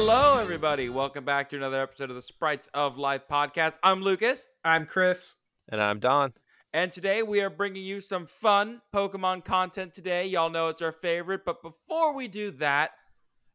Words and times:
Hello, 0.00 0.38
everybody. 0.38 0.88
Welcome 0.88 1.24
back 1.24 1.50
to 1.50 1.56
another 1.56 1.82
episode 1.82 2.08
of 2.08 2.14
the 2.14 2.22
Sprites 2.22 2.68
of 2.72 2.98
Life 2.98 3.22
podcast. 3.28 3.74
I'm 3.82 4.00
Lucas, 4.00 4.46
I'm 4.64 4.86
Chris. 4.86 5.34
And 5.70 5.82
I'm 5.82 5.98
Don. 5.98 6.32
and 6.72 6.92
today 6.92 7.24
we 7.24 7.40
are 7.40 7.50
bringing 7.50 7.82
you 7.82 8.00
some 8.00 8.24
fun 8.24 8.80
Pokemon 8.94 9.44
content 9.44 9.92
today. 9.92 10.24
Y'all 10.28 10.50
know 10.50 10.68
it's 10.68 10.82
our 10.82 10.92
favorite, 10.92 11.40
but 11.44 11.62
before 11.62 12.14
we 12.14 12.28
do 12.28 12.52
that, 12.52 12.92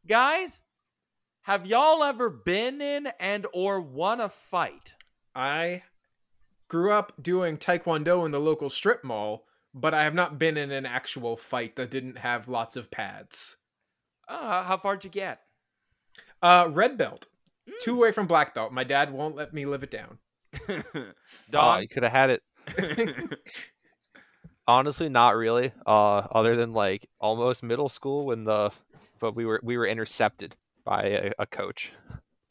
guys, 0.06 0.64
have 1.44 1.66
y'all 1.66 2.04
ever 2.04 2.30
been 2.30 2.82
in 2.82 3.08
and 3.22 3.48
or 3.54 3.80
won 3.80 4.20
a 4.20 4.28
fight? 4.28 4.96
I 5.34 5.84
grew 6.68 6.92
up 6.92 7.14
doing 7.22 7.58
Taekwondo 7.58 8.26
in 8.26 8.32
the 8.32 8.40
local 8.42 8.70
strip 8.70 9.06
mall, 9.06 9.46
but 9.74 9.94
I 9.94 10.04
have 10.04 10.14
not 10.14 10.40
been 10.40 10.58
in 10.58 10.72
an 10.72 10.86
actual 10.86 11.38
fight 11.38 11.78
that 11.78 11.90
didn't 11.90 12.18
have 12.18 12.50
lots 12.50 12.76
of 12.76 12.92
pads. 12.92 13.56
Uh, 14.28 14.64
how 14.64 14.76
far'd 14.76 15.06
you 15.06 15.10
get? 15.10 15.40
Uh, 16.44 16.68
red 16.72 16.98
belt, 16.98 17.28
two 17.82 17.96
away 17.96 18.12
from 18.12 18.28
black 18.28 18.54
belt. 18.54 18.74
My 18.74 18.84
dad 18.84 19.14
won't 19.14 19.36
let 19.36 19.54
me 19.54 19.66
live 19.66 19.82
it 19.84 19.92
down. 19.92 20.20
Oh, 20.96 21.12
Don? 21.50 21.82
you 21.82 21.88
could 21.88 22.04
have 22.04 22.12
had 22.12 22.30
it. 22.30 22.44
Honestly, 24.68 25.08
not 25.10 25.36
really. 25.36 25.72
Uh, 25.86 26.28
other 26.32 26.56
than 26.56 26.74
like 26.74 27.08
almost 27.20 27.64
middle 27.64 27.90
school 27.90 28.26
when 28.26 28.44
the, 28.44 28.72
but 29.20 29.36
we 29.36 29.46
were 29.46 29.60
we 29.64 29.78
were 29.78 29.88
intercepted 29.88 30.56
by 30.84 31.04
a, 31.04 31.32
a 31.40 31.46
coach. 31.46 31.92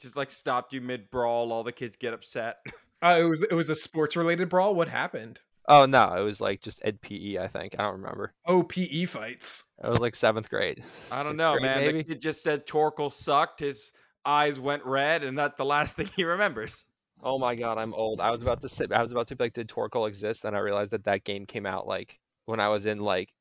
Just 0.01 0.17
like 0.17 0.31
stopped 0.31 0.73
you 0.73 0.81
mid 0.81 1.11
brawl, 1.11 1.53
all 1.53 1.63
the 1.63 1.73
kids 1.73 1.97
get 1.97 2.15
upset. 2.15 2.59
Uh, 3.05 3.19
it 3.19 3.25
was 3.25 3.43
it 3.43 3.53
was 3.53 3.69
a 3.69 3.75
sports 3.75 4.15
related 4.17 4.49
brawl. 4.49 4.77
What 4.77 4.87
happened? 4.87 5.41
Oh 5.69 5.87
no, 5.87 6.15
it 6.15 6.23
was 6.23 6.41
like 6.41 6.61
just 6.61 6.81
Ed 6.85 7.01
PE. 7.01 7.39
I 7.39 7.47
think 7.47 7.75
I 7.79 7.85
don't 7.85 8.01
remember. 8.01 8.35
Oh, 8.47 8.63
PE 8.63 9.05
fights. 9.05 9.67
It 9.83 9.89
was 9.89 10.01
like 10.01 10.15
seventh 10.15 10.51
grade. 10.51 10.83
I 11.11 11.23
don't 11.23 11.37
know, 11.37 11.53
grade, 11.53 11.63
man. 11.63 11.79
Maybe. 11.79 11.99
The 11.99 12.05
kid 12.05 12.21
just 12.21 12.43
said 12.43 12.67
Torkoal 12.67 13.13
sucked. 13.13 13.61
His 13.61 13.93
eyes 14.25 14.59
went 14.59 14.85
red, 14.85 15.23
and 15.25 15.39
that's 15.39 15.57
the 15.57 15.65
last 15.65 15.97
thing 15.97 16.09
he 16.17 16.25
remembers. 16.25 16.85
Oh 17.23 17.39
my 17.39 17.55
god, 17.55 17.79
I'm 17.79 17.95
old. 17.95 18.21
I 18.21 18.31
was 18.31 18.43
about 18.43 18.61
to 18.63 18.69
say, 18.69 18.87
I 18.93 19.01
was 19.01 19.13
about 19.13 19.29
to 19.29 19.37
be 19.37 19.45
like, 19.45 19.53
did 19.53 19.69
Torkoal 19.69 20.09
exist? 20.09 20.45
And 20.45 20.57
I 20.57 20.59
realized 20.59 20.93
that 20.93 21.05
that 21.05 21.25
game 21.25 21.47
came 21.47 21.67
out 21.67 21.87
like 21.87 22.19
when 22.47 22.59
I 22.59 22.69
was 22.69 22.85
in 22.85 22.99
like 22.99 23.33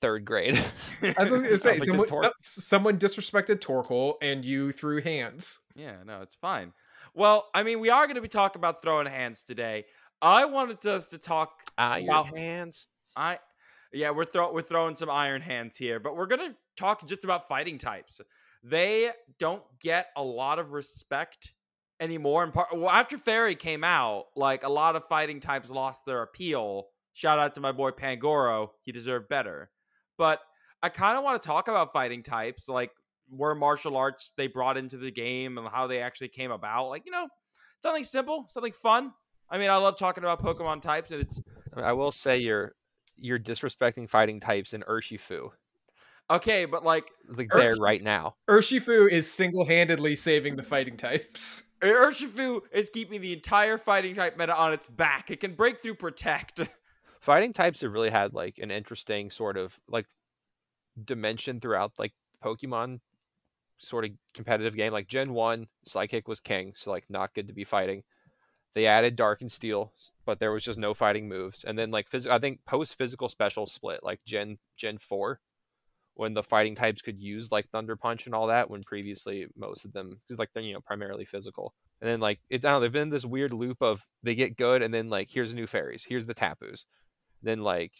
third 0.00 0.24
grade. 0.24 0.56
I 1.02 1.14
was 1.18 1.30
gonna 1.30 1.58
say 1.58 1.78
like, 1.78 1.84
someone, 1.84 2.08
Tor- 2.08 2.32
someone 2.40 2.98
disrespected 2.98 3.58
Torkoal 3.58 4.14
and 4.22 4.44
you 4.44 4.70
threw 4.70 5.02
hands. 5.02 5.60
Yeah, 5.74 5.96
no, 6.06 6.22
it's 6.22 6.36
fine. 6.36 6.72
Well, 7.14 7.48
I 7.52 7.64
mean, 7.64 7.80
we 7.80 7.90
are 7.90 8.06
going 8.06 8.14
to 8.14 8.20
be 8.20 8.28
talking 8.28 8.60
about 8.60 8.80
throwing 8.80 9.06
hands 9.06 9.42
today. 9.42 9.86
I 10.20 10.44
wanted 10.46 10.84
us 10.86 11.10
to 11.10 11.18
talk. 11.18 11.52
Iron 11.76 12.06
Wow. 12.06 12.24
hands. 12.24 12.86
I, 13.16 13.38
yeah, 13.92 14.10
we're 14.10 14.24
throw 14.24 14.52
we're 14.52 14.62
throwing 14.62 14.96
some 14.96 15.10
iron 15.10 15.40
hands 15.40 15.76
here, 15.76 16.00
but 16.00 16.16
we're 16.16 16.26
going 16.26 16.50
to 16.50 16.56
talk 16.76 17.06
just 17.06 17.24
about 17.24 17.48
fighting 17.48 17.78
types. 17.78 18.20
They 18.62 19.10
don't 19.38 19.62
get 19.80 20.08
a 20.16 20.22
lot 20.22 20.58
of 20.58 20.72
respect 20.72 21.52
anymore. 22.00 22.44
And 22.44 22.52
part 22.52 22.68
well, 22.76 22.90
after 22.90 23.16
Fairy 23.16 23.54
came 23.54 23.84
out, 23.84 24.26
like 24.36 24.64
a 24.64 24.68
lot 24.68 24.96
of 24.96 25.04
fighting 25.08 25.40
types 25.40 25.70
lost 25.70 26.04
their 26.06 26.22
appeal. 26.22 26.88
Shout 27.14 27.38
out 27.38 27.54
to 27.54 27.60
my 27.60 27.72
boy 27.72 27.90
Pangoro, 27.90 28.68
he 28.82 28.92
deserved 28.92 29.28
better. 29.28 29.70
But 30.16 30.40
I 30.82 30.88
kind 30.88 31.16
of 31.16 31.24
want 31.24 31.40
to 31.40 31.46
talk 31.46 31.68
about 31.68 31.92
fighting 31.92 32.22
types, 32.22 32.68
like 32.68 32.90
where 33.28 33.54
martial 33.54 33.96
arts 33.96 34.32
they 34.36 34.46
brought 34.46 34.76
into 34.76 34.96
the 34.96 35.10
game 35.10 35.58
and 35.58 35.68
how 35.68 35.86
they 35.86 36.00
actually 36.00 36.28
came 36.28 36.50
about. 36.50 36.88
Like 36.88 37.04
you 37.06 37.12
know, 37.12 37.28
something 37.82 38.04
simple, 38.04 38.46
something 38.50 38.72
fun. 38.72 39.12
I 39.50 39.58
mean, 39.58 39.70
I 39.70 39.76
love 39.76 39.96
talking 39.96 40.24
about 40.24 40.42
Pokemon 40.42 40.82
types, 40.82 41.10
and 41.10 41.22
it's 41.22 41.40
I 41.76 41.92
will 41.92 42.12
say 42.12 42.38
you're 42.38 42.74
you're 43.16 43.38
disrespecting 43.38 44.08
fighting 44.08 44.40
types 44.40 44.72
in 44.72 44.82
Urshifu. 44.82 45.50
okay, 46.30 46.64
but 46.64 46.84
like 46.84 47.10
Like 47.28 47.52
Ur- 47.54 47.58
there 47.58 47.76
right 47.76 48.02
now. 48.02 48.36
Urshifu 48.48 49.10
is 49.10 49.32
single 49.32 49.64
handedly 49.64 50.14
saving 50.16 50.56
the 50.56 50.62
fighting 50.62 50.96
types. 50.96 51.64
Urshifu 51.82 52.60
is 52.72 52.90
keeping 52.90 53.20
the 53.20 53.32
entire 53.32 53.78
fighting 53.78 54.14
type 54.14 54.36
meta 54.36 54.54
on 54.54 54.72
its 54.72 54.88
back. 54.88 55.30
It 55.30 55.40
can 55.40 55.54
break 55.54 55.78
through 55.80 55.94
protect. 55.94 56.60
Fighting 57.20 57.52
types 57.52 57.80
have 57.80 57.92
really 57.92 58.10
had 58.10 58.32
like 58.32 58.58
an 58.58 58.70
interesting 58.70 59.30
sort 59.30 59.56
of 59.56 59.78
like 59.88 60.06
dimension 61.04 61.60
throughout 61.60 61.92
like 61.98 62.12
Pokemon 62.44 63.00
sort 63.78 64.04
of 64.04 64.10
competitive 64.34 64.76
game. 64.76 64.92
Like 64.92 65.08
Gen 65.08 65.32
1, 65.32 65.66
Psychic 65.84 66.28
was 66.28 66.40
king, 66.40 66.72
so 66.74 66.90
like 66.90 67.04
not 67.08 67.34
good 67.34 67.48
to 67.48 67.54
be 67.54 67.64
fighting. 67.64 68.02
They 68.74 68.86
added 68.86 69.16
Dark 69.16 69.40
and 69.40 69.50
Steel, 69.50 69.92
but 70.24 70.38
there 70.38 70.52
was 70.52 70.64
just 70.64 70.78
no 70.78 70.94
fighting 70.94 71.28
moves. 71.28 71.64
And 71.64 71.78
then 71.78 71.90
like 71.90 72.08
phys- 72.10 72.30
I 72.30 72.38
think 72.38 72.60
post 72.64 72.96
physical 72.96 73.28
special 73.28 73.66
split, 73.66 74.00
like 74.02 74.20
Gen 74.24 74.58
Gen 74.76 74.98
4, 74.98 75.40
when 76.14 76.34
the 76.34 76.42
fighting 76.42 76.74
types 76.74 77.02
could 77.02 77.20
use 77.20 77.50
like 77.52 77.70
Thunder 77.70 77.96
Punch 77.96 78.26
and 78.26 78.34
all 78.34 78.48
that, 78.48 78.70
when 78.70 78.82
previously 78.82 79.46
most 79.56 79.84
of 79.84 79.92
them 79.92 80.20
because 80.26 80.38
like 80.38 80.50
they're 80.52 80.62
you 80.62 80.74
know 80.74 80.80
primarily 80.80 81.24
physical. 81.24 81.74
And 82.00 82.10
then 82.10 82.20
like 82.20 82.40
it's 82.50 82.64
I 82.64 82.70
don't 82.70 82.76
know, 82.76 82.80
they've 82.80 82.92
been 82.92 83.10
this 83.10 83.24
weird 83.24 83.52
loop 83.52 83.78
of 83.80 84.06
they 84.22 84.34
get 84.34 84.56
good 84.56 84.82
and 84.82 84.92
then 84.92 85.08
like 85.08 85.30
here's 85.30 85.54
new 85.54 85.66
fairies, 85.66 86.04
here's 86.04 86.26
the 86.26 86.34
Tapus. 86.34 86.84
Then 87.42 87.62
like 87.62 87.92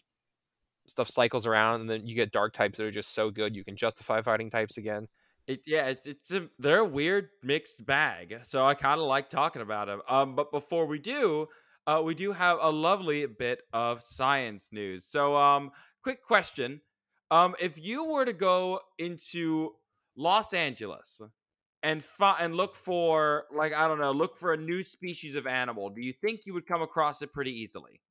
stuff 0.87 1.09
cycles 1.09 1.45
around 1.45 1.81
and 1.81 1.89
then 1.89 2.05
you 2.05 2.15
get 2.15 2.31
dark 2.31 2.53
types 2.53 2.77
that 2.77 2.85
are 2.85 2.91
just 2.91 3.13
so 3.13 3.29
good 3.29 3.55
you 3.55 3.63
can 3.63 3.75
justify 3.75 4.21
fighting 4.21 4.49
types 4.49 4.77
again. 4.77 5.07
It, 5.47 5.61
yeah, 5.65 5.87
it's 5.87 6.05
it's 6.05 6.31
a, 6.31 6.47
they're 6.59 6.79
a 6.79 6.85
weird 6.85 7.29
mixed 7.43 7.85
bag. 7.85 8.39
So 8.43 8.65
I 8.65 8.73
kind 8.75 8.99
of 8.99 9.07
like 9.07 9.29
talking 9.29 9.61
about 9.61 9.87
them. 9.87 10.01
Um, 10.07 10.35
but 10.35 10.51
before 10.51 10.85
we 10.85 10.99
do, 10.99 11.47
uh, 11.87 12.01
we 12.03 12.13
do 12.13 12.31
have 12.31 12.59
a 12.61 12.69
lovely 12.69 13.25
bit 13.25 13.61
of 13.73 14.01
science 14.01 14.69
news. 14.71 15.05
So 15.05 15.35
um, 15.35 15.71
quick 16.03 16.23
question: 16.23 16.81
um, 17.31 17.55
if 17.59 17.83
you 17.83 18.05
were 18.05 18.25
to 18.25 18.33
go 18.33 18.79
into 18.99 19.71
Los 20.15 20.53
Angeles 20.53 21.21
and 21.83 22.03
fi- 22.03 22.37
and 22.39 22.55
look 22.55 22.75
for 22.75 23.45
like 23.51 23.73
I 23.73 23.87
don't 23.87 23.99
know, 23.99 24.11
look 24.11 24.37
for 24.37 24.53
a 24.53 24.57
new 24.57 24.83
species 24.83 25.35
of 25.35 25.47
animal, 25.47 25.89
do 25.89 26.01
you 26.01 26.13
think 26.13 26.41
you 26.45 26.53
would 26.53 26.67
come 26.67 26.81
across 26.83 27.21
it 27.21 27.33
pretty 27.33 27.51
easily? 27.59 28.01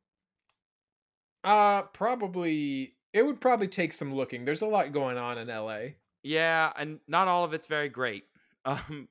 Uh, 1.44 1.83
probably. 1.83 2.94
It 3.12 3.25
would 3.25 3.41
probably 3.41 3.69
take 3.69 3.93
some 3.93 4.15
looking. 4.15 4.44
There's 4.44 4.62
a 4.62 4.67
lot 4.67 4.93
going 4.93 5.17
on 5.17 5.38
in 5.38 5.49
LA. 5.49 5.94
Yeah, 6.23 6.73
and 6.77 7.01
not 7.09 7.29
all 7.29 7.45
of 7.45 7.55
it's 7.55 7.67
very 7.67 7.89
great. 7.89 8.25
Um, 8.65 9.09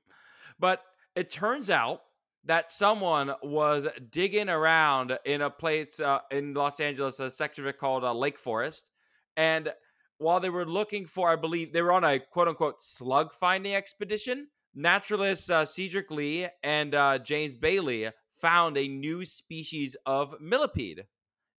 but 0.60 0.84
it 1.16 1.32
turns 1.32 1.70
out 1.72 2.02
that 2.46 2.72
someone 2.72 3.34
was 3.42 3.88
digging 4.12 4.50
around 4.50 5.18
in 5.26 5.42
a 5.42 5.50
place 5.50 6.00
uh, 6.00 6.20
in 6.32 6.54
Los 6.54 6.80
Angeles, 6.80 7.20
a 7.20 7.32
section 7.32 7.64
of 7.64 7.70
it 7.70 7.80
called 7.80 8.04
uh, 8.04 8.14
Lake 8.14 8.38
Forest, 8.38 8.92
and 9.38 9.74
while 10.20 10.40
they 10.40 10.52
were 10.52 10.66
looking 10.66 11.08
for, 11.08 11.32
I 11.32 11.38
believe 11.38 11.74
they 11.74 11.82
were 11.82 11.94
on 11.94 12.04
a 12.04 12.20
quote 12.20 12.50
unquote 12.50 12.84
slug 12.84 13.34
finding 13.34 13.74
expedition. 13.76 14.48
Naturalists 14.76 15.50
uh, 15.50 15.66
Cedric 15.66 16.12
Lee 16.12 16.48
and 16.64 16.94
uh, 16.94 17.18
James 17.20 17.56
Bailey 17.58 18.12
found 18.42 18.78
a 18.78 18.88
new 18.88 19.26
species 19.26 19.96
of 20.06 20.36
millipede, 20.42 21.06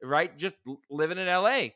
right? 0.03 0.37
Just 0.39 0.61
living 0.91 1.19
in 1.19 1.27
LA, 1.27 1.69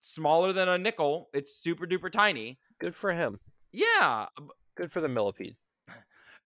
smaller 0.00 0.52
than 0.52 0.68
a 0.68 0.78
nickel. 0.78 1.30
It's 1.32 1.56
super 1.56 1.86
duper 1.86 2.10
tiny. 2.10 2.58
Good 2.80 2.96
for 2.96 3.12
him. 3.12 3.38
Yeah, 3.72 4.26
Good 4.76 4.90
for 4.92 5.00
the 5.00 5.08
millipede. 5.08 5.56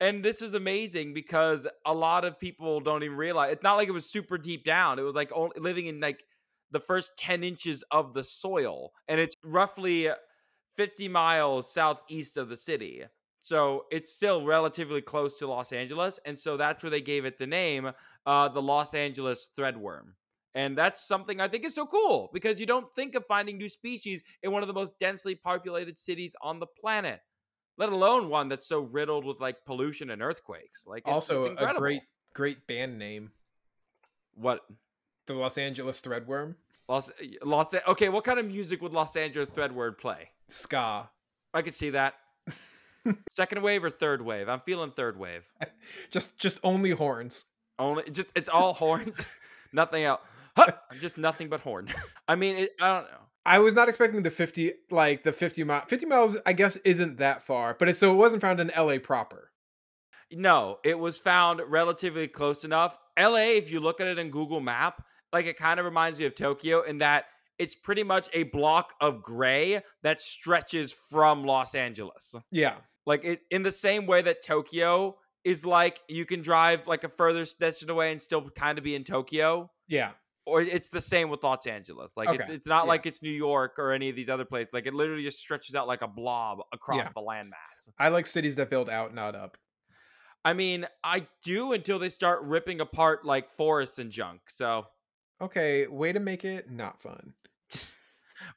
and 0.00 0.24
this 0.24 0.42
is 0.42 0.54
amazing 0.54 1.14
because 1.14 1.68
a 1.86 1.94
lot 1.94 2.24
of 2.24 2.38
people 2.38 2.80
don't 2.80 3.02
even 3.04 3.16
realize 3.16 3.52
it's 3.52 3.62
not 3.62 3.76
like 3.76 3.88
it 3.88 3.92
was 3.92 4.10
super 4.10 4.36
deep 4.36 4.64
down. 4.64 4.98
It 4.98 5.02
was 5.02 5.14
like 5.14 5.30
only 5.32 5.58
living 5.60 5.86
in 5.86 6.00
like 6.00 6.20
the 6.72 6.80
first 6.80 7.12
10 7.16 7.44
inches 7.44 7.84
of 7.92 8.12
the 8.12 8.24
soil, 8.24 8.90
and 9.08 9.20
it's 9.20 9.36
roughly 9.44 10.08
50 10.76 11.08
miles 11.08 11.72
southeast 11.72 12.36
of 12.36 12.48
the 12.48 12.56
city. 12.56 13.04
So 13.42 13.84
it's 13.92 14.12
still 14.12 14.44
relatively 14.44 15.02
close 15.02 15.38
to 15.38 15.46
Los 15.46 15.72
Angeles, 15.72 16.18
and 16.24 16.38
so 16.38 16.56
that's 16.56 16.82
where 16.82 16.90
they 16.90 17.02
gave 17.02 17.24
it 17.24 17.38
the 17.38 17.46
name, 17.46 17.92
uh, 18.26 18.48
the 18.48 18.62
Los 18.62 18.94
Angeles 18.94 19.50
threadworm. 19.56 20.14
And 20.54 20.78
that's 20.78 21.06
something 21.06 21.40
I 21.40 21.48
think 21.48 21.64
is 21.64 21.74
so 21.74 21.84
cool 21.84 22.30
because 22.32 22.60
you 22.60 22.66
don't 22.66 22.92
think 22.94 23.16
of 23.16 23.26
finding 23.26 23.58
new 23.58 23.68
species 23.68 24.22
in 24.42 24.52
one 24.52 24.62
of 24.62 24.68
the 24.68 24.74
most 24.74 24.98
densely 25.00 25.34
populated 25.34 25.98
cities 25.98 26.36
on 26.40 26.60
the 26.60 26.66
planet 26.66 27.20
let 27.76 27.90
alone 27.90 28.28
one 28.28 28.48
that's 28.48 28.66
so 28.66 28.80
riddled 28.80 29.24
with 29.24 29.40
like 29.40 29.64
pollution 29.64 30.10
and 30.10 30.22
earthquakes. 30.22 30.86
Like 30.86 31.02
it's, 31.06 31.12
also, 31.12 31.44
it's 31.44 31.60
a 31.60 31.74
great, 31.76 32.02
great 32.34 32.66
band 32.66 32.98
name. 32.98 33.30
what 34.34 34.60
The 35.26 35.34
Los 35.34 35.58
Angeles 35.58 36.00
Threadworm. 36.00 36.54
Los 36.88 37.10
Los 37.42 37.74
okay. 37.88 38.08
What 38.08 38.24
kind 38.24 38.38
of 38.38 38.46
music 38.46 38.82
would 38.82 38.92
Los 38.92 39.16
Angeles 39.16 39.48
Threadworm 39.50 39.98
play? 39.98 40.30
Ska. 40.48 41.08
I 41.52 41.62
could 41.62 41.74
see 41.74 41.90
that. 41.90 42.14
Second 43.32 43.62
wave 43.62 43.84
or 43.84 43.90
third 43.90 44.22
wave? 44.22 44.48
I'm 44.48 44.60
feeling 44.60 44.90
third 44.90 45.18
wave. 45.18 45.42
Just, 46.10 46.38
just 46.38 46.58
only 46.62 46.90
horns. 46.90 47.46
Only 47.78 48.04
just 48.10 48.30
it's 48.36 48.48
all 48.48 48.72
horns, 48.72 49.34
nothing 49.72 50.04
else. 50.04 50.20
Huh, 50.56 50.72
just 51.00 51.18
nothing 51.18 51.48
but 51.48 51.60
horn. 51.60 51.88
I 52.28 52.36
mean, 52.36 52.56
it, 52.56 52.70
I 52.80 52.94
don't 52.94 53.10
know. 53.10 53.18
I 53.46 53.58
was 53.58 53.74
not 53.74 53.88
expecting 53.88 54.22
the 54.22 54.30
50 54.30 54.72
like 54.90 55.22
the 55.22 55.32
50 55.32 55.64
mile 55.64 55.84
50 55.86 56.06
miles 56.06 56.38
I 56.46 56.54
guess 56.54 56.76
isn't 56.76 57.18
that 57.18 57.42
far, 57.42 57.76
but 57.78 57.88
it 57.88 57.96
so 57.96 58.12
it 58.12 58.16
wasn't 58.16 58.42
found 58.42 58.60
in 58.60 58.72
LA 58.76 58.98
proper. 58.98 59.50
No, 60.32 60.78
it 60.84 60.98
was 60.98 61.18
found 61.18 61.60
relatively 61.68 62.26
close 62.26 62.64
enough. 62.64 62.98
LA, 63.18 63.56
if 63.56 63.70
you 63.70 63.80
look 63.80 64.00
at 64.00 64.06
it 64.06 64.18
in 64.18 64.30
Google 64.30 64.60
Map, 64.60 65.04
like 65.32 65.46
it 65.46 65.58
kind 65.58 65.78
of 65.78 65.84
reminds 65.84 66.18
me 66.18 66.24
of 66.24 66.34
Tokyo 66.34 66.82
in 66.82 66.98
that 66.98 67.26
it's 67.58 67.74
pretty 67.74 68.02
much 68.02 68.28
a 68.32 68.44
block 68.44 68.94
of 69.00 69.22
gray 69.22 69.80
that 70.02 70.20
stretches 70.20 70.92
from 70.92 71.44
Los 71.44 71.74
Angeles. 71.74 72.34
Yeah. 72.50 72.76
Like 73.06 73.24
it 73.24 73.40
in 73.50 73.62
the 73.62 73.70
same 73.70 74.06
way 74.06 74.22
that 74.22 74.42
Tokyo 74.42 75.16
is 75.44 75.66
like 75.66 76.00
you 76.08 76.24
can 76.24 76.40
drive 76.40 76.86
like 76.86 77.04
a 77.04 77.08
further 77.08 77.40
distance 77.40 77.84
away 77.88 78.10
and 78.10 78.20
still 78.20 78.48
kind 78.50 78.78
of 78.78 78.84
be 78.84 78.94
in 78.94 79.04
Tokyo. 79.04 79.70
Yeah. 79.86 80.12
Or 80.46 80.60
it's 80.60 80.90
the 80.90 81.00
same 81.00 81.30
with 81.30 81.42
Los 81.42 81.66
Angeles. 81.66 82.12
Like 82.16 82.38
it's 82.38 82.50
it's 82.50 82.66
not 82.66 82.84
yeah. 82.84 82.88
like 82.88 83.06
it's 83.06 83.22
New 83.22 83.30
York 83.30 83.78
or 83.78 83.92
any 83.92 84.10
of 84.10 84.16
these 84.16 84.28
other 84.28 84.44
places. 84.44 84.74
Like 84.74 84.86
it 84.86 84.92
literally 84.92 85.22
just 85.22 85.38
stretches 85.38 85.74
out 85.74 85.88
like 85.88 86.02
a 86.02 86.08
blob 86.08 86.58
across 86.72 87.06
Yeah. 87.06 87.12
the 87.14 87.22
landmass. 87.22 87.88
I 87.98 88.08
like 88.08 88.26
cities 88.26 88.56
that 88.56 88.68
build 88.68 88.90
out, 88.90 89.14
not 89.14 89.34
up. 89.34 89.56
I 90.44 90.52
mean, 90.52 90.86
I 91.02 91.26
do 91.42 91.72
until 91.72 91.98
they 91.98 92.10
start 92.10 92.42
ripping 92.42 92.80
apart 92.80 93.24
like 93.24 93.50
forests 93.52 93.98
and 93.98 94.10
junk. 94.10 94.42
So 94.48 94.86
Okay, 95.40 95.86
way 95.86 96.12
to 96.12 96.20
make 96.20 96.44
it 96.44 96.70
not 96.70 97.00
fun. 97.00 97.34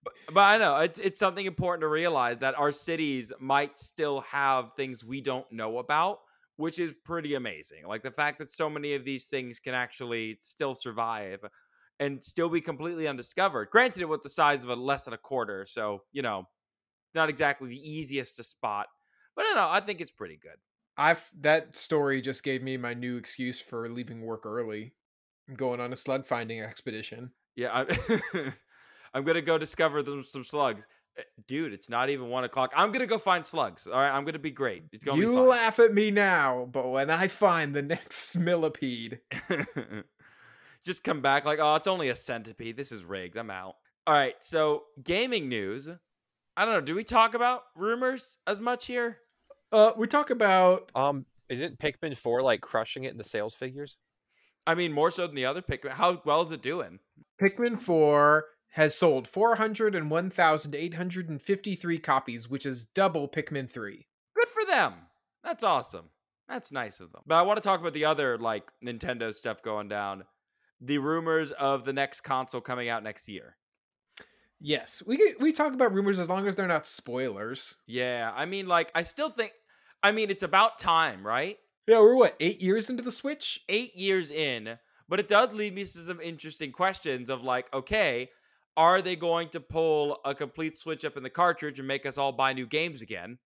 but, 0.03 0.13
but 0.33 0.41
I 0.41 0.57
know 0.57 0.77
it's 0.79 0.99
it's 0.99 1.19
something 1.19 1.45
important 1.45 1.81
to 1.81 1.87
realize 1.87 2.37
that 2.39 2.57
our 2.57 2.71
cities 2.71 3.31
might 3.39 3.79
still 3.79 4.21
have 4.21 4.73
things 4.75 5.03
we 5.03 5.21
don't 5.21 5.49
know 5.51 5.79
about, 5.79 6.19
which 6.57 6.79
is 6.79 6.93
pretty 7.05 7.35
amazing. 7.35 7.87
Like 7.87 8.03
the 8.03 8.11
fact 8.11 8.39
that 8.39 8.51
so 8.51 8.69
many 8.69 8.93
of 8.93 9.05
these 9.05 9.25
things 9.25 9.59
can 9.59 9.73
actually 9.73 10.37
still 10.41 10.75
survive 10.75 11.39
and 11.99 12.23
still 12.23 12.49
be 12.49 12.61
completely 12.61 13.07
undiscovered. 13.07 13.69
Granted, 13.71 14.01
it 14.01 14.09
was 14.09 14.21
the 14.21 14.29
size 14.29 14.63
of 14.63 14.69
a 14.69 14.75
less 14.75 15.05
than 15.05 15.13
a 15.13 15.17
quarter, 15.17 15.65
so 15.67 16.03
you 16.11 16.21
know, 16.21 16.47
not 17.15 17.29
exactly 17.29 17.69
the 17.69 17.89
easiest 17.91 18.35
to 18.37 18.43
spot. 18.43 18.87
But 19.35 19.43
I 19.43 19.45
don't 19.49 19.55
know. 19.55 19.69
I 19.69 19.79
think 19.79 20.01
it's 20.01 20.11
pretty 20.11 20.37
good. 20.37 20.57
I've 20.97 21.23
that 21.41 21.77
story 21.77 22.21
just 22.21 22.43
gave 22.43 22.63
me 22.63 22.75
my 22.77 22.93
new 22.93 23.17
excuse 23.17 23.61
for 23.61 23.87
leaving 23.89 24.21
work 24.21 24.45
early. 24.45 24.93
I'm 25.47 25.55
going 25.55 25.79
on 25.79 25.93
a 25.93 25.95
slug 25.95 26.25
finding 26.25 26.61
expedition. 26.61 27.31
Yeah, 27.55 27.69
I, 27.73 28.51
I'm 29.13 29.23
gonna 29.23 29.41
go 29.41 29.57
discover 29.57 30.01
them 30.01 30.23
some 30.23 30.43
slugs. 30.43 30.87
Eh, 31.17 31.23
Dude, 31.47 31.73
it's 31.73 31.89
not 31.89 32.09
even 32.09 32.29
one 32.29 32.43
o'clock. 32.43 32.73
I'm 32.75 32.91
gonna 32.91 33.07
go 33.07 33.17
find 33.17 33.45
slugs. 33.45 33.87
All 33.87 33.93
right, 33.99 34.11
I'm 34.11 34.25
gonna 34.25 34.39
be 34.39 34.51
great. 34.51 34.83
It's 34.91 35.03
gonna 35.03 35.19
You 35.19 35.39
laugh 35.39 35.79
at 35.79 35.93
me 35.93 36.11
now, 36.11 36.67
but 36.71 36.89
when 36.89 37.09
I 37.09 37.27
find 37.27 37.75
the 37.75 37.81
next 37.81 38.35
millipede, 38.39 39.19
Just 40.87 41.03
come 41.03 41.21
back 41.21 41.45
like, 41.45 41.59
oh, 41.61 41.75
it's 41.75 41.85
only 41.87 42.09
a 42.09 42.15
centipede. 42.15 42.77
This 42.77 42.91
is 42.93 43.03
rigged. 43.03 43.35
I'm 43.37 43.51
out. 43.51 43.75
All 44.07 44.13
right, 44.13 44.35
so 44.39 44.83
gaming 45.03 45.49
news. 45.49 45.89
I 46.55 46.63
don't 46.65 46.73
know. 46.73 46.79
Do 46.81 46.95
we 46.95 47.03
talk 47.03 47.33
about 47.33 47.63
rumors 47.75 48.37
as 48.47 48.61
much 48.61 48.85
here? 48.87 49.17
uh, 49.73 49.91
we 49.97 50.07
talk 50.07 50.29
about 50.29 50.89
Um, 50.95 51.25
isn't 51.49 51.77
Pikmin 51.77 52.17
Four 52.17 52.41
like 52.41 52.61
crushing 52.61 53.03
it 53.03 53.11
in 53.11 53.17
the 53.17 53.23
sales 53.25 53.53
figures? 53.53 53.97
I 54.65 54.75
mean, 54.75 54.93
more 54.93 55.11
so 55.11 55.27
than 55.27 55.35
the 55.35 55.45
other 55.45 55.61
pick. 55.61 55.85
How 55.87 56.21
well 56.25 56.41
is 56.41 56.51
it 56.53 56.61
doing? 56.61 56.99
Pikmin 57.41 57.79
4 57.81 58.45
has 58.71 58.97
sold 58.97 59.27
401,853 59.27 61.99
copies, 61.99 62.49
which 62.49 62.65
is 62.65 62.85
double 62.85 63.27
Pikmin 63.27 63.69
3. 63.71 64.07
Good 64.35 64.47
for 64.49 64.65
them. 64.65 64.93
That's 65.43 65.63
awesome. 65.63 66.09
That's 66.49 66.71
nice 66.71 66.99
of 67.01 67.11
them. 67.11 67.21
But 67.25 67.35
I 67.35 67.41
want 67.43 67.57
to 67.57 67.61
talk 67.61 67.81
about 67.81 67.93
the 67.93 68.05
other 68.05 68.37
like 68.37 68.63
Nintendo 68.83 69.33
stuff 69.33 69.61
going 69.61 69.89
down. 69.89 70.23
The 70.81 70.99
rumors 70.99 71.51
of 71.51 71.85
the 71.85 71.93
next 71.93 72.21
console 72.21 72.61
coming 72.61 72.89
out 72.89 73.03
next 73.03 73.27
year. 73.27 73.55
Yes, 74.59 75.03
we 75.05 75.17
get, 75.17 75.39
we 75.39 75.51
talk 75.51 75.73
about 75.73 75.93
rumors 75.93 76.19
as 76.19 76.29
long 76.29 76.47
as 76.47 76.55
they're 76.55 76.67
not 76.67 76.87
spoilers. 76.87 77.77
Yeah, 77.85 78.31
I 78.35 78.45
mean, 78.45 78.67
like, 78.67 78.91
I 78.95 79.03
still 79.03 79.29
think. 79.29 79.51
I 80.01 80.11
mean, 80.11 80.29
it's 80.29 80.43
about 80.43 80.79
time, 80.79 81.25
right? 81.25 81.57
Yeah, 81.87 81.99
we're 81.99 82.15
what 82.15 82.35
eight 82.39 82.61
years 82.61 82.89
into 82.89 83.03
the 83.03 83.11
Switch. 83.11 83.59
eight 83.69 83.95
years 83.95 84.29
in, 84.31 84.77
but 85.07 85.19
it 85.19 85.27
does 85.27 85.53
lead 85.53 85.73
me 85.73 85.83
to 85.83 85.87
some 85.87 86.21
interesting 86.21 86.71
questions 86.71 87.29
of 87.29 87.43
like, 87.43 87.71
okay, 87.73 88.29
are 88.75 89.01
they 89.01 89.15
going 89.15 89.49
to 89.49 89.59
pull 89.59 90.19
a 90.23 90.35
complete 90.35 90.77
switch 90.77 91.03
up 91.03 91.17
in 91.17 91.23
the 91.23 91.29
cartridge 91.29 91.79
and 91.79 91.87
make 91.87 92.05
us 92.05 92.17
all 92.17 92.31
buy 92.31 92.53
new 92.53 92.67
games 92.67 93.01
again? 93.01 93.39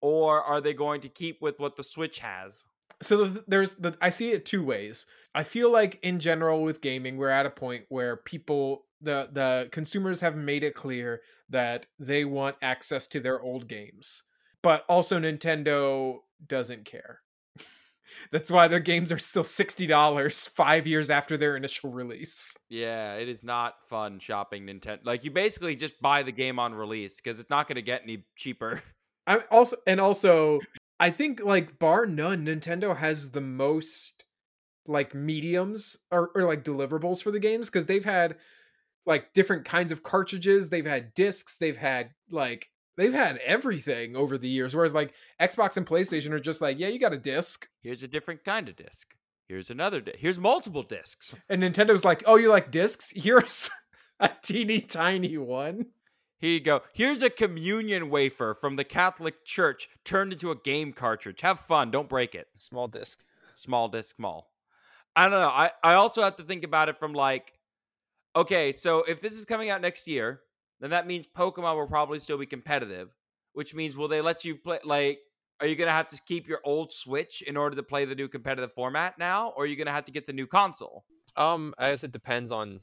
Or 0.00 0.42
are 0.42 0.60
they 0.60 0.72
going 0.72 1.02
to 1.02 1.08
keep 1.08 1.42
with 1.42 1.60
what 1.60 1.76
the 1.76 1.82
Switch 1.82 2.18
has? 2.18 2.64
So 3.02 3.24
the, 3.24 3.44
there's 3.46 3.74
the 3.74 3.96
I 4.00 4.08
see 4.08 4.30
it 4.30 4.46
two 4.46 4.64
ways. 4.64 5.06
I 5.34 5.42
feel 5.42 5.70
like 5.70 5.98
in 6.02 6.20
general 6.20 6.62
with 6.62 6.80
gaming, 6.80 7.16
we're 7.16 7.30
at 7.30 7.46
a 7.46 7.50
point 7.50 7.84
where 7.88 8.16
people 8.16 8.86
the 9.00 9.28
the 9.32 9.68
consumers 9.72 10.20
have 10.20 10.36
made 10.36 10.62
it 10.62 10.74
clear 10.74 11.20
that 11.50 11.86
they 11.98 12.24
want 12.24 12.56
access 12.62 13.06
to 13.08 13.20
their 13.20 13.40
old 13.40 13.68
games, 13.68 14.24
but 14.62 14.84
also 14.88 15.18
Nintendo 15.18 16.18
doesn't 16.46 16.84
care. 16.84 17.20
That's 18.32 18.50
why 18.50 18.68
their 18.68 18.80
games 18.80 19.10
are 19.10 19.18
still 19.18 19.44
sixty 19.44 19.86
dollars 19.86 20.46
five 20.46 20.86
years 20.86 21.10
after 21.10 21.36
their 21.36 21.56
initial 21.56 21.90
release. 21.90 22.56
Yeah, 22.68 23.14
it 23.14 23.28
is 23.28 23.42
not 23.42 23.74
fun 23.88 24.18
shopping 24.18 24.66
Nintendo. 24.66 25.00
Like 25.04 25.24
you 25.24 25.30
basically 25.30 25.76
just 25.76 26.00
buy 26.00 26.22
the 26.22 26.32
game 26.32 26.58
on 26.58 26.74
release 26.74 27.16
because 27.16 27.40
it's 27.40 27.50
not 27.50 27.68
going 27.68 27.76
to 27.76 27.82
get 27.82 28.02
any 28.02 28.24
cheaper. 28.36 28.82
I 29.26 29.38
also 29.50 29.76
and 29.86 30.00
also 30.00 30.60
I 31.02 31.10
think 31.10 31.42
like 31.42 31.80
bar 31.80 32.06
none, 32.06 32.46
Nintendo 32.46 32.96
has 32.96 33.32
the 33.32 33.40
most 33.40 34.24
like 34.86 35.16
mediums 35.16 35.96
or, 36.12 36.30
or 36.36 36.44
like 36.44 36.62
deliverables 36.62 37.20
for 37.20 37.32
the 37.32 37.40
games 37.40 37.68
because 37.68 37.86
they've 37.86 38.04
had 38.04 38.36
like 39.04 39.32
different 39.32 39.64
kinds 39.64 39.90
of 39.90 40.04
cartridges, 40.04 40.70
they've 40.70 40.86
had 40.86 41.12
discs, 41.12 41.58
they've 41.58 41.76
had 41.76 42.10
like 42.30 42.68
they've 42.96 43.12
had 43.12 43.38
everything 43.38 44.14
over 44.14 44.38
the 44.38 44.48
years. 44.48 44.76
Whereas 44.76 44.94
like 44.94 45.12
Xbox 45.40 45.76
and 45.76 45.84
PlayStation 45.84 46.30
are 46.30 46.38
just 46.38 46.60
like, 46.60 46.78
yeah, 46.78 46.86
you 46.86 47.00
got 47.00 47.12
a 47.12 47.18
disc. 47.18 47.66
Here's 47.82 48.04
a 48.04 48.08
different 48.08 48.44
kind 48.44 48.68
of 48.68 48.76
disc. 48.76 49.08
Here's 49.48 49.70
another 49.70 50.00
disc. 50.00 50.18
Here's 50.20 50.38
multiple 50.38 50.84
discs. 50.84 51.34
And 51.48 51.64
Nintendo's 51.64 52.04
like, 52.04 52.22
oh, 52.26 52.36
you 52.36 52.48
like 52.48 52.70
discs? 52.70 53.12
Here's 53.12 53.70
a 54.20 54.30
teeny 54.40 54.80
tiny 54.80 55.36
one. 55.36 55.86
Here 56.42 56.50
you 56.50 56.60
go. 56.60 56.82
Here's 56.92 57.22
a 57.22 57.30
communion 57.30 58.10
wafer 58.10 58.52
from 58.52 58.74
the 58.74 58.82
Catholic 58.82 59.44
Church 59.44 59.88
turned 60.04 60.32
into 60.32 60.50
a 60.50 60.56
game 60.56 60.92
cartridge. 60.92 61.40
Have 61.40 61.60
fun. 61.60 61.92
Don't 61.92 62.08
break 62.08 62.34
it. 62.34 62.48
Small 62.54 62.88
disc. 62.88 63.20
small 63.54 63.88
disc 63.88 64.16
small 64.16 64.50
i 65.14 65.22
don't 65.22 65.38
know 65.38 65.48
i 65.48 65.70
i 65.84 65.94
also 65.94 66.22
have 66.22 66.34
to 66.34 66.42
think 66.42 66.64
about 66.64 66.88
it 66.88 66.98
from 66.98 67.12
like 67.12 67.52
okay 68.34 68.72
so 68.72 69.04
if 69.04 69.20
this 69.20 69.34
is 69.34 69.44
coming 69.44 69.70
out 69.70 69.80
next 69.80 70.08
year 70.08 70.40
then 70.80 70.90
that 70.90 71.06
means 71.06 71.26
pokemon 71.26 71.76
will 71.76 71.86
probably 71.86 72.18
still 72.18 72.38
be 72.38 72.46
competitive 72.46 73.14
which 73.52 73.74
means 73.74 73.96
will 73.96 74.08
they 74.08 74.20
let 74.20 74.44
you 74.44 74.56
play 74.56 74.78
like 74.84 75.20
are 75.60 75.66
you 75.68 75.76
gonna 75.76 75.92
have 75.92 76.08
to 76.08 76.20
keep 76.26 76.48
your 76.48 76.60
old 76.64 76.92
switch 76.92 77.42
in 77.42 77.56
order 77.56 77.76
to 77.76 77.82
play 77.84 78.04
the 78.04 78.14
new 78.16 78.26
competitive 78.26 78.72
format 78.72 79.16
now 79.18 79.50
or 79.50 79.62
are 79.62 79.66
you 79.66 79.76
gonna 79.76 79.92
have 79.92 80.04
to 80.04 80.12
get 80.12 80.26
the 80.26 80.32
new 80.32 80.46
console 80.46 81.04
Um, 81.36 81.72
I 81.78 81.90
guess 81.90 82.04
it 82.04 82.12
depends 82.12 82.50
on. 82.50 82.80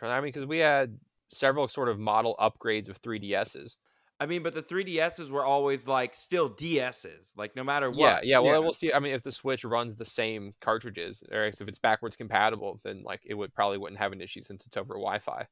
I 0.00 0.20
mean, 0.20 0.32
because 0.32 0.46
we 0.46 0.58
had 0.58 0.98
several 1.32 1.68
sort 1.68 1.88
of 1.88 1.98
model 1.98 2.36
upgrades 2.38 2.88
of 2.88 3.00
3DSs. 3.02 3.76
i 4.20 4.26
mean 4.26 4.42
but 4.42 4.54
the 4.54 4.62
3ds's 4.62 5.30
were 5.30 5.44
always 5.44 5.86
like 5.88 6.14
still 6.14 6.48
ds's 6.48 7.32
like 7.36 7.56
no 7.56 7.64
matter 7.64 7.90
what 7.90 7.98
Yeah, 7.98 8.20
yeah. 8.22 8.38
Well, 8.38 8.52
Yeah. 8.54 8.58
we'll 8.58 8.72
see. 8.72 8.92
I 8.92 8.98
mean, 9.00 9.14
if 9.14 9.22
the 9.22 9.32
Switch 9.32 9.64
runs 9.64 9.96
the 9.96 10.04
same 10.04 10.54
cartridges, 10.60 11.22
or 11.32 11.44
if 11.46 11.60
it's 11.60 11.78
backwards 11.78 12.14
compatible, 12.16 12.80
then 12.84 13.02
like 13.04 13.20
it 13.24 13.34
would 13.34 13.52
probably 13.54 13.78
wouldn't 13.78 13.98
have 14.00 14.12
an 14.12 14.20
issue 14.20 14.40
since 14.42 14.66
it's 14.66 14.76
over 14.76 14.94
Wi-Fi. 14.94 15.46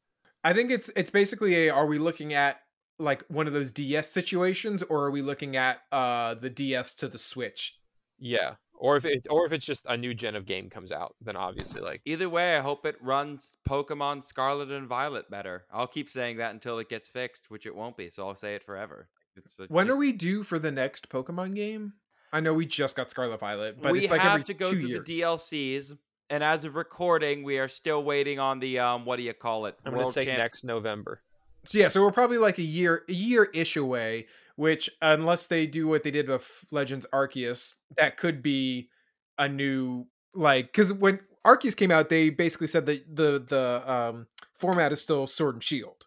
I 0.45 0.53
think 0.53 0.71
it's 0.71 0.89
it's 0.97 1.11
basically 1.11 1.67
a 1.67 1.75
are 1.75 1.87
we 1.87 1.99
looking 1.99 2.33
at 2.35 2.61
like 2.99 3.25
one 3.29 3.47
of 3.47 3.53
those 3.53 3.71
DS 3.73 4.09
situations 4.09 4.83
or 4.85 5.05
are 5.07 5.11
we 5.11 5.23
looking 5.23 5.57
at 5.57 5.81
uh 5.91 6.35
the 6.35 6.51
DS 6.51 6.95
to 6.97 7.09
the 7.09 7.19
Switch? 7.19 7.79
Yeah, 8.19 8.55
or 8.81 8.97
if 8.97 9.05
it, 9.05 9.27
or 9.31 9.47
if 9.47 9.53
it's 9.53 9.65
just 9.67 9.85
a 9.87 9.97
new 9.97 10.15
gen 10.15 10.35
of 10.35 10.47
game 10.47 10.69
comes 10.71 10.91
out, 10.91 11.15
then 11.21 11.37
obviously 11.37 11.81
like 11.81 12.01
Either 12.05 12.29
way, 12.29 12.57
I 12.57 12.61
hope 12.61 12.85
it 12.87 12.97
runs 13.01 13.57
Pokemon 13.69 14.25
Scarlet 14.25 14.71
and 14.71 14.89
Violet 14.89 15.31
better. 15.31 15.65
I'll 15.73 15.87
keep 15.87 16.09
saying 16.11 16.39
that 16.39 16.53
until 16.53 16.79
it 16.79 16.89
gets 16.89 17.07
fixed, 17.09 17.51
which 17.51 17.67
it 17.67 17.75
won't 17.77 17.97
be. 17.97 18.11
So 18.11 18.27
I'll 18.27 18.35
say 18.35 18.55
it 18.55 18.65
forever. 18.65 19.09
It's 19.37 19.61
a- 19.61 19.67
When 19.67 19.91
are 19.91 19.97
we 19.97 20.13
due 20.13 20.43
for 20.43 20.59
the 20.59 20.73
next 20.73 21.09
Pokemon 21.09 21.55
game? 21.55 21.93
I 22.33 22.41
know 22.41 22.55
we 22.55 22.65
just 22.67 22.97
got 22.97 23.11
Scarlet 23.11 23.39
Violet, 23.41 23.81
but 23.83 23.93
we 23.93 24.01
it's 24.01 24.11
like 24.11 24.21
have 24.21 24.33
every 24.41 24.45
to 24.45 24.55
go 24.55 24.71
two 24.71 24.81
through 24.81 24.89
years. 24.89 25.05
the 25.07 25.21
DLCs, 25.21 25.97
and 26.31 26.45
as 26.45 26.65
of 26.65 26.77
recording, 26.77 27.43
we 27.43 27.59
are 27.59 27.67
still 27.69 28.03
waiting 28.05 28.39
on 28.39 28.61
the 28.61 28.79
um. 28.79 29.05
What 29.05 29.17
do 29.17 29.23
you 29.25 29.35
call 29.35 29.67
it? 29.67 29.77
I'm 29.85 29.93
gonna 29.93 30.07
say 30.07 30.25
Champ- 30.25 30.39
next 30.39 30.63
November. 30.65 31.21
So 31.65 31.79
yeah, 31.79 31.89
so 31.89 32.01
we're 32.01 32.13
probably 32.13 32.39
like 32.39 32.59
a 32.59 32.63
year 32.63 33.03
a 33.09 33.13
year 33.13 33.51
ish 33.53 33.77
away, 33.77 34.27
which 34.61 34.91
unless 35.01 35.47
they 35.47 35.65
do 35.65 35.89
what 35.89 36.03
they 36.03 36.11
did 36.11 36.29
with 36.29 36.67
Legends 36.71 37.07
Arceus, 37.15 37.77
that 37.97 38.19
could 38.19 38.43
be 38.43 38.91
a 39.39 39.49
new 39.49 40.07
like 40.35 40.67
because 40.67 40.93
when 40.93 41.19
Arceus 41.47 41.75
came 41.75 41.91
out, 41.91 42.11
they 42.11 42.29
basically 42.29 42.67
said 42.67 42.85
that 42.85 43.17
the 43.17 43.43
the 43.49 43.91
um 43.91 44.27
format 44.55 44.93
is 44.93 45.01
still 45.01 45.27
Sword 45.27 45.55
and 45.55 45.65
Shield. 45.65 46.05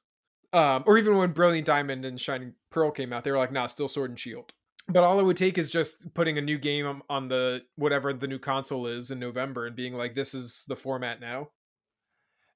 Um, 0.53 0.83
or 0.86 1.00
even 1.00 1.17
when 1.17 1.31
Brilliant 1.31 1.65
Diamond 1.65 2.05
and 2.05 2.22
Shining 2.22 2.53
Pearl 2.69 2.91
came 2.91 3.12
out, 3.12 3.24
they 3.24 3.31
were 3.31 3.39
like, 3.39 3.51
"Nah, 3.51 3.65
still 3.65 3.88
Sword 3.88 4.12
and 4.12 4.19
Shield." 4.19 4.53
But 4.88 5.03
all 5.03 5.19
it 5.19 5.24
would 5.24 5.38
take 5.38 5.57
is 5.57 5.72
just 5.72 6.13
putting 6.13 6.38
a 6.38 6.41
new 6.41 6.60
game 6.60 7.01
on 7.10 7.29
the 7.29 7.63
whatever 7.75 8.13
the 8.13 8.27
new 8.27 8.38
console 8.38 8.86
is 8.86 9.10
in 9.10 9.17
November 9.17 9.65
and 9.65 9.75
being 9.75 9.95
like, 9.95 10.13
"This 10.13 10.36
is 10.36 10.63
the 10.67 10.75
format 10.75 11.19
now." 11.19 11.50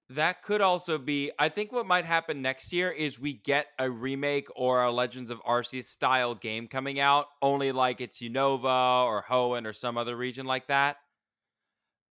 That 0.09 0.41
could 0.41 0.61
also 0.61 0.97
be. 0.97 1.31
I 1.37 1.49
think 1.49 1.73
what 1.73 1.85
might 1.85 2.05
happen 2.05 2.41
next 2.41 2.71
year 2.71 2.89
is 2.89 3.19
we 3.19 3.33
get 3.33 3.67
a 3.77 3.89
remake 3.89 4.47
or 4.55 4.83
a 4.83 4.91
Legends 4.91 5.29
of 5.29 5.43
Arceus 5.43 5.85
style 5.85 6.33
game 6.33 6.67
coming 6.67 6.99
out, 6.99 7.25
only 7.41 7.73
like 7.73 7.99
it's 7.99 8.19
Unova 8.19 9.05
or 9.05 9.25
Hoenn 9.29 9.65
or 9.65 9.73
some 9.73 9.97
other 9.97 10.15
region 10.15 10.45
like 10.45 10.67
that. 10.67 10.97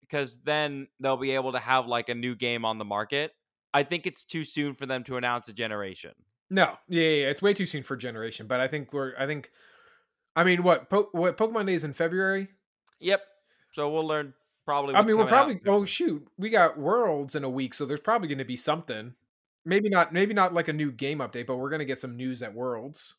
Because 0.01 0.37
then 0.43 0.87
they'll 0.99 1.17
be 1.17 1.31
able 1.31 1.53
to 1.53 1.59
have 1.59 1.87
like 1.87 2.09
a 2.09 2.15
new 2.15 2.35
game 2.35 2.65
on 2.65 2.77
the 2.77 2.85
market. 2.85 3.31
I 3.73 3.83
think 3.83 4.05
it's 4.05 4.25
too 4.25 4.43
soon 4.43 4.75
for 4.75 4.85
them 4.85 5.03
to 5.05 5.17
announce 5.17 5.47
a 5.47 5.53
generation. 5.53 6.11
No, 6.49 6.77
yeah, 6.87 7.01
yeah, 7.01 7.09
yeah, 7.09 7.29
it's 7.29 7.41
way 7.41 7.53
too 7.53 7.65
soon 7.65 7.83
for 7.83 7.97
generation. 7.97 8.47
But 8.47 8.59
I 8.59 8.67
think 8.67 8.93
we're. 8.93 9.13
I 9.17 9.25
think. 9.25 9.51
I 10.35 10.43
mean, 10.43 10.61
what? 10.61 10.89
Po- 10.89 11.09
what 11.11 11.35
Pokemon 11.35 11.65
Day 11.65 11.73
is 11.73 11.83
in 11.83 11.93
February. 11.93 12.47
Yep. 12.99 13.21
So 13.73 13.89
we'll 13.89 14.07
learn 14.07 14.33
probably. 14.67 14.95
I 14.95 15.01
mean, 15.01 15.17
we're 15.17 15.25
probably. 15.25 15.59
Oh 15.65 15.85
shoot, 15.85 16.27
we 16.37 16.49
got 16.49 16.77
Worlds 16.77 17.35
in 17.35 17.43
a 17.43 17.49
week, 17.49 17.73
so 17.73 17.85
there's 17.85 18.01
probably 18.01 18.27
going 18.27 18.37
to 18.37 18.45
be 18.45 18.57
something. 18.57 19.13
Maybe 19.65 19.89
not. 19.89 20.13
Maybe 20.13 20.33
not 20.33 20.53
like 20.53 20.67
a 20.67 20.73
new 20.73 20.91
game 20.91 21.19
update, 21.19 21.47
but 21.47 21.55
we're 21.55 21.69
going 21.69 21.79
to 21.79 21.85
get 21.85 21.99
some 21.99 22.17
news 22.17 22.43
at 22.43 22.53
Worlds. 22.53 23.15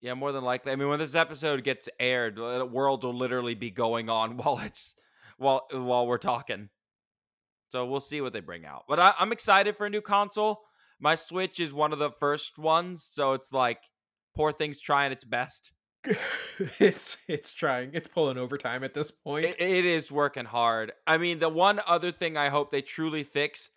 Yeah, 0.00 0.14
more 0.14 0.32
than 0.32 0.42
likely. 0.42 0.72
I 0.72 0.76
mean, 0.76 0.88
when 0.88 0.98
this 0.98 1.14
episode 1.14 1.62
gets 1.62 1.88
aired, 2.00 2.36
uh, 2.36 2.58
the 2.58 2.66
world 2.66 3.04
will 3.04 3.16
literally 3.16 3.54
be 3.54 3.70
going 3.70 4.10
on 4.10 4.36
while 4.36 4.58
it's 4.58 4.94
while 5.38 5.62
while 5.70 6.06
we're 6.06 6.18
talking. 6.18 6.68
So 7.70 7.86
we'll 7.86 8.00
see 8.00 8.20
what 8.20 8.32
they 8.32 8.40
bring 8.40 8.66
out. 8.66 8.84
But 8.88 8.98
I, 9.00 9.14
I'm 9.18 9.32
excited 9.32 9.76
for 9.76 9.86
a 9.86 9.90
new 9.90 10.02
console. 10.02 10.60
My 11.00 11.14
Switch 11.14 11.58
is 11.58 11.72
one 11.72 11.92
of 11.92 11.98
the 12.00 12.10
first 12.20 12.58
ones, 12.58 13.04
so 13.08 13.32
it's 13.32 13.52
like 13.52 13.78
poor 14.36 14.52
thing's 14.52 14.80
trying 14.80 15.12
its 15.12 15.24
best. 15.24 15.72
it's 16.80 17.18
it's 17.28 17.52
trying. 17.52 17.90
It's 17.92 18.08
pulling 18.08 18.36
overtime 18.36 18.82
at 18.82 18.94
this 18.94 19.10
point. 19.10 19.44
It, 19.44 19.60
it 19.60 19.84
is 19.84 20.10
working 20.10 20.44
hard. 20.44 20.92
I 21.06 21.18
mean, 21.18 21.38
the 21.38 21.48
one 21.48 21.80
other 21.86 22.10
thing 22.10 22.36
I 22.36 22.48
hope 22.48 22.70
they 22.70 22.82
truly 22.82 23.22
fix, 23.22 23.70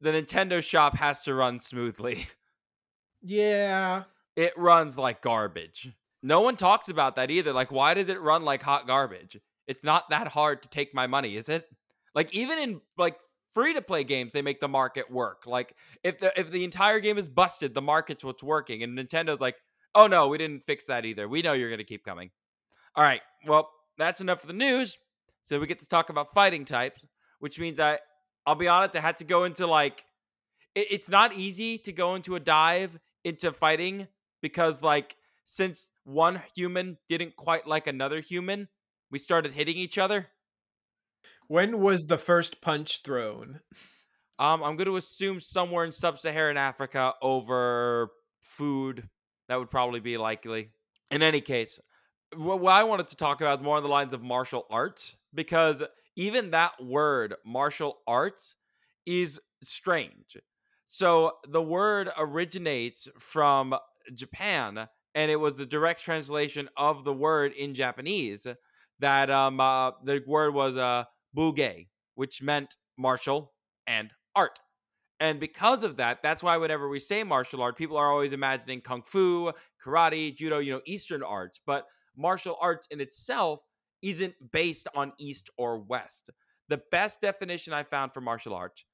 the 0.00 0.10
Nintendo 0.10 0.62
shop 0.62 0.96
has 0.96 1.22
to 1.24 1.34
run 1.34 1.60
smoothly. 1.60 2.26
yeah. 3.22 4.04
It 4.36 4.52
runs 4.56 4.98
like 4.98 5.22
garbage. 5.22 5.90
No 6.22 6.40
one 6.40 6.56
talks 6.56 6.88
about 6.88 7.16
that 7.16 7.30
either. 7.30 7.52
Like, 7.52 7.72
why 7.72 7.94
does 7.94 8.08
it 8.08 8.20
run 8.20 8.44
like 8.44 8.62
hot 8.62 8.86
garbage? 8.86 9.38
It's 9.66 9.84
not 9.84 10.10
that 10.10 10.28
hard 10.28 10.62
to 10.62 10.68
take 10.68 10.94
my 10.94 11.06
money, 11.06 11.36
is 11.36 11.48
it? 11.48 11.66
Like, 12.14 12.34
even 12.34 12.58
in 12.58 12.80
like 12.98 13.16
free 13.50 13.74
to 13.74 13.82
play 13.82 14.04
games, 14.04 14.32
they 14.32 14.42
make 14.42 14.60
the 14.60 14.68
market 14.68 15.10
work. 15.10 15.44
Like, 15.46 15.74
if 16.04 16.18
the 16.18 16.38
if 16.38 16.50
the 16.50 16.64
entire 16.64 17.00
game 17.00 17.16
is 17.16 17.28
busted, 17.28 17.72
the 17.72 17.82
market's 17.82 18.24
what's 18.24 18.42
working. 18.42 18.82
And 18.82 18.98
Nintendo's 18.98 19.40
like, 19.40 19.56
oh 19.94 20.06
no, 20.06 20.28
we 20.28 20.38
didn't 20.38 20.64
fix 20.66 20.86
that 20.86 21.04
either. 21.04 21.28
We 21.28 21.42
know 21.42 21.52
you're 21.52 21.70
gonna 21.70 21.84
keep 21.84 22.04
coming. 22.04 22.30
All 22.94 23.04
right, 23.04 23.22
well, 23.46 23.70
that's 23.98 24.20
enough 24.20 24.40
for 24.40 24.46
the 24.46 24.52
news. 24.52 24.96
So 25.44 25.58
we 25.58 25.66
get 25.66 25.80
to 25.80 25.88
talk 25.88 26.08
about 26.08 26.34
fighting 26.34 26.64
types, 26.64 27.04
which 27.40 27.58
means 27.58 27.80
I 27.80 27.98
I'll 28.46 28.54
be 28.54 28.68
honest, 28.68 28.96
I 28.96 29.00
had 29.00 29.18
to 29.18 29.24
go 29.24 29.44
into 29.44 29.66
like 29.66 30.04
it, 30.74 30.88
it's 30.90 31.08
not 31.08 31.34
easy 31.34 31.78
to 31.78 31.92
go 31.92 32.14
into 32.14 32.34
a 32.34 32.40
dive 32.40 32.98
into 33.24 33.52
fighting 33.52 34.08
because 34.40 34.82
like 34.82 35.16
since 35.44 35.90
one 36.04 36.42
human 36.54 36.98
didn't 37.08 37.36
quite 37.36 37.66
like 37.66 37.86
another 37.86 38.20
human, 38.20 38.68
we 39.10 39.18
started 39.18 39.52
hitting 39.52 39.76
each 39.76 39.98
other. 39.98 40.28
When 41.48 41.80
was 41.80 42.06
the 42.06 42.18
first 42.18 42.60
punch 42.60 43.02
thrown? 43.04 43.60
Um, 44.38 44.62
I'm 44.62 44.76
going 44.76 44.86
to 44.86 44.96
assume 44.96 45.40
somewhere 45.40 45.84
in 45.84 45.92
sub-Saharan 45.92 46.56
Africa 46.56 47.14
over 47.20 48.10
food. 48.40 49.08
That 49.48 49.58
would 49.58 49.70
probably 49.70 50.00
be 50.00 50.16
likely. 50.16 50.70
In 51.10 51.22
any 51.22 51.40
case, 51.40 51.80
what, 52.36 52.72
I 52.72 52.84
wanted 52.84 53.08
to 53.08 53.16
talk 53.16 53.40
about 53.40 53.60
is 53.60 53.64
more 53.64 53.76
on 53.76 53.82
the 53.82 53.88
lines 53.88 54.12
of 54.12 54.22
martial 54.22 54.66
arts 54.70 55.16
because 55.34 55.82
even 56.16 56.50
that 56.50 56.82
word, 56.82 57.34
martial 57.44 57.98
arts, 58.06 58.54
is 59.06 59.40
strange. 59.62 60.36
So 60.86 61.32
the 61.48 61.62
word 61.62 62.10
originates 62.18 63.08
from 63.18 63.74
Japan, 64.14 64.88
and 65.14 65.30
it 65.30 65.36
was 65.40 65.54
the 65.58 65.66
direct 65.66 66.02
translation 66.02 66.68
of 66.76 67.04
the 67.04 67.12
word 67.12 67.52
in 67.52 67.74
Japanese. 67.74 68.46
That 69.00 69.30
um, 69.30 69.58
uh, 69.58 69.92
the 70.04 70.22
word 70.26 70.54
was 70.54 70.76
uh, 70.76 71.04
bugei, 71.36 71.88
which 72.14 72.42
meant 72.42 72.76
martial 72.96 73.52
and 73.86 74.10
art. 74.36 74.58
And 75.22 75.38
because 75.38 75.84
of 75.84 75.98
that, 75.98 76.20
that's 76.20 76.42
why 76.42 76.56
whenever 76.56 76.88
we 76.88 76.98
say 76.98 77.22
martial 77.22 77.62
art, 77.62 77.78
people 77.78 77.96
are 77.96 78.10
always 78.10 78.32
imagining 78.32 78.80
kung 78.80 79.02
fu, 79.02 79.52
karate, 79.80 80.34
judo, 80.34 80.58
you 80.58 80.72
know, 80.72 80.80
Eastern 80.84 81.22
arts. 81.22 81.60
But 81.64 81.86
martial 82.16 82.56
arts 82.60 82.88
in 82.90 83.00
itself 83.00 83.60
isn't 84.02 84.34
based 84.50 84.88
on 84.96 85.12
East 85.20 85.48
or 85.56 85.78
West. 85.78 86.30
The 86.68 86.80
best 86.90 87.20
definition 87.20 87.72
I 87.72 87.84
found 87.84 88.12
for 88.12 88.20
martial 88.20 88.52
arts 88.52 88.84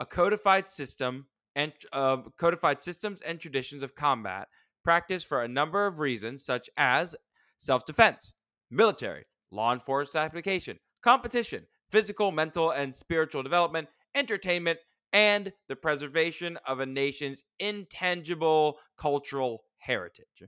a 0.00 0.04
codified 0.04 0.68
system 0.68 1.26
and 1.56 1.72
uh, 1.94 2.18
codified 2.36 2.82
systems 2.82 3.22
and 3.22 3.40
traditions 3.40 3.82
of 3.82 3.94
combat 3.94 4.48
practiced 4.84 5.28
for 5.28 5.44
a 5.44 5.48
number 5.48 5.86
of 5.86 5.98
reasons 5.98 6.44
such 6.44 6.68
as 6.76 7.16
self-defense 7.56 8.34
military 8.70 9.24
law 9.50 9.72
enforcement 9.72 10.24
application 10.24 10.78
competition 11.02 11.66
physical 11.90 12.32
mental 12.32 12.70
and 12.70 12.94
spiritual 12.94 13.42
development 13.42 13.88
entertainment 14.14 14.78
and 15.12 15.52
the 15.68 15.76
preservation 15.76 16.58
of 16.66 16.80
a 16.80 16.86
nation's 16.86 17.42
intangible 17.58 18.78
cultural 18.96 19.64
heritage. 19.78 20.44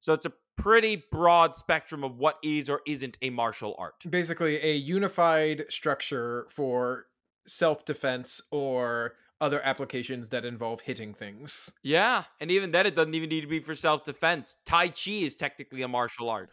So 0.00 0.12
it's 0.12 0.26
a 0.26 0.32
pretty 0.56 1.04
broad 1.10 1.56
spectrum 1.56 2.04
of 2.04 2.18
what 2.18 2.38
is 2.42 2.68
or 2.68 2.80
isn't 2.86 3.18
a 3.22 3.30
martial 3.30 3.74
art. 3.78 3.94
Basically, 4.08 4.56
a 4.62 4.74
unified 4.74 5.64
structure 5.68 6.46
for 6.50 7.06
self 7.46 7.84
defense 7.84 8.40
or 8.50 9.14
other 9.40 9.60
applications 9.64 10.28
that 10.28 10.44
involve 10.44 10.80
hitting 10.80 11.12
things. 11.12 11.72
yeah 11.82 12.22
and 12.40 12.50
even 12.52 12.70
then 12.70 12.86
it 12.86 12.94
doesn't 12.94 13.14
even 13.14 13.28
need 13.28 13.40
to 13.40 13.48
be 13.48 13.58
for 13.58 13.74
self-defense. 13.74 14.56
Tai 14.64 14.88
chi 14.88 15.10
is 15.10 15.34
technically 15.34 15.82
a 15.82 15.88
martial 15.88 16.30
art. 16.30 16.50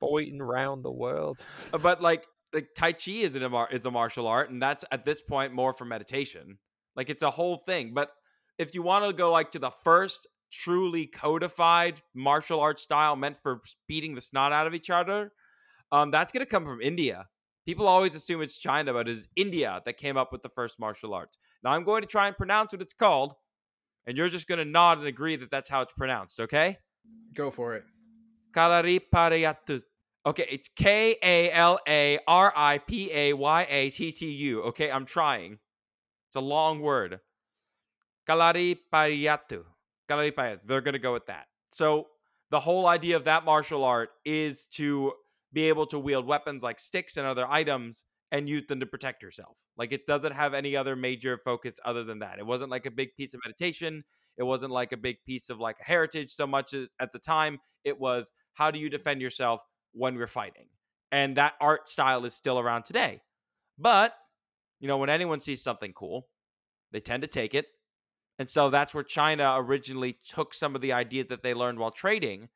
Fighting 0.00 0.40
around 0.40 0.82
the 0.82 0.90
world. 0.90 1.44
Uh, 1.74 1.78
but 1.78 2.00
like 2.00 2.26
like 2.54 2.68
tai 2.74 2.92
chi 2.92 3.12
is 3.12 3.36
a 3.36 3.48
mar- 3.48 3.68
is 3.70 3.84
a 3.84 3.90
martial 3.90 4.26
art 4.26 4.48
and 4.50 4.62
that's 4.62 4.82
at 4.90 5.04
this 5.04 5.20
point 5.20 5.52
more 5.52 5.74
for 5.74 5.84
meditation 5.84 6.58
like 6.96 7.10
it's 7.10 7.22
a 7.22 7.30
whole 7.30 7.56
thing 7.56 7.92
but 7.94 8.10
if 8.58 8.74
you 8.74 8.82
want 8.82 9.04
to 9.04 9.12
go 9.12 9.30
like 9.30 9.52
to 9.52 9.58
the 9.58 9.70
first 9.70 10.26
truly 10.50 11.06
codified 11.06 12.00
martial 12.14 12.60
art 12.60 12.78
style 12.78 13.16
meant 13.16 13.36
for 13.42 13.60
beating 13.88 14.14
the 14.14 14.20
snot 14.20 14.52
out 14.52 14.66
of 14.66 14.74
each 14.74 14.90
other 14.90 15.32
um 15.92 16.10
that's 16.10 16.32
going 16.32 16.44
to 16.44 16.50
come 16.50 16.64
from 16.64 16.80
india 16.80 17.26
people 17.66 17.86
always 17.88 18.14
assume 18.14 18.42
it's 18.42 18.58
china 18.58 18.92
but 18.92 19.08
it's 19.08 19.28
india 19.36 19.80
that 19.84 19.96
came 19.96 20.16
up 20.16 20.30
with 20.32 20.42
the 20.42 20.50
first 20.50 20.78
martial 20.78 21.14
arts 21.14 21.38
now 21.64 21.70
i'm 21.70 21.84
going 21.84 22.02
to 22.02 22.08
try 22.08 22.26
and 22.26 22.36
pronounce 22.36 22.72
what 22.72 22.82
it's 22.82 22.92
called 22.92 23.34
and 24.06 24.16
you're 24.16 24.28
just 24.28 24.46
going 24.46 24.58
to 24.58 24.64
nod 24.64 24.98
and 24.98 25.06
agree 25.06 25.36
that 25.36 25.50
that's 25.50 25.70
how 25.70 25.80
it's 25.80 25.92
pronounced 25.96 26.38
okay 26.38 26.76
Go 27.34 27.50
for 27.50 27.74
it. 27.74 27.84
Kalariparayattu. 28.52 29.82
Okay, 30.24 30.46
it's 30.48 30.68
K 30.76 31.16
A 31.22 31.50
L 31.50 31.80
A 31.88 32.18
R 32.28 32.52
I 32.54 32.78
P 32.78 33.10
A 33.12 33.32
Y 33.32 33.66
A 33.68 33.90
T 33.90 34.12
T 34.12 34.30
U. 34.30 34.62
Okay, 34.64 34.90
I'm 34.90 35.06
trying. 35.06 35.58
It's 36.32 36.38
a 36.38 36.40
long 36.40 36.80
word. 36.80 37.20
Kalariparayattu. 38.26 39.64
Kalariparayattu. 40.08 40.62
They're 40.64 40.80
going 40.80 40.94
to 40.94 40.98
go 40.98 41.12
with 41.12 41.26
that. 41.26 41.44
So, 41.72 42.06
the 42.50 42.58
whole 42.58 42.86
idea 42.86 43.16
of 43.16 43.24
that 43.24 43.44
martial 43.44 43.84
art 43.84 44.08
is 44.24 44.66
to 44.68 45.12
be 45.52 45.68
able 45.68 45.84
to 45.88 45.98
wield 45.98 46.26
weapons 46.26 46.62
like 46.62 46.80
sticks 46.80 47.18
and 47.18 47.26
other 47.26 47.46
items 47.46 48.06
and 48.30 48.48
use 48.48 48.66
them 48.66 48.80
to 48.80 48.86
protect 48.86 49.22
yourself. 49.22 49.58
Like, 49.76 49.92
it 49.92 50.06
doesn't 50.06 50.32
have 50.32 50.54
any 50.54 50.74
other 50.74 50.96
major 50.96 51.36
focus 51.36 51.78
other 51.84 52.02
than 52.02 52.20
that. 52.20 52.38
It 52.38 52.46
wasn't 52.46 52.70
like 52.70 52.86
a 52.86 52.90
big 52.90 53.14
piece 53.14 53.34
of 53.34 53.40
meditation. 53.44 54.02
It 54.38 54.44
wasn't 54.44 54.72
like 54.72 54.92
a 54.92 54.96
big 54.96 55.16
piece 55.26 55.50
of 55.50 55.60
like 55.60 55.76
a 55.82 55.84
heritage 55.84 56.30
so 56.30 56.46
much 56.46 56.72
at 56.98 57.12
the 57.12 57.18
time. 57.18 57.58
It 57.84 58.00
was 58.00 58.32
how 58.54 58.70
do 58.70 58.78
you 58.78 58.88
mm. 58.88 58.92
defend 58.92 59.20
yourself 59.20 59.60
when 59.92 60.16
we're 60.16 60.26
fighting? 60.26 60.68
And 61.10 61.36
that 61.36 61.56
art 61.60 61.90
style 61.90 62.24
is 62.24 62.32
still 62.32 62.58
around 62.58 62.84
today. 62.86 63.20
But, 63.78 64.14
you 64.82 64.88
know, 64.88 64.98
when 64.98 65.08
anyone 65.08 65.40
sees 65.40 65.62
something 65.62 65.94
cool, 65.94 66.28
they 66.90 67.00
tend 67.00 67.22
to 67.22 67.28
take 67.28 67.54
it. 67.54 67.66
And 68.38 68.50
so 68.50 68.68
that's 68.68 68.92
where 68.92 69.04
China 69.04 69.54
originally 69.56 70.18
took 70.28 70.52
some 70.52 70.74
of 70.74 70.80
the 70.82 70.92
ideas 70.92 71.28
that 71.28 71.42
they 71.42 71.54
learned 71.54 71.78
while 71.78 71.92
trading 71.92 72.48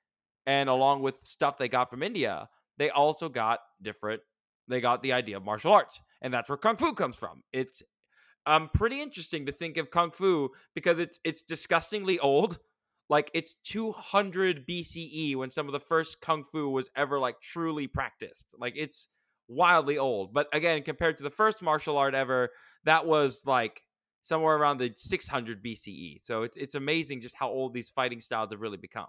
and 0.45 0.69
along 0.69 1.03
with 1.03 1.19
stuff 1.19 1.57
they 1.57 1.69
got 1.69 1.89
from 1.89 2.03
India, 2.03 2.49
they 2.79 2.91
also 2.91 3.29
got 3.29 3.61
different 3.81 4.21
they 4.69 4.81
got 4.81 5.01
the 5.01 5.13
idea 5.13 5.37
of 5.37 5.45
martial 5.45 5.73
arts. 5.73 6.01
And 6.23 6.35
that's 6.35 6.51
where 6.51 6.59
kung 6.59 6.77
fu 6.77 6.93
comes 6.93 7.17
from. 7.17 7.45
It's 7.53 7.83
um 8.47 8.69
pretty 8.75 9.01
interesting 9.01 9.47
to 9.47 9.53
think 9.53 9.77
of 9.77 9.91
kung 9.93 10.11
fu 10.11 10.51
because 10.75 10.99
it's 10.99 11.21
it's 11.23 11.45
disgustingly 11.45 12.19
old. 12.19 12.59
Like 13.09 13.31
it's 13.35 13.55
200 13.63 14.67
BCE 14.67 15.37
when 15.37 15.51
some 15.51 15.67
of 15.67 15.73
the 15.73 15.79
first 15.79 16.21
kung 16.21 16.43
fu 16.43 16.69
was 16.69 16.91
ever 16.97 17.21
like 17.21 17.41
truly 17.41 17.87
practiced. 17.87 18.55
Like 18.59 18.75
it's 18.77 19.09
wildly 19.49 19.99
old. 19.99 20.33
But 20.33 20.49
again, 20.53 20.83
compared 20.83 21.17
to 21.19 21.23
the 21.23 21.31
first 21.31 21.63
martial 21.63 21.99
art 21.99 22.15
ever, 22.15 22.51
that 22.85 23.07
was 23.07 23.43
like 23.47 23.83
somewhere 24.23 24.57
around 24.57 24.79
the 24.79 24.93
600 24.97 25.65
BCE. 25.65 26.19
So 26.23 26.43
it's 26.43 26.57
it's 26.57 26.75
amazing 26.75 27.21
just 27.21 27.37
how 27.37 27.49
old 27.49 27.75
these 27.75 27.91
fighting 27.91 28.21
styles 28.21 28.51
have 28.53 28.61
really 28.61 28.77
become. 28.77 29.09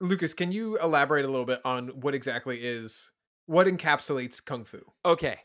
Lucas, 0.00 0.34
can 0.34 0.50
you 0.52 0.78
elaborate 0.78 1.24
a 1.24 1.28
little 1.28 1.44
bit 1.46 1.60
on 1.64 1.88
what 1.88 2.14
exactly 2.14 2.58
is 2.62 3.10
what 3.46 3.66
encapsulates 3.66 4.44
kung 4.44 4.64
fu? 4.64 4.80
Okay. 5.04 5.38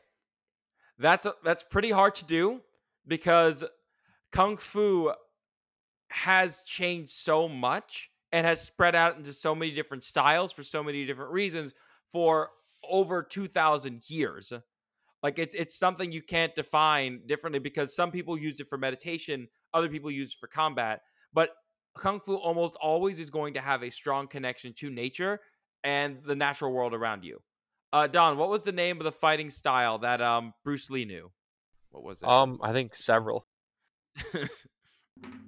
That's 0.98 1.26
a, 1.26 1.34
that's 1.44 1.64
pretty 1.64 1.92
hard 1.92 2.16
to 2.16 2.26
do 2.26 2.62
because 3.08 3.64
kung 4.32 4.58
fu 4.58 5.12
has 6.10 6.62
changed 6.64 7.12
so 7.12 7.50
much 7.50 8.10
and 8.32 8.46
has 8.46 8.62
spread 8.62 8.96
out 8.96 9.18
into 9.18 9.34
so 9.34 9.56
many 9.56 9.72
different 9.72 10.04
styles 10.04 10.54
for 10.54 10.64
so 10.64 10.84
many 10.84 11.06
different 11.06 11.32
reasons 11.32 11.74
for 12.12 12.50
over 12.90 13.24
2000 13.24 14.10
years. 14.10 14.54
Like 15.24 15.40
it's 15.40 15.56
it's 15.56 15.78
something 15.78 16.12
you 16.12 16.22
can't 16.22 16.54
define 16.56 17.22
differently 17.26 17.60
because 17.60 17.96
some 17.96 18.12
people 18.12 18.38
use 18.38 18.60
it 18.60 18.68
for 18.70 18.78
meditation, 18.78 19.48
other 19.74 19.90
people 19.90 20.12
use 20.12 20.34
it 20.34 20.38
for 20.40 20.48
combat. 20.48 21.02
But 21.34 21.50
kung 21.98 22.20
fu 22.20 22.36
almost 22.36 22.76
always 22.76 23.20
is 23.20 23.30
going 23.30 23.56
to 23.56 23.62
have 23.62 23.82
a 23.82 23.90
strong 23.90 24.28
connection 24.28 24.74
to 24.78 24.90
nature 24.90 25.40
and 25.84 26.20
the 26.26 26.36
natural 26.36 26.72
world 26.72 26.94
around 26.94 27.24
you. 27.24 27.40
Uh, 27.92 28.08
Don, 28.08 28.38
what 28.38 28.50
was 28.50 28.64
the 28.64 28.72
name 28.72 28.98
of 28.98 29.04
the 29.06 29.12
fighting 29.12 29.50
style 29.50 29.98
that 30.00 30.22
um 30.22 30.54
Bruce 30.64 30.90
Lee 30.90 31.06
knew? 31.06 31.32
What 31.90 32.04
was 32.04 32.22
it? 32.22 32.28
Um, 32.28 32.60
I 32.62 32.72
think 32.74 32.96
several. 32.96 33.48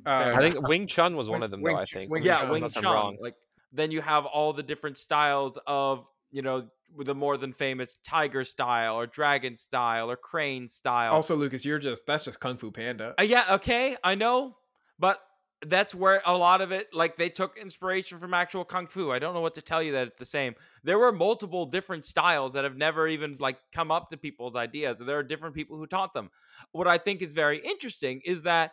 Uh, 0.06 0.34
I 0.36 0.40
think 0.40 0.66
Wing 0.66 0.88
Chun 0.88 1.18
was 1.18 1.28
one 1.28 1.40
Wing- 1.40 1.44
of 1.44 1.52
them, 1.52 1.62
Wing 1.62 1.76
though. 1.76 1.82
I 1.82 1.86
think. 1.86 2.10
Wing 2.10 2.24
yeah, 2.24 2.40
Chun. 2.40 2.50
Wing 2.50 2.70
Chun. 2.70 2.84
wrong. 2.86 3.18
Like 3.20 3.36
then 3.74 3.92
you 3.92 4.00
have 4.02 4.26
all 4.26 4.54
the 4.54 4.64
different 4.64 4.98
styles 4.98 5.60
of 5.68 6.06
you 6.32 6.42
know 6.42 6.64
with 6.96 7.08
the 7.08 7.16
more 7.16 7.38
than 7.38 7.52
famous 7.52 8.00
tiger 8.06 8.44
style 8.44 8.96
or 8.96 9.08
dragon 9.08 9.56
style 9.56 10.10
or 10.10 10.16
crane 10.16 10.68
style. 10.68 11.14
also, 11.14 11.36
Lucas, 11.36 11.66
you're 11.66 11.80
just 11.80 12.06
that's 12.06 12.26
just 12.26 12.40
Kung 12.40 12.58
Fu 12.58 12.72
Panda. 12.72 13.14
Uh, 13.20 13.24
yeah, 13.24 13.46
okay, 13.56 13.98
I 14.04 14.16
know, 14.16 14.56
but 15.00 15.20
that's 15.66 15.96
where 15.96 16.22
a 16.26 16.38
lot 16.38 16.62
of 16.62 16.72
it, 16.72 16.88
like 16.94 17.18
they 17.18 17.30
took 17.30 17.58
inspiration 17.58 18.20
from 18.20 18.34
actual 18.34 18.64
kung 18.64 18.88
fu. 18.88 19.12
I 19.12 19.20
don't 19.20 19.34
know 19.34 19.42
what 19.42 19.56
to 19.56 19.62
tell 19.62 19.82
you 19.82 19.94
that 19.94 20.08
it's 20.08 20.20
the 20.20 20.26
same. 20.26 20.54
There 20.84 21.00
were 21.00 21.12
multiple 21.12 21.66
different 21.66 22.06
styles 22.06 22.54
that 22.54 22.64
have 22.64 22.78
never 22.78 23.08
even 23.08 23.38
like 23.40 23.58
come 23.72 23.92
up 23.92 24.10
to 24.10 24.18
people's 24.18 24.56
ideas. 24.56 25.00
There 25.00 25.18
are 25.18 25.24
different 25.24 25.56
people 25.56 25.78
who 25.78 25.88
taught 25.88 26.14
them. 26.14 26.30
What 26.74 26.88
I 26.88 26.98
think 26.98 27.22
is 27.22 27.34
very 27.34 27.60
interesting 27.60 28.22
is 28.24 28.44
that 28.44 28.72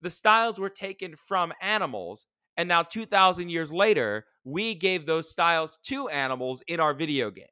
the 0.00 0.10
styles 0.10 0.58
were 0.58 0.70
taken 0.70 1.16
from 1.16 1.52
animals, 1.60 2.26
and 2.56 2.68
now 2.68 2.82
two 2.82 3.04
thousand 3.04 3.50
years 3.50 3.70
later, 3.72 4.24
we 4.44 4.74
gave 4.74 5.06
those 5.06 5.30
styles 5.30 5.78
to 5.84 6.08
animals 6.08 6.62
in 6.66 6.80
our 6.80 6.94
video 6.94 7.30
games. 7.30 7.48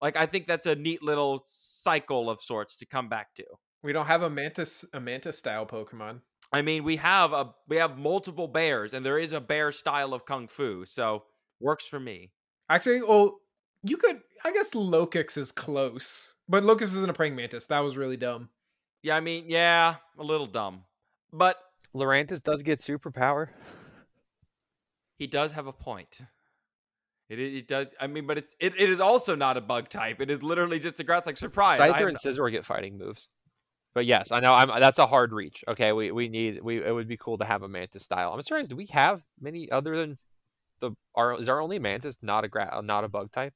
Like 0.00 0.16
I 0.16 0.26
think 0.26 0.48
that's 0.48 0.66
a 0.66 0.74
neat 0.74 1.02
little 1.02 1.42
cycle 1.46 2.28
of 2.28 2.40
sorts 2.40 2.76
to 2.78 2.86
come 2.86 3.08
back 3.08 3.34
to. 3.36 3.44
We 3.82 3.92
don't 3.92 4.06
have 4.06 4.22
a 4.22 4.30
mantis 4.30 4.84
a 4.92 5.00
mantis 5.00 5.38
style 5.38 5.64
Pokemon. 5.64 6.20
I 6.52 6.60
mean, 6.60 6.84
we 6.84 6.96
have 6.96 7.32
a 7.32 7.54
we 7.68 7.76
have 7.76 7.96
multiple 7.96 8.48
bears, 8.48 8.92
and 8.92 9.06
there 9.06 9.18
is 9.18 9.32
a 9.32 9.40
bear 9.40 9.72
style 9.72 10.12
of 10.12 10.26
kung 10.26 10.48
fu, 10.48 10.84
so 10.84 11.24
works 11.60 11.86
for 11.86 12.00
me. 12.00 12.32
Actually, 12.68 13.02
well, 13.02 13.38
you 13.84 13.96
could. 13.96 14.20
I 14.44 14.52
guess 14.52 14.72
Lokix 14.72 15.38
is 15.38 15.52
close, 15.52 16.34
but 16.48 16.64
Lokix 16.64 16.82
isn't 16.82 17.08
a 17.08 17.14
praying 17.14 17.36
mantis. 17.36 17.66
That 17.66 17.80
was 17.80 17.96
really 17.96 18.16
dumb. 18.16 18.50
Yeah, 19.02 19.16
I 19.16 19.20
mean, 19.20 19.46
yeah, 19.48 19.96
a 20.18 20.22
little 20.22 20.46
dumb, 20.46 20.84
but 21.32 21.56
Lurantis 21.94 22.42
does 22.42 22.62
get 22.62 22.80
superpower. 22.80 23.48
He 25.22 25.28
does 25.28 25.52
have 25.52 25.68
a 25.68 25.72
point. 25.72 26.20
It, 27.28 27.38
it, 27.38 27.54
it 27.54 27.68
does. 27.68 27.86
I 28.00 28.08
mean, 28.08 28.26
but 28.26 28.38
it's 28.38 28.56
it, 28.58 28.74
it 28.76 28.90
is 28.90 28.98
also 28.98 29.36
not 29.36 29.56
a 29.56 29.60
bug 29.60 29.88
type. 29.88 30.20
It 30.20 30.32
is 30.32 30.42
literally 30.42 30.80
just 30.80 30.98
a 30.98 31.04
grass 31.04 31.26
like 31.26 31.36
surprise. 31.36 31.78
Scyther 31.78 32.08
and 32.08 32.16
Scizor 32.16 32.50
get 32.50 32.66
fighting 32.66 32.98
moves. 32.98 33.28
But 33.94 34.04
yes, 34.04 34.32
I 34.32 34.40
know 34.40 34.52
I'm 34.52 34.66
that's 34.80 34.98
a 34.98 35.06
hard 35.06 35.32
reach. 35.32 35.62
Okay, 35.68 35.92
we, 35.92 36.10
we 36.10 36.28
need 36.28 36.60
we 36.60 36.84
it 36.84 36.92
would 36.92 37.06
be 37.06 37.16
cool 37.16 37.38
to 37.38 37.44
have 37.44 37.62
a 37.62 37.68
mantis 37.68 38.02
style. 38.02 38.32
I'm 38.32 38.42
surprised. 38.42 38.70
Do 38.70 38.74
we 38.74 38.86
have 38.86 39.22
many 39.40 39.70
other 39.70 39.96
than 39.96 40.18
the 40.80 40.90
our 41.14 41.38
is 41.38 41.48
our 41.48 41.60
only 41.60 41.78
mantis 41.78 42.18
not 42.20 42.42
a 42.42 42.48
gra- 42.48 42.82
not 42.82 43.04
a 43.04 43.08
bug 43.08 43.30
type? 43.30 43.54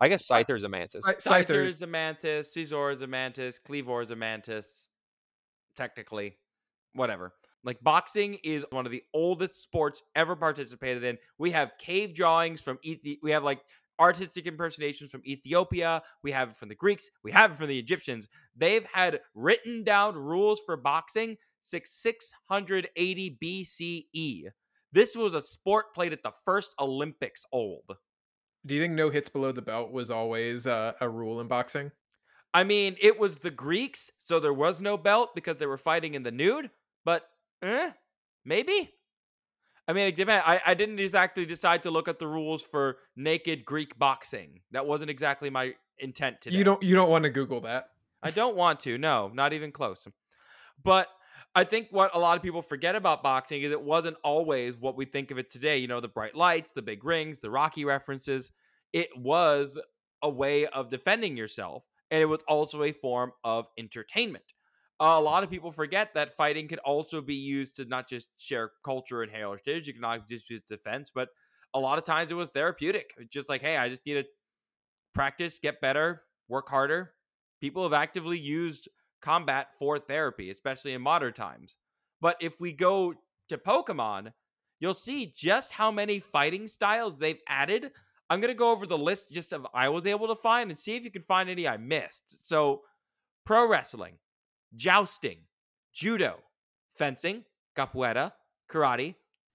I 0.00 0.08
guess 0.08 0.30
uh, 0.30 0.36
Scyther 0.36 0.56
is 0.56 0.64
a 0.64 0.70
mantis. 0.70 1.04
Scyther 1.04 1.44
Scyther 1.44 1.64
is 1.66 1.82
a 1.82 1.86
mantis. 1.86 2.56
Scizor 2.56 2.94
is 2.94 3.02
a 3.02 3.06
mantis. 3.06 3.60
Kleavor 3.62 4.02
is 4.02 4.10
a 4.10 4.16
mantis. 4.16 4.88
Technically, 5.76 6.38
whatever. 6.94 7.34
Like 7.64 7.82
boxing 7.82 8.38
is 8.44 8.64
one 8.70 8.86
of 8.86 8.92
the 8.92 9.02
oldest 9.14 9.62
sports 9.62 10.02
ever 10.14 10.36
participated 10.36 11.02
in. 11.02 11.18
We 11.38 11.50
have 11.52 11.72
cave 11.78 12.14
drawings 12.14 12.60
from 12.60 12.78
Ethi- 12.84 13.18
we 13.22 13.30
have 13.30 13.42
like 13.42 13.62
artistic 13.98 14.46
impersonations 14.46 15.10
from 15.10 15.22
Ethiopia. 15.26 16.02
We 16.22 16.30
have 16.32 16.50
it 16.50 16.56
from 16.56 16.68
the 16.68 16.74
Greeks. 16.74 17.10
We 17.22 17.32
have 17.32 17.52
it 17.52 17.56
from 17.56 17.68
the 17.68 17.78
Egyptians. 17.78 18.28
They've 18.54 18.84
had 18.86 19.20
written 19.34 19.82
down 19.82 20.14
rules 20.14 20.60
for 20.66 20.76
boxing 20.76 21.36
since 21.60 21.90
680 21.90 23.38
BCE. 23.42 24.44
This 24.92 25.16
was 25.16 25.34
a 25.34 25.40
sport 25.40 25.94
played 25.94 26.12
at 26.12 26.22
the 26.22 26.32
first 26.44 26.74
Olympics 26.78 27.44
old. 27.50 27.96
Do 28.66 28.74
you 28.74 28.80
think 28.80 28.94
no 28.94 29.10
hits 29.10 29.28
below 29.28 29.52
the 29.52 29.62
belt 29.62 29.90
was 29.90 30.10
always 30.10 30.66
uh, 30.66 30.92
a 31.00 31.08
rule 31.08 31.40
in 31.40 31.48
boxing? 31.48 31.90
I 32.54 32.62
mean, 32.64 32.96
it 33.00 33.18
was 33.18 33.38
the 33.38 33.50
Greeks, 33.50 34.10
so 34.18 34.38
there 34.38 34.54
was 34.54 34.80
no 34.80 34.96
belt 34.96 35.34
because 35.34 35.56
they 35.56 35.66
were 35.66 35.76
fighting 35.76 36.14
in 36.14 36.22
the 36.22 36.30
nude. 36.30 36.70
But, 37.04 37.28
eh, 37.64 37.90
maybe. 38.44 38.90
I 39.86 39.92
mean, 39.92 40.06
it 40.06 40.16
depends. 40.16 40.44
I, 40.46 40.60
I 40.64 40.74
didn't 40.74 40.98
exactly 40.98 41.44
decide 41.44 41.82
to 41.82 41.90
look 41.90 42.08
at 42.08 42.18
the 42.18 42.26
rules 42.26 42.62
for 42.62 42.98
naked 43.16 43.64
Greek 43.64 43.98
boxing. 43.98 44.60
That 44.70 44.86
wasn't 44.86 45.10
exactly 45.10 45.50
my 45.50 45.74
intent 45.98 46.40
today. 46.40 46.56
You 46.56 46.64
don't. 46.64 46.82
You 46.82 46.94
don't 46.94 47.10
want 47.10 47.24
to 47.24 47.30
Google 47.30 47.60
that. 47.62 47.88
I 48.22 48.30
don't 48.30 48.56
want 48.56 48.80
to. 48.80 48.96
No, 48.96 49.30
not 49.34 49.52
even 49.52 49.72
close. 49.72 50.06
But 50.82 51.08
I 51.54 51.64
think 51.64 51.88
what 51.90 52.14
a 52.14 52.18
lot 52.18 52.36
of 52.36 52.42
people 52.42 52.62
forget 52.62 52.96
about 52.96 53.22
boxing 53.22 53.62
is 53.62 53.72
it 53.72 53.82
wasn't 53.82 54.16
always 54.24 54.80
what 54.80 54.96
we 54.96 55.04
think 55.04 55.30
of 55.30 55.38
it 55.38 55.50
today. 55.50 55.76
You 55.76 55.86
know, 55.86 56.00
the 56.00 56.08
bright 56.08 56.34
lights, 56.34 56.72
the 56.72 56.82
big 56.82 57.04
rings, 57.04 57.40
the 57.40 57.50
Rocky 57.50 57.84
references. 57.84 58.50
It 58.92 59.10
was 59.16 59.78
a 60.22 60.30
way 60.30 60.66
of 60.66 60.88
defending 60.88 61.36
yourself, 61.36 61.84
and 62.10 62.22
it 62.22 62.26
was 62.26 62.40
also 62.48 62.82
a 62.82 62.92
form 62.92 63.32
of 63.44 63.66
entertainment. 63.78 64.44
A 65.04 65.20
lot 65.20 65.42
of 65.42 65.50
people 65.50 65.70
forget 65.70 66.14
that 66.14 66.36
fighting 66.36 66.68
can 66.68 66.78
also 66.80 67.20
be 67.20 67.34
used 67.34 67.76
to 67.76 67.84
not 67.84 68.08
just 68.08 68.28
share 68.38 68.72
culture 68.84 69.22
and 69.22 69.30
heritage. 69.30 69.86
You 69.86 69.92
can 69.92 70.02
not 70.02 70.28
just 70.28 70.48
use 70.48 70.62
defense, 70.68 71.10
but 71.14 71.28
a 71.74 71.80
lot 71.80 71.98
of 71.98 72.04
times 72.04 72.30
it 72.30 72.34
was 72.34 72.50
therapeutic. 72.50 73.12
It's 73.18 73.32
just 73.32 73.48
like, 73.48 73.60
hey, 73.60 73.76
I 73.76 73.88
just 73.88 74.06
need 74.06 74.14
to 74.14 74.24
practice, 75.12 75.58
get 75.58 75.80
better, 75.80 76.22
work 76.48 76.68
harder. 76.68 77.12
People 77.60 77.82
have 77.82 77.92
actively 77.92 78.38
used 78.38 78.88
combat 79.20 79.68
for 79.78 79.98
therapy, 79.98 80.50
especially 80.50 80.92
in 80.92 81.02
modern 81.02 81.32
times. 81.32 81.76
But 82.20 82.36
if 82.40 82.60
we 82.60 82.72
go 82.72 83.14
to 83.48 83.58
Pokemon, 83.58 84.32
you'll 84.80 84.94
see 84.94 85.32
just 85.36 85.72
how 85.72 85.90
many 85.90 86.20
fighting 86.20 86.68
styles 86.68 87.16
they've 87.16 87.40
added. 87.48 87.90
I'm 88.30 88.40
going 88.40 88.52
to 88.52 88.58
go 88.58 88.70
over 88.70 88.86
the 88.86 88.98
list 88.98 89.32
just 89.32 89.52
of 89.52 89.66
I 89.74 89.88
was 89.88 90.06
able 90.06 90.28
to 90.28 90.34
find 90.34 90.70
and 90.70 90.78
see 90.78 90.96
if 90.96 91.04
you 91.04 91.10
can 91.10 91.22
find 91.22 91.48
any 91.48 91.66
I 91.66 91.76
missed. 91.76 92.46
So, 92.46 92.82
pro 93.44 93.68
wrestling, 93.68 94.18
jousting, 94.76 95.38
judo, 95.92 96.38
fencing, 96.96 97.44
capoeira, 97.76 98.32
karate, 98.70 99.14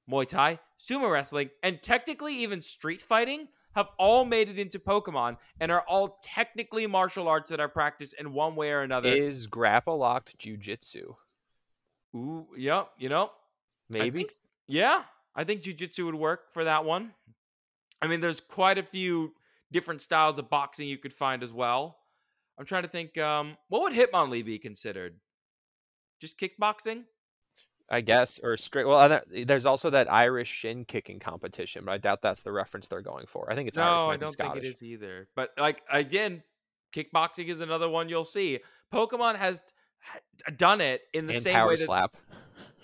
Muay 0.09 0.27
Thai, 0.27 0.59
sumo 0.79 1.11
wrestling, 1.11 1.49
and 1.63 1.81
technically 1.81 2.33
even 2.35 2.61
street 2.61 3.01
fighting 3.01 3.47
have 3.75 3.89
all 3.99 4.25
made 4.25 4.49
it 4.49 4.57
into 4.57 4.79
Pokemon 4.79 5.37
and 5.59 5.71
are 5.71 5.83
all 5.87 6.19
technically 6.23 6.87
martial 6.87 7.27
arts 7.27 7.49
that 7.49 7.59
are 7.59 7.69
practiced 7.69 8.15
in 8.15 8.33
one 8.33 8.55
way 8.55 8.71
or 8.71 8.81
another. 8.81 9.13
Is 9.13 9.45
grapple 9.45 9.97
locked 9.97 10.37
jujitsu? 10.39 11.15
Ooh, 12.15 12.47
yep, 12.57 12.89
you 12.97 13.09
know, 13.09 13.31
I 13.93 13.99
Maybe. 13.99 14.19
think 14.19 14.31
yeah, 14.67 15.03
I 15.35 15.43
think 15.43 15.61
jujitsu 15.61 16.05
would 16.05 16.15
work 16.15 16.51
for 16.53 16.63
that 16.63 16.85
one. 16.85 17.13
I 18.01 18.07
mean, 18.07 18.21
there's 18.21 18.39
quite 18.41 18.77
a 18.77 18.83
few 18.83 19.33
different 19.71 20.01
styles 20.01 20.39
of 20.39 20.49
boxing 20.49 20.87
you 20.87 20.97
could 20.97 21.13
find 21.13 21.43
as 21.43 21.53
well. 21.53 21.98
I'm 22.59 22.65
trying 22.65 22.83
to 22.83 22.89
think, 22.89 23.17
um, 23.17 23.55
what 23.69 23.81
would 23.83 23.93
Hitmonlee 23.93 24.43
be 24.43 24.59
considered? 24.59 25.15
Just 26.19 26.37
kickboxing? 26.37 27.05
I 27.89 28.01
guess, 28.01 28.39
or 28.43 28.57
straight. 28.57 28.85
Well, 28.85 29.21
there's 29.45 29.65
also 29.65 29.89
that 29.89 30.11
Irish 30.11 30.49
shin 30.49 30.85
kicking 30.85 31.19
competition, 31.19 31.85
but 31.85 31.93
I 31.93 31.97
doubt 31.97 32.21
that's 32.21 32.43
the 32.43 32.51
reference 32.51 32.87
they're 32.87 33.01
going 33.01 33.25
for. 33.25 33.51
I 33.51 33.55
think 33.55 33.69
it's 33.69 33.77
Irish, 33.77 33.89
no, 33.89 34.07
might 34.07 34.13
I 34.13 34.17
don't 34.17 34.35
think 34.35 34.55
it 34.57 34.65
is 34.65 34.83
either. 34.83 35.27
But 35.35 35.51
like 35.57 35.81
again, 35.89 36.43
kickboxing 36.93 37.47
is 37.47 37.61
another 37.61 37.89
one 37.89 38.07
you'll 38.09 38.25
see. 38.25 38.59
Pokemon 38.93 39.37
has 39.37 39.63
done 40.55 40.81
it 40.81 41.01
in 41.13 41.25
the 41.25 41.33
and 41.35 41.43
same 41.43 41.55
power 41.55 41.69
way 41.69 41.77
that 41.77 41.85
slap. 41.85 42.17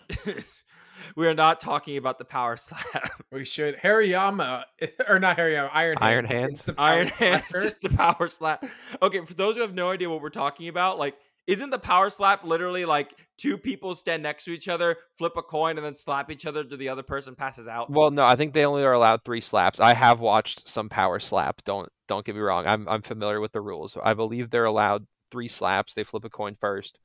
we 1.15 1.27
are 1.27 1.33
not 1.33 1.59
talking 1.59 1.97
about 1.97 2.17
the 2.17 2.25
power 2.25 2.57
slap. 2.57 3.23
We 3.31 3.45
should 3.45 3.77
Hariyama 3.77 4.63
or 5.07 5.19
not 5.19 5.37
Hariyama, 5.37 5.69
Iron 5.73 5.97
Hands. 5.97 6.01
Iron 6.01 6.25
It's 6.25 6.65
Hands. 6.65 6.75
Iron 6.77 7.07
Hands, 7.07 7.43
just 7.51 7.81
the 7.81 7.89
power 7.89 8.27
slap. 8.27 8.65
Okay, 9.01 9.23
for 9.25 9.33
those 9.33 9.55
who 9.55 9.61
have 9.61 9.73
no 9.73 9.91
idea 9.91 10.09
what 10.09 10.21
we're 10.21 10.29
talking 10.29 10.67
about, 10.67 10.97
like, 10.97 11.15
isn't 11.47 11.69
the 11.69 11.79
power 11.79 12.09
slap 12.09 12.43
literally 12.43 12.85
like 12.85 13.13
two 13.37 13.57
people 13.57 13.93
stand 13.93 14.23
next 14.23 14.45
to 14.45 14.51
each 14.51 14.67
other, 14.67 14.97
flip 15.17 15.33
a 15.37 15.43
coin, 15.43 15.77
and 15.77 15.85
then 15.85 15.93
slap 15.93 16.31
each 16.31 16.45
other 16.45 16.63
till 16.63 16.77
the 16.77 16.89
other 16.89 17.03
person 17.03 17.35
passes 17.35 17.67
out? 17.67 17.89
Well, 17.89 18.09
no, 18.09 18.23
I 18.23 18.35
think 18.35 18.53
they 18.53 18.65
only 18.65 18.83
are 18.83 18.93
allowed 18.93 19.23
three 19.23 19.41
slaps. 19.41 19.79
I 19.79 19.93
have 19.93 20.19
watched 20.19 20.67
some 20.67 20.89
power 20.89 21.19
slap. 21.19 21.63
Don't 21.63 21.89
don't 22.07 22.25
get 22.25 22.35
me 22.35 22.41
wrong. 22.41 22.65
I'm 22.65 22.87
I'm 22.87 23.03
familiar 23.03 23.39
with 23.39 23.51
the 23.51 23.61
rules. 23.61 23.95
I 24.03 24.13
believe 24.13 24.49
they're 24.49 24.65
allowed 24.65 25.05
three 25.31 25.47
slaps. 25.47 25.93
They 25.93 26.03
flip 26.03 26.25
a 26.25 26.29
coin 26.29 26.55
first, 26.59 26.97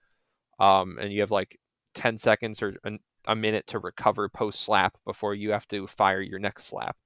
um, 0.59 0.97
and 0.99 1.13
you 1.13 1.21
have 1.21 1.31
like 1.31 1.59
ten 1.95 2.17
seconds 2.17 2.63
or 2.63 2.77
an, 2.85 3.01
a 3.27 3.37
minute 3.37 3.67
to 3.69 3.79
recover 3.79 4.29
post 4.29 4.61
slap 4.61 4.97
before 5.05 5.35
you 5.35 5.51
have 5.53 5.67
to 5.69 5.87
fire 5.87 6.21
your 6.21 6.39
next 6.39 6.67
slap. 6.67 6.97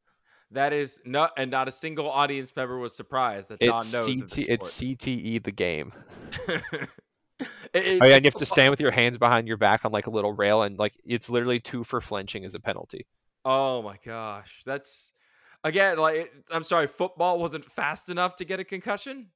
That 0.50 0.72
is 0.72 1.00
not, 1.04 1.32
and 1.36 1.50
not 1.50 1.66
a 1.68 1.72
single 1.72 2.08
audience 2.10 2.54
member 2.54 2.78
was 2.78 2.94
surprised 2.94 3.48
that 3.48 3.58
Don 3.60 3.80
It's 3.80 3.92
knows. 3.92 4.08
of 4.08 4.30
CT, 4.30 4.38
it's. 4.48 4.80
CTE 4.80 5.42
the 5.42 5.52
game. 5.52 5.92
It- 7.74 7.84
it- 7.86 8.02
Oh, 8.02 8.06
yeah, 8.06 8.14
and 8.14 8.24
you 8.24 8.28
have 8.28 8.34
to 8.34 8.46
stand 8.46 8.70
with 8.70 8.78
your 8.80 8.92
hands 8.92 9.18
behind 9.18 9.48
your 9.48 9.56
back 9.56 9.84
on 9.84 9.90
like 9.90 10.06
a 10.06 10.10
little 10.10 10.32
rail, 10.32 10.62
and 10.62 10.78
like 10.78 10.94
it's 11.04 11.28
literally 11.28 11.58
two 11.58 11.82
for 11.82 12.00
flinching 12.00 12.44
as 12.44 12.54
a 12.54 12.60
penalty. 12.60 13.06
Oh 13.44 13.82
my 13.82 13.98
gosh, 14.04 14.62
that's 14.64 15.12
again 15.64 15.98
like 15.98 16.32
I'm 16.52 16.62
sorry, 16.62 16.86
football 16.86 17.40
wasn't 17.40 17.64
fast 17.64 18.08
enough 18.08 18.36
to 18.36 18.44
get 18.44 18.60
a 18.60 18.64
concussion. 18.64 19.30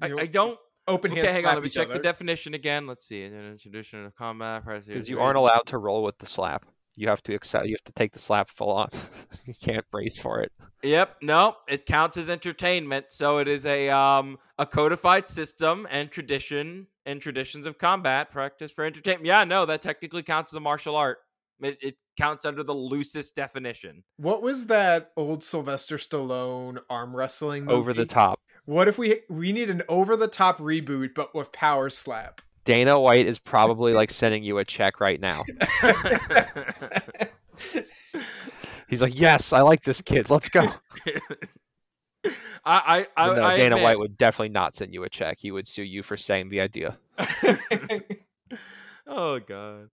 I, 0.00 0.12
I 0.18 0.26
don't. 0.26 0.58
Open 0.88 1.10
hands 1.10 1.24
Okay, 1.24 1.32
hang 1.32 1.42
slap 1.42 1.50
on. 1.50 1.56
Let 1.56 1.64
me 1.64 1.70
check 1.70 1.86
other. 1.88 1.98
the 1.98 2.02
definition 2.02 2.54
again. 2.54 2.86
Let's 2.86 3.06
see. 3.06 3.22
In 3.22 3.56
tradition 3.60 4.04
of 4.04 4.14
combat, 4.14 4.64
because 4.64 5.08
you 5.08 5.20
aren't 5.20 5.36
allowed 5.36 5.66
to 5.66 5.78
roll 5.78 6.02
with 6.02 6.18
the 6.18 6.26
slap. 6.26 6.64
You 6.94 7.08
have 7.08 7.22
to 7.22 7.34
accept. 7.34 7.66
You 7.66 7.72
have 7.72 7.84
to 7.84 7.92
take 7.92 8.12
the 8.12 8.18
slap 8.18 8.50
full 8.50 8.70
on. 8.70 8.88
you 9.46 9.54
can't 9.54 9.88
brace 9.90 10.18
for 10.18 10.40
it. 10.40 10.52
Yep. 10.82 11.16
No, 11.22 11.56
it 11.68 11.86
counts 11.86 12.16
as 12.16 12.28
entertainment. 12.28 13.06
So 13.08 13.38
it 13.38 13.48
is 13.48 13.64
a 13.64 13.88
um 13.88 14.38
a 14.58 14.66
codified 14.66 15.28
system 15.28 15.86
and 15.90 16.10
tradition 16.10 16.86
and 17.06 17.20
traditions 17.20 17.66
of 17.66 17.78
combat 17.78 18.30
practice 18.30 18.72
for 18.72 18.84
entertainment. 18.84 19.26
Yeah, 19.26 19.44
no, 19.44 19.64
that 19.66 19.82
technically 19.82 20.22
counts 20.22 20.52
as 20.52 20.56
a 20.56 20.60
martial 20.60 20.96
art. 20.96 21.18
It, 21.60 21.78
it 21.80 21.96
counts 22.18 22.44
under 22.44 22.62
the 22.62 22.74
loosest 22.74 23.36
definition. 23.36 24.02
What 24.16 24.42
was 24.42 24.66
that 24.66 25.12
old 25.16 25.42
Sylvester 25.42 25.96
Stallone 25.96 26.78
arm 26.90 27.14
wrestling 27.14 27.64
movie? 27.64 27.76
Over 27.76 27.92
the 27.92 28.06
top. 28.06 28.40
What 28.64 28.88
if 28.88 28.96
we 28.98 29.20
we 29.28 29.52
need 29.52 29.70
an 29.70 29.82
over 29.88 30.16
the 30.16 30.28
top 30.28 30.58
reboot 30.58 31.14
but 31.14 31.34
with 31.34 31.52
power 31.52 31.90
slap? 31.90 32.40
Dana 32.64 33.00
White 33.00 33.26
is 33.26 33.38
probably 33.38 33.92
like 33.92 34.12
sending 34.12 34.44
you 34.44 34.58
a 34.58 34.64
check 34.64 35.00
right 35.00 35.20
now. 35.20 35.42
He's 38.88 39.02
like, 39.02 39.18
"Yes, 39.18 39.52
I 39.52 39.62
like 39.62 39.82
this 39.82 40.00
kid. 40.00 40.30
Let's 40.30 40.48
go." 40.48 40.68
I 42.64 43.06
I, 43.06 43.06
I, 43.16 43.34
no, 43.34 43.42
I 43.42 43.56
Dana 43.56 43.74
admit- 43.74 43.82
White 43.84 43.98
would 43.98 44.16
definitely 44.16 44.50
not 44.50 44.76
send 44.76 44.94
you 44.94 45.02
a 45.02 45.08
check. 45.08 45.38
He 45.40 45.50
would 45.50 45.66
sue 45.66 45.82
you 45.82 46.04
for 46.04 46.16
saying 46.16 46.50
the 46.50 46.60
idea. 46.60 46.98
oh 49.08 49.40
god. 49.40 49.88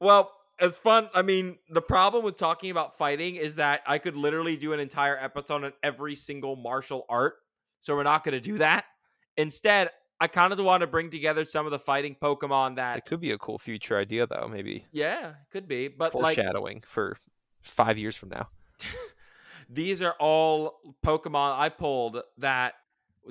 Well, 0.00 0.32
as 0.58 0.78
fun. 0.78 1.10
I 1.14 1.20
mean, 1.22 1.58
the 1.68 1.82
problem 1.82 2.24
with 2.24 2.38
talking 2.38 2.70
about 2.70 2.96
fighting 2.96 3.36
is 3.36 3.56
that 3.56 3.82
I 3.86 3.98
could 3.98 4.16
literally 4.16 4.56
do 4.56 4.72
an 4.72 4.80
entire 4.80 5.18
episode 5.18 5.64
on 5.64 5.72
every 5.82 6.14
single 6.14 6.56
martial 6.56 7.04
art. 7.10 7.34
So 7.80 7.94
we're 7.94 8.02
not 8.02 8.24
going 8.24 8.34
to 8.34 8.40
do 8.40 8.58
that. 8.58 8.84
Instead, 9.36 9.90
I 10.20 10.26
kind 10.26 10.52
of 10.52 10.58
want 10.58 10.80
to 10.80 10.86
bring 10.86 11.10
together 11.10 11.44
some 11.44 11.64
of 11.64 11.72
the 11.72 11.78
fighting 11.78 12.16
Pokemon 12.20 12.76
that. 12.76 12.98
It 12.98 13.04
could 13.04 13.20
be 13.20 13.30
a 13.30 13.38
cool 13.38 13.58
future 13.58 13.96
idea, 13.96 14.26
though. 14.26 14.48
Maybe 14.50 14.84
Yeah, 14.92 15.28
it 15.28 15.50
could 15.50 15.68
be, 15.68 15.88
but 15.88 16.14
like 16.14 16.36
foreshadowing 16.36 16.82
for 16.86 17.16
five 17.62 17.98
years 17.98 18.16
from 18.16 18.30
now. 18.30 18.48
these 19.68 20.02
are 20.02 20.14
all 20.18 20.80
Pokemon 21.04 21.58
I 21.58 21.68
pulled 21.68 22.20
that 22.38 22.74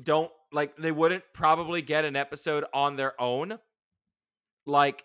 don't 0.03 0.31
like 0.51 0.77
they 0.77 0.91
wouldn't 0.91 1.23
probably 1.33 1.81
get 1.81 2.05
an 2.05 2.15
episode 2.15 2.65
on 2.73 2.95
their 2.95 3.19
own. 3.21 3.57
Like 4.65 5.03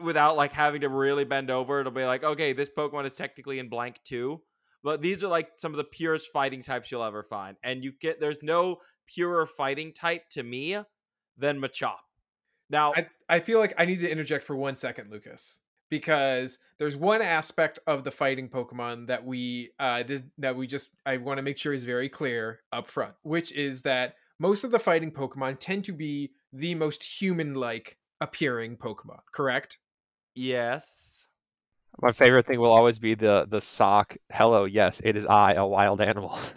without 0.00 0.36
like 0.36 0.52
having 0.52 0.82
to 0.82 0.88
really 0.88 1.24
bend 1.24 1.50
over, 1.50 1.80
it'll 1.80 1.92
be 1.92 2.04
like, 2.04 2.22
okay, 2.22 2.52
this 2.52 2.68
Pokemon 2.68 3.06
is 3.06 3.14
technically 3.14 3.58
in 3.58 3.68
blank 3.68 4.00
too. 4.04 4.42
But 4.86 5.02
these 5.02 5.24
are 5.24 5.28
like 5.28 5.50
some 5.56 5.72
of 5.72 5.78
the 5.78 5.84
purest 5.84 6.30
fighting 6.32 6.62
types 6.62 6.92
you'll 6.92 7.02
ever 7.02 7.24
find. 7.24 7.56
And 7.64 7.82
you 7.82 7.90
get 7.90 8.20
there's 8.20 8.40
no 8.40 8.76
purer 9.08 9.44
fighting 9.44 9.92
type 9.92 10.28
to 10.30 10.44
me 10.44 10.78
than 11.36 11.60
Machop. 11.60 11.96
Now 12.70 12.92
I, 12.94 13.08
I 13.28 13.40
feel 13.40 13.58
like 13.58 13.74
I 13.78 13.84
need 13.84 13.98
to 13.98 14.08
interject 14.08 14.44
for 14.44 14.54
one 14.54 14.76
second, 14.76 15.10
Lucas, 15.10 15.58
because 15.90 16.60
there's 16.78 16.96
one 16.96 17.20
aspect 17.20 17.80
of 17.88 18.04
the 18.04 18.12
fighting 18.12 18.48
Pokemon 18.48 19.08
that 19.08 19.24
we 19.26 19.72
uh 19.80 20.04
did, 20.04 20.30
that 20.38 20.54
we 20.54 20.68
just 20.68 20.90
I 21.04 21.16
want 21.16 21.38
to 21.38 21.42
make 21.42 21.58
sure 21.58 21.72
is 21.72 21.82
very 21.82 22.08
clear 22.08 22.60
up 22.72 22.86
front, 22.86 23.14
which 23.22 23.50
is 23.50 23.82
that 23.82 24.14
most 24.38 24.62
of 24.62 24.70
the 24.70 24.78
fighting 24.78 25.10
Pokemon 25.10 25.56
tend 25.58 25.82
to 25.86 25.92
be 25.92 26.30
the 26.52 26.76
most 26.76 27.02
human-like 27.02 27.98
appearing 28.20 28.76
Pokemon. 28.76 29.18
Correct? 29.32 29.78
yes. 30.36 31.25
My 32.00 32.12
favorite 32.12 32.46
thing 32.46 32.60
will 32.60 32.72
always 32.72 32.98
be 32.98 33.14
the 33.14 33.46
the 33.48 33.60
sock. 33.60 34.16
Hello, 34.30 34.64
yes, 34.64 35.00
it 35.04 35.16
is 35.16 35.24
I, 35.26 35.52
a 35.52 35.66
wild 35.66 36.00
animal. 36.00 36.38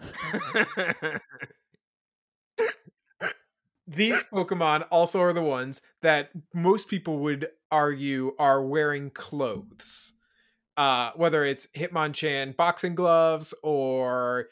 These 3.88 4.23
Pokemon 4.32 4.86
also 4.91 5.19
are 5.21 5.34
the 5.34 5.41
ones 5.41 5.82
that 6.04 6.30
most 6.54 6.88
people 6.89 7.19
would 7.19 7.47
argue 7.71 8.34
are 8.38 8.63
wearing 8.63 9.10
clothes. 9.10 10.13
Uh, 10.78 11.12
whether 11.15 11.43
it's 11.43 11.67
Hitmonchan 11.75 12.56
boxing 12.56 12.95
gloves 12.95 13.54
or 13.63 14.45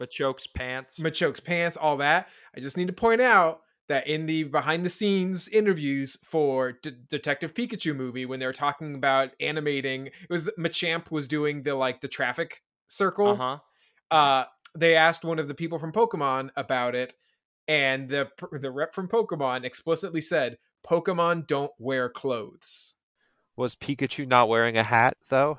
Machoke's 0.00 0.46
pants. 0.46 0.98
Machoke's 0.98 1.40
pants, 1.40 1.76
all 1.76 1.98
that. 1.98 2.28
I 2.56 2.60
just 2.60 2.76
need 2.76 2.88
to 2.88 2.92
point 2.92 3.20
out 3.20 3.60
that 3.88 4.06
in 4.06 4.26
the 4.26 4.44
behind 4.44 4.84
the 4.84 4.90
scenes 4.90 5.48
interviews 5.48 6.16
for 6.24 6.72
D- 6.72 6.92
Detective 7.08 7.54
Pikachu 7.54 7.96
movie, 7.96 8.26
when 8.26 8.40
they 8.40 8.46
were 8.46 8.52
talking 8.52 8.94
about 8.94 9.30
animating, 9.40 10.06
it 10.06 10.30
was 10.30 10.48
Machamp 10.58 11.10
was 11.10 11.26
doing 11.26 11.62
the 11.62 11.74
like 11.74 12.00
the 12.00 12.08
traffic 12.08 12.62
circle. 12.86 13.28
Uh-huh. 13.28 13.58
Uh, 14.10 14.44
they 14.76 14.94
asked 14.94 15.24
one 15.24 15.38
of 15.38 15.48
the 15.48 15.54
people 15.54 15.78
from 15.78 15.92
Pokemon 15.92 16.50
about 16.56 16.94
it, 16.94 17.16
and 17.66 18.08
the 18.08 18.28
the 18.52 18.70
rep 18.70 18.94
from 18.94 19.08
Pokemon 19.08 19.64
explicitly 19.64 20.20
said, 20.20 20.58
"Pokemon 20.86 21.46
don't 21.46 21.72
wear 21.78 22.08
clothes." 22.08 22.94
Was 23.56 23.74
Pikachu 23.74 24.26
not 24.26 24.48
wearing 24.48 24.76
a 24.76 24.84
hat 24.84 25.16
though? 25.30 25.58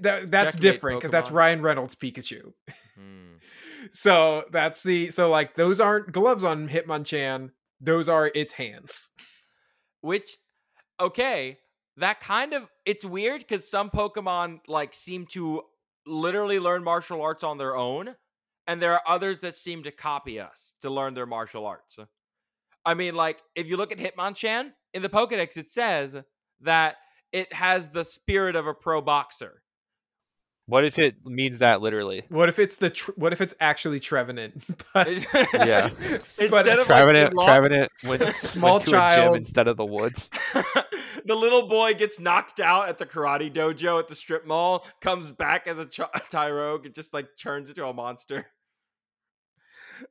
That, 0.00 0.30
that's 0.30 0.52
Checkmate, 0.52 0.60
different 0.60 1.00
because 1.00 1.10
that's 1.10 1.30
Ryan 1.30 1.62
Reynolds 1.62 1.94
Pikachu. 1.94 2.52
Hmm. 2.96 3.36
So 3.90 4.44
that's 4.52 4.84
the 4.84 5.10
so 5.10 5.28
like 5.28 5.56
those 5.56 5.80
aren't 5.80 6.12
gloves 6.12 6.44
on 6.44 6.68
Hitmonchan; 6.68 7.50
those 7.80 8.08
are 8.08 8.30
its 8.32 8.52
hands. 8.52 9.10
Which, 10.02 10.36
okay, 11.00 11.58
that 11.96 12.20
kind 12.20 12.52
of 12.52 12.68
it's 12.86 13.04
weird 13.04 13.40
because 13.40 13.68
some 13.68 13.90
Pokemon 13.90 14.60
like 14.68 14.94
seem 14.94 15.26
to 15.32 15.62
literally 16.06 16.60
learn 16.60 16.84
martial 16.84 17.22
arts 17.22 17.42
on 17.42 17.58
their 17.58 17.76
own, 17.76 18.14
and 18.66 18.80
there 18.80 18.92
are 18.92 19.02
others 19.06 19.40
that 19.40 19.56
seem 19.56 19.82
to 19.82 19.90
copy 19.90 20.38
us 20.38 20.74
to 20.82 20.90
learn 20.90 21.14
their 21.14 21.26
martial 21.26 21.66
arts. 21.66 21.98
I 22.84 22.94
mean, 22.94 23.14
like 23.14 23.40
if 23.54 23.66
you 23.66 23.76
look 23.76 23.92
at 23.92 23.98
Hitmonchan 23.98 24.72
in 24.94 25.02
the 25.02 25.08
Pokedex, 25.08 25.56
it 25.56 25.70
says 25.70 26.16
that 26.60 26.96
it 27.32 27.52
has 27.52 27.88
the 27.88 28.04
spirit 28.04 28.56
of 28.56 28.66
a 28.66 28.74
pro 28.74 29.00
boxer. 29.00 29.62
What 30.66 30.84
if 30.84 30.98
it 30.98 31.16
means 31.26 31.58
that 31.58 31.82
literally? 31.82 32.22
What 32.28 32.48
if 32.48 32.58
it's 32.60 32.76
the 32.76 32.90
tr- 32.90 33.10
what 33.16 33.32
if 33.32 33.40
it's 33.40 33.54
actually 33.60 33.98
Trevenant? 34.00 34.62
But 34.94 35.08
Yeah. 35.54 35.90
Instead 36.38 36.48
of 36.50 36.54
like, 36.78 36.86
Trevenant, 36.86 37.30
the 37.30 37.36
long- 37.36 37.46
Trevenant 37.46 37.88
went, 38.08 38.22
Small 38.28 38.74
went 38.74 38.84
to 38.84 38.90
a 38.90 38.94
child. 38.94 39.32
gym 39.34 39.38
instead 39.38 39.66
of 39.68 39.76
the 39.76 39.84
woods. 39.84 40.30
the 41.24 41.34
little 41.34 41.66
boy 41.66 41.94
gets 41.94 42.20
knocked 42.20 42.60
out 42.60 42.88
at 42.88 42.98
the 42.98 43.06
karate 43.06 43.52
dojo 43.52 43.98
at 43.98 44.06
the 44.06 44.14
strip 44.14 44.46
mall, 44.46 44.86
comes 45.00 45.30
back 45.32 45.66
as 45.66 45.78
a 45.80 45.86
ch- 45.86 46.00
Tyrogue, 46.30 46.86
and 46.86 46.94
just 46.94 47.12
like 47.12 47.26
turns 47.38 47.68
into 47.68 47.84
a 47.84 47.92
monster. 47.92 48.46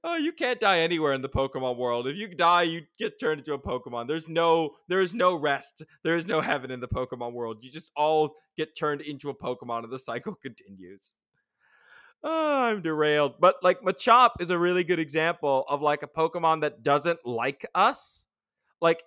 Oh, 0.03 0.15
you 0.15 0.31
can't 0.31 0.59
die 0.59 0.79
anywhere 0.79 1.13
in 1.13 1.21
the 1.21 1.29
Pokemon 1.29 1.77
world. 1.77 2.07
If 2.07 2.15
you 2.15 2.27
die, 2.27 2.63
you 2.63 2.83
get 2.97 3.19
turned 3.19 3.39
into 3.39 3.53
a 3.53 3.59
Pokemon. 3.59 4.07
There's 4.07 4.27
no, 4.27 4.71
there 4.87 4.99
is 4.99 5.13
no 5.13 5.35
rest. 5.35 5.83
There 6.03 6.15
is 6.15 6.25
no 6.25 6.41
heaven 6.41 6.71
in 6.71 6.79
the 6.79 6.87
Pokemon 6.87 7.33
world. 7.33 7.57
You 7.61 7.69
just 7.71 7.91
all 7.95 8.35
get 8.57 8.77
turned 8.77 9.01
into 9.01 9.29
a 9.29 9.35
Pokemon, 9.35 9.83
and 9.83 9.91
the 9.91 9.99
cycle 9.99 10.35
continues. 10.41 11.13
Oh, 12.23 12.61
I'm 12.63 12.81
derailed. 12.81 13.35
But 13.39 13.55
like 13.63 13.81
Machop 13.81 14.31
is 14.39 14.51
a 14.51 14.59
really 14.59 14.83
good 14.83 14.99
example 14.99 15.65
of 15.67 15.81
like 15.81 16.03
a 16.03 16.07
Pokemon 16.07 16.61
that 16.61 16.83
doesn't 16.83 17.25
like 17.25 17.65
us. 17.73 18.27
Like 18.79 19.03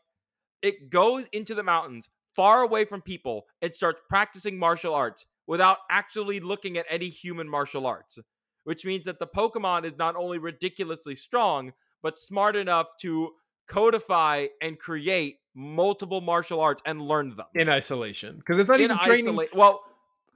it 0.62 0.90
goes 0.90 1.26
into 1.32 1.54
the 1.54 1.62
mountains 1.62 2.08
far 2.34 2.62
away 2.62 2.84
from 2.84 3.00
people 3.00 3.44
and 3.62 3.74
starts 3.74 4.00
practicing 4.08 4.58
martial 4.58 4.94
arts 4.94 5.26
without 5.46 5.78
actually 5.90 6.40
looking 6.40 6.78
at 6.78 6.86
any 6.88 7.08
human 7.08 7.48
martial 7.48 7.86
arts, 7.86 8.18
which 8.64 8.84
means 8.84 9.04
that 9.04 9.18
the 9.18 9.26
Pokemon 9.26 9.84
is 9.84 9.96
not 9.96 10.16
only 10.16 10.38
ridiculously 10.38 11.14
strong, 11.14 11.72
but 12.02 12.18
smart 12.18 12.56
enough 12.56 12.96
to 13.00 13.32
codify 13.66 14.46
and 14.60 14.78
create 14.78 15.38
multiple 15.54 16.20
martial 16.20 16.60
arts 16.60 16.82
and 16.84 17.00
learn 17.00 17.36
them 17.36 17.46
in 17.54 17.68
isolation, 17.68 18.36
because 18.36 18.58
it's 18.58 18.68
not 18.68 18.80
in 18.80 18.84
even 18.84 18.98
training. 18.98 19.28
isolate. 19.28 19.54
Well, 19.54 19.82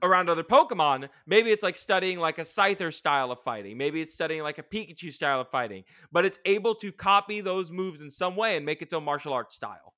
around 0.01 0.29
other 0.29 0.43
Pokemon, 0.43 1.09
maybe 1.27 1.51
it's 1.51 1.61
like 1.63 1.75
studying 1.75 2.19
like 2.19 2.37
a 2.37 2.43
Scyther 2.43 2.93
style 2.93 3.31
of 3.31 3.41
fighting. 3.43 3.77
Maybe 3.77 4.01
it's 4.01 4.13
studying 4.13 4.43
like 4.43 4.57
a 4.57 4.63
Pikachu 4.63 5.11
style 5.11 5.41
of 5.41 5.49
fighting. 5.49 5.83
But 6.11 6.25
it's 6.25 6.39
able 6.45 6.73
to 6.75 6.91
copy 6.91 7.41
those 7.41 7.69
moves 7.69 8.01
in 8.01 8.09
some 8.09 8.35
way 8.35 8.55
and 8.55 8.65
make 8.65 8.81
its 8.81 8.93
own 8.93 9.03
martial 9.03 9.33
arts 9.33 9.55
style. 9.55 9.93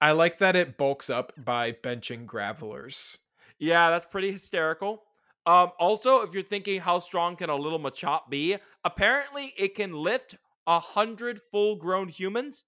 I 0.00 0.12
like 0.12 0.38
that 0.38 0.56
it 0.56 0.76
bulks 0.76 1.10
up 1.10 1.32
by 1.36 1.72
benching 1.72 2.26
Gravelers. 2.26 3.18
Yeah, 3.58 3.90
that's 3.90 4.06
pretty 4.06 4.32
hysterical. 4.32 5.02
Um, 5.46 5.72
also, 5.78 6.22
if 6.22 6.32
you're 6.32 6.42
thinking 6.42 6.80
how 6.80 6.98
strong 6.98 7.36
can 7.36 7.50
a 7.50 7.56
little 7.56 7.78
Machop 7.78 8.30
be, 8.30 8.56
apparently 8.84 9.52
it 9.58 9.74
can 9.74 9.92
lift 9.92 10.36
a 10.66 10.80
hundred 10.80 11.40
full-grown 11.50 12.08
humans. 12.08 12.64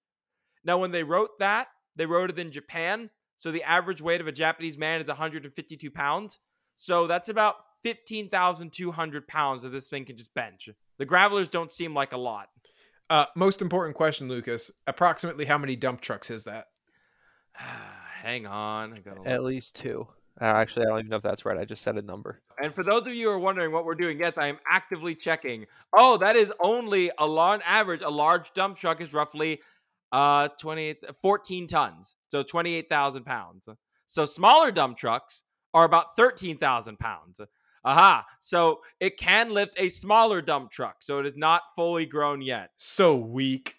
Now, 0.63 0.77
when 0.77 0.91
they 0.91 1.03
wrote 1.03 1.39
that, 1.39 1.67
they 1.95 2.05
wrote 2.05 2.29
it 2.29 2.37
in 2.37 2.51
Japan, 2.51 3.09
so 3.35 3.51
the 3.51 3.63
average 3.63 4.01
weight 4.01 4.21
of 4.21 4.27
a 4.27 4.31
Japanese 4.31 4.77
man 4.77 5.01
is 5.01 5.07
152 5.07 5.89
pounds. 5.89 6.39
So 6.75 7.07
that's 7.07 7.29
about 7.29 7.55
15,200 7.83 9.27
pounds 9.27 9.63
that 9.63 9.69
this 9.69 9.89
thing 9.89 10.05
can 10.05 10.15
just 10.15 10.33
bench. 10.33 10.69
The 10.97 11.05
Gravelers 11.05 11.47
don't 11.47 11.71
seem 11.71 11.93
like 11.93 12.13
a 12.13 12.17
lot. 12.17 12.49
Uh, 13.09 13.25
most 13.35 13.61
important 13.61 13.95
question, 13.95 14.27
Lucas. 14.27 14.71
Approximately 14.85 15.45
how 15.45 15.57
many 15.57 15.75
dump 15.75 16.01
trucks 16.01 16.29
is 16.29 16.43
that? 16.43 16.67
Hang 17.53 18.45
on, 18.45 18.93
I 18.93 18.99
gotta 18.99 19.21
look. 19.21 19.27
At 19.27 19.43
least 19.43 19.75
two. 19.75 20.07
Uh, 20.39 20.45
actually, 20.45 20.85
I 20.85 20.89
don't 20.89 20.99
even 20.99 21.09
know 21.09 21.17
if 21.17 21.23
that's 21.23 21.45
right. 21.45 21.57
I 21.57 21.65
just 21.65 21.81
said 21.81 21.97
a 21.97 22.01
number. 22.01 22.41
And 22.61 22.73
for 22.73 22.83
those 22.83 23.07
of 23.07 23.13
you 23.13 23.27
who 23.27 23.33
are 23.33 23.39
wondering 23.39 23.71
what 23.71 23.85
we're 23.85 23.95
doing, 23.95 24.19
yes, 24.19 24.37
I 24.37 24.47
am 24.47 24.59
actively 24.69 25.15
checking. 25.15 25.65
Oh, 25.95 26.17
that 26.17 26.35
is 26.35 26.53
only 26.59 27.09
a 27.17 27.23
on 27.23 27.61
average. 27.65 28.01
A 28.01 28.09
large 28.09 28.53
dump 28.53 28.77
truck 28.77 29.01
is 29.01 29.13
roughly 29.13 29.61
Uh, 30.11 30.47
28, 30.59 31.03
14 31.21 31.67
tons. 31.67 32.15
So 32.29 32.41
28,000 32.43 33.25
pounds. 33.25 33.67
So 34.05 34.25
smaller 34.25 34.71
dump 34.71 34.97
trucks 34.97 35.43
are 35.73 35.83
about 35.83 36.15
13,000 36.15 36.97
pounds. 36.97 37.41
Aha. 37.83 38.25
So 38.39 38.81
it 38.99 39.17
can 39.17 39.53
lift 39.53 39.75
a 39.77 39.89
smaller 39.89 40.41
dump 40.41 40.71
truck. 40.71 40.97
So 41.01 41.19
it 41.19 41.25
is 41.25 41.35
not 41.35 41.61
fully 41.75 42.05
grown 42.05 42.41
yet. 42.41 42.69
So 42.77 43.15
weak. 43.15 43.76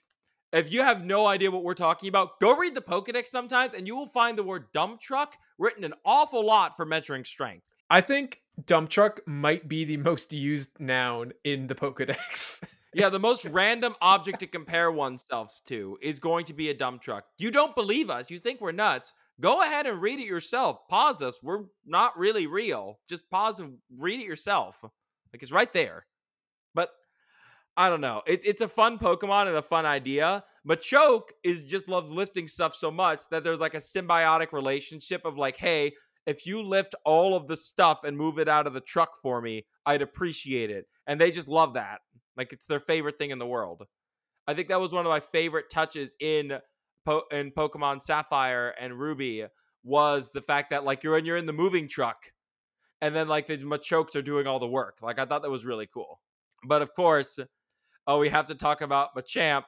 If 0.52 0.72
you 0.72 0.80
have 0.80 1.04
no 1.04 1.26
idea 1.26 1.50
what 1.50 1.62
we're 1.62 1.74
talking 1.74 2.08
about, 2.08 2.40
go 2.40 2.56
read 2.56 2.74
the 2.74 2.80
Pokedex 2.80 3.28
sometimes 3.28 3.74
and 3.74 3.86
you 3.86 3.94
will 3.94 4.06
find 4.06 4.38
the 4.38 4.42
word 4.42 4.64
dump 4.72 5.00
truck 5.00 5.34
written 5.58 5.84
an 5.84 5.92
awful 6.06 6.44
lot 6.44 6.74
for 6.74 6.86
measuring 6.86 7.24
strength. 7.24 7.66
I 7.90 8.00
think 8.00 8.40
dump 8.64 8.88
truck 8.88 9.20
might 9.26 9.68
be 9.68 9.84
the 9.84 9.98
most 9.98 10.32
used 10.32 10.80
noun 10.80 11.32
in 11.44 11.66
the 11.66 11.74
Pokedex. 11.74 12.64
Yeah, 12.94 13.10
the 13.10 13.18
most 13.18 13.44
random 13.44 13.94
object 14.00 14.40
to 14.40 14.46
compare 14.46 14.90
oneself 14.90 15.60
to 15.66 15.98
is 16.00 16.18
going 16.18 16.46
to 16.46 16.54
be 16.54 16.70
a 16.70 16.74
dump 16.74 17.02
truck. 17.02 17.26
You 17.36 17.50
don't 17.50 17.76
believe 17.76 18.08
us. 18.08 18.30
You 18.30 18.38
think 18.38 18.62
we're 18.62 18.72
nuts. 18.72 19.12
Go 19.42 19.62
ahead 19.62 19.86
and 19.86 20.00
read 20.00 20.18
it 20.18 20.26
yourself. 20.26 20.88
Pause 20.88 21.22
us. 21.22 21.42
We're 21.42 21.64
not 21.84 22.18
really 22.18 22.46
real. 22.46 22.98
Just 23.06 23.28
pause 23.28 23.60
and 23.60 23.76
read 23.98 24.20
it 24.20 24.26
yourself. 24.26 24.82
Like 24.82 25.42
it's 25.42 25.52
right 25.52 25.70
there. 25.72 26.06
I 27.78 27.88
don't 27.90 28.00
know. 28.00 28.22
It, 28.26 28.40
it's 28.44 28.60
a 28.60 28.68
fun 28.68 28.98
Pokemon 28.98 29.46
and 29.46 29.56
a 29.56 29.62
fun 29.62 29.86
idea. 29.86 30.42
Machoke 30.68 31.28
is 31.44 31.64
just 31.64 31.88
loves 31.88 32.10
lifting 32.10 32.48
stuff 32.48 32.74
so 32.74 32.90
much 32.90 33.20
that 33.30 33.44
there's 33.44 33.60
like 33.60 33.74
a 33.74 33.78
symbiotic 33.78 34.52
relationship 34.52 35.24
of 35.24 35.38
like, 35.38 35.56
hey, 35.56 35.92
if 36.26 36.44
you 36.44 36.60
lift 36.60 36.96
all 37.04 37.36
of 37.36 37.46
the 37.46 37.56
stuff 37.56 38.00
and 38.02 38.16
move 38.16 38.40
it 38.40 38.48
out 38.48 38.66
of 38.66 38.72
the 38.72 38.80
truck 38.80 39.10
for 39.22 39.40
me, 39.40 39.64
I'd 39.86 40.02
appreciate 40.02 40.70
it. 40.70 40.86
And 41.06 41.20
they 41.20 41.30
just 41.30 41.46
love 41.46 41.74
that. 41.74 42.00
Like 42.36 42.52
it's 42.52 42.66
their 42.66 42.80
favorite 42.80 43.16
thing 43.16 43.30
in 43.30 43.38
the 43.38 43.46
world. 43.46 43.84
I 44.48 44.54
think 44.54 44.66
that 44.68 44.80
was 44.80 44.90
one 44.90 45.06
of 45.06 45.10
my 45.10 45.20
favorite 45.20 45.70
touches 45.70 46.16
in 46.18 46.58
po- 47.06 47.26
in 47.30 47.52
Pokemon 47.52 48.02
Sapphire 48.02 48.74
and 48.80 48.98
Ruby 48.98 49.46
was 49.84 50.32
the 50.32 50.42
fact 50.42 50.70
that 50.70 50.84
like 50.84 51.04
you're 51.04 51.16
you're 51.18 51.36
in 51.36 51.46
the 51.46 51.52
moving 51.52 51.88
truck 51.88 52.16
and 53.00 53.14
then 53.14 53.28
like 53.28 53.46
the 53.46 53.58
Machokes 53.58 54.16
are 54.16 54.22
doing 54.22 54.48
all 54.48 54.58
the 54.58 54.66
work. 54.68 54.98
Like 55.00 55.20
I 55.20 55.26
thought 55.26 55.42
that 55.42 55.50
was 55.50 55.64
really 55.64 55.86
cool. 55.86 56.20
But 56.66 56.82
of 56.82 56.92
course, 56.94 57.38
oh, 58.08 58.18
we 58.18 58.30
have 58.30 58.48
to 58.48 58.56
talk 58.56 58.80
about 58.80 59.14
Machamp, 59.14 59.64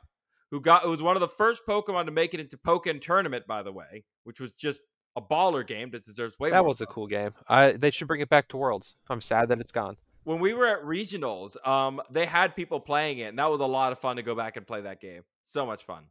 who 0.50 0.60
got 0.60 0.82
who 0.82 0.90
was 0.90 1.02
one 1.02 1.16
of 1.16 1.20
the 1.20 1.28
first 1.28 1.62
Pokemon 1.68 2.06
to 2.06 2.10
make 2.10 2.34
it 2.34 2.40
into 2.40 2.56
Pokken 2.56 3.00
Tournament, 3.00 3.46
by 3.46 3.62
the 3.62 3.70
way, 3.70 4.04
which 4.24 4.40
was 4.40 4.50
just 4.52 4.80
a 5.16 5.20
baller 5.20 5.64
game 5.64 5.90
that 5.90 6.04
deserves 6.04 6.38
way 6.38 6.50
That 6.50 6.64
was 6.64 6.80
a 6.80 6.86
cool 6.86 7.06
game. 7.06 7.32
I 7.48 7.72
they 7.72 7.92
should 7.92 8.08
bring 8.08 8.20
it 8.20 8.28
back 8.28 8.48
to 8.48 8.56
Worlds. 8.56 8.96
I'm 9.08 9.20
sad 9.20 9.48
that 9.50 9.60
it's 9.60 9.72
gone. 9.72 9.96
when 10.24 10.40
we 10.40 10.54
were 10.54 10.66
at 10.66 10.82
regionals, 10.82 11.56
um, 11.66 12.00
they 12.10 12.26
had 12.26 12.56
people 12.56 12.80
playing 12.80 13.18
it, 13.18 13.24
and 13.24 13.38
that 13.38 13.50
was 13.50 13.60
a 13.60 13.66
lot 13.66 13.92
of 13.92 13.98
fun 13.98 14.16
to 14.16 14.22
go 14.22 14.34
back 14.34 14.56
and 14.56 14.66
play 14.66 14.80
that 14.80 15.00
game. 15.00 15.22
So 15.42 15.64
much 15.66 15.84
fun. 15.84 16.04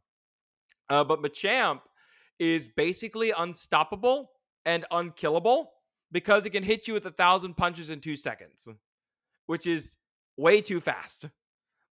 Uh, 0.88 1.04
but 1.04 1.22
Machamp 1.22 1.80
is 2.38 2.68
basically 2.68 3.32
unstoppable 3.36 4.30
and 4.64 4.84
unkillable 4.90 5.70
because 6.10 6.46
it 6.46 6.50
can 6.50 6.62
hit 6.62 6.88
you 6.88 6.94
with 6.94 7.06
a 7.06 7.10
thousand 7.10 7.56
punches 7.56 7.90
in 7.90 8.00
two 8.00 8.16
seconds, 8.16 8.68
which 9.46 9.66
is 9.66 9.96
way 10.36 10.60
too 10.60 10.80
fast. 10.80 11.28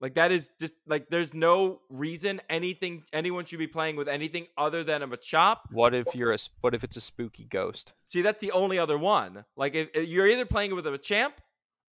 Like 0.01 0.15
that 0.15 0.31
is 0.31 0.53
just 0.61 0.77
like 0.87 1.09
there's 1.11 1.35
no 1.35 1.81
reason 1.91 2.41
anything 2.49 3.03
anyone 3.13 3.45
should 3.45 3.59
be 3.59 3.67
playing 3.67 3.97
with 3.97 4.09
anything 4.09 4.47
other 4.57 4.85
than 4.85 5.03
a 5.03 5.09
Machop 5.09 5.57
What 5.73 5.93
if 5.95 6.15
you're 6.15 6.33
a 6.33 6.39
what 6.61 6.75
if 6.75 6.85
it's 6.85 6.97
a 6.97 7.01
spooky 7.01 7.45
ghost? 7.45 7.93
See, 8.05 8.23
that's 8.23 8.41
the 8.41 8.53
only 8.53 8.79
other 8.79 8.97
one. 8.97 9.45
Like, 9.57 9.75
if, 9.75 9.89
if 9.95 10.09
you're 10.09 10.29
either 10.29 10.47
playing 10.47 10.75
with 10.75 10.87
a 10.87 10.91
Machamp 10.91 11.33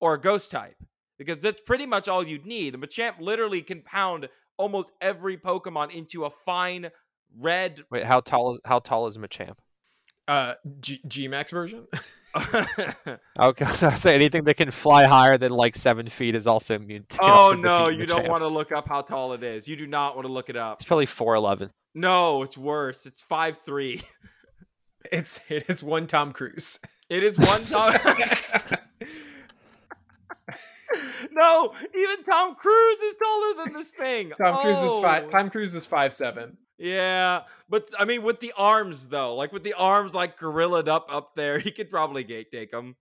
or 0.01 0.15
a 0.15 0.21
Ghost 0.21 0.51
type, 0.51 0.77
because 1.19 1.39
that's 1.39 1.61
pretty 1.61 1.87
much 1.87 2.07
all 2.07 2.25
you'd 2.25 2.47
need. 2.47 2.75
A 2.75 2.79
Machamp 2.79 3.21
literally 3.21 3.63
can 3.63 3.83
pound 3.83 4.29
almost 4.57 4.93
every 5.01 5.37
Pokemon 5.37 5.93
into 5.93 6.25
a 6.25 6.31
fine 6.31 6.91
red. 7.39 7.85
Wait, 7.91 8.05
how 8.05 8.21
tall 8.21 8.55
is 8.55 8.61
how 8.65 8.79
tall 8.79 9.07
is 9.07 9.17
a 9.17 9.21
Machamp? 9.21 9.57
Uh 10.29 10.55
G- 10.81 11.01
G-Max 11.07 11.51
version. 11.53 11.87
Okay, 13.39 13.65
I 13.83 13.95
say 13.95 14.15
anything 14.15 14.45
that 14.45 14.57
can 14.59 14.71
fly 14.71 15.07
higher 15.07 15.39
than 15.39 15.53
like 15.53 15.75
seven 15.77 16.09
feet 16.09 16.35
is 16.35 16.47
also 16.47 16.75
immune 16.75 17.05
to. 17.11 17.19
oh 17.23 17.57
no, 17.59 17.89
you 17.89 18.05
don't 18.07 18.25
Machamp. 18.25 18.29
want 18.29 18.43
to 18.43 18.49
look 18.49 18.73
up 18.73 18.89
how 18.89 19.01
tall 19.03 19.33
it 19.33 19.43
is. 19.43 19.67
You 19.69 19.77
do 19.77 19.87
not 19.87 20.17
want 20.17 20.27
to 20.27 20.33
look 20.33 20.51
it 20.51 20.57
up. 20.57 20.79
It's 20.81 20.85
probably 20.87 21.07
four 21.07 21.35
eleven. 21.35 21.71
No, 21.95 22.43
it's 22.43 22.59
worse. 22.59 23.07
It's 23.07 23.23
five 23.23 23.57
three. 23.59 24.03
it's 25.11 25.41
it 25.49 25.65
is 25.69 25.83
one 25.83 26.07
Tom 26.07 26.33
Cruise. 26.33 26.79
It 27.09 27.23
is 27.23 27.39
one 27.39 27.65
Tom. 27.67 27.95
no, 31.33 31.73
even 31.99 32.23
Tom 32.23 32.55
Cruise 32.55 33.01
is 33.01 33.17
taller 33.17 33.65
than 33.65 33.73
this 33.75 33.93
thing. 33.93 34.33
Tom 34.39 34.63
Cruise 34.63 34.81
is 34.81 34.91
Oh. 34.93 35.03
five. 35.03 35.31
Tom 35.31 35.51
Cruise 35.51 35.75
is 35.75 35.87
five 35.87 36.15
seven. 36.15 36.57
Yeah, 36.79 37.43
but 37.69 37.91
I 37.99 38.05
mean, 38.05 38.23
with 38.23 38.41
the 38.41 38.53
arms 38.57 39.09
though, 39.09 39.35
like 39.35 39.53
with 39.53 39.65
the 39.65 39.75
arms 39.75 40.15
like 40.15 40.39
gorillaed 40.39 40.89
up 40.89 41.07
up 41.11 41.35
there, 41.35 41.59
he 41.61 41.71
could 41.71 41.91
probably 41.91 42.25
gate 42.25 42.51
take 42.53 42.71
them. 42.71 42.97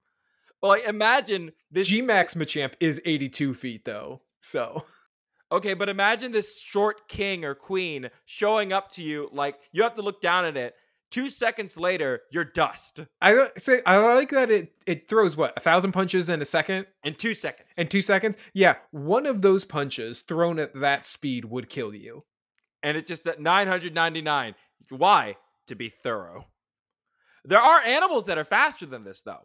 But 0.62 0.68
like, 0.68 0.86
imagine 0.86 1.52
this. 1.72 1.88
G-Max 1.88 2.36
Machamp 2.36 2.74
is 2.80 3.02
eighty 3.06 3.30
two 3.30 3.54
feet 3.54 3.86
though. 3.86 4.22
So 4.40 4.84
okay, 5.52 5.74
but 5.74 5.90
imagine 5.90 6.32
this 6.32 6.60
short 6.60 7.08
king 7.08 7.44
or 7.44 7.54
queen 7.54 8.10
showing 8.26 8.72
up 8.72 8.90
to 8.92 9.04
you. 9.04 9.30
Like 9.34 9.60
you 9.72 9.84
have 9.84 9.96
to 9.96 10.02
look 10.02 10.22
down 10.22 10.46
at 10.46 10.58
it. 10.58 10.76
Two 11.12 11.30
seconds 11.30 11.78
later, 11.78 12.22
you're 12.32 12.44
dust 12.44 13.00
I 13.22 13.50
say 13.58 13.82
I 13.86 13.98
like 14.00 14.32
that 14.32 14.50
it 14.52 14.74
it 14.88 15.08
throws 15.08 15.38
what 15.38 15.54
a 15.56 15.60
thousand 15.60 15.92
punches 15.92 16.30
in 16.30 16.42
a 16.42 16.46
second 16.46 16.88
in 17.04 17.14
two 17.14 17.34
seconds. 17.34 17.70
in 17.78 17.88
two 17.88 18.02
seconds. 18.02 18.38
Yeah, 18.54 18.76
one 18.92 19.26
of 19.26 19.42
those 19.42 19.66
punches 19.66 20.22
thrown 20.22 20.60
at 20.60 20.74
that 20.76 21.06
speed 21.06 21.46
would 21.46 21.70
kill 21.70 21.94
you. 21.94 22.24
And 22.86 22.96
it's 22.96 23.08
just 23.08 23.26
at 23.26 23.42
999. 23.42 24.54
Why? 24.90 25.36
To 25.68 25.76
be 25.76 25.90
thorough. 25.90 26.46
There 27.44 27.60
are 27.60 27.82
animals 27.82 28.28
that 28.28 28.38
are 28.38 28.46
faster 28.46 28.86
than 28.86 29.04
this, 29.04 29.24
though. 29.24 29.42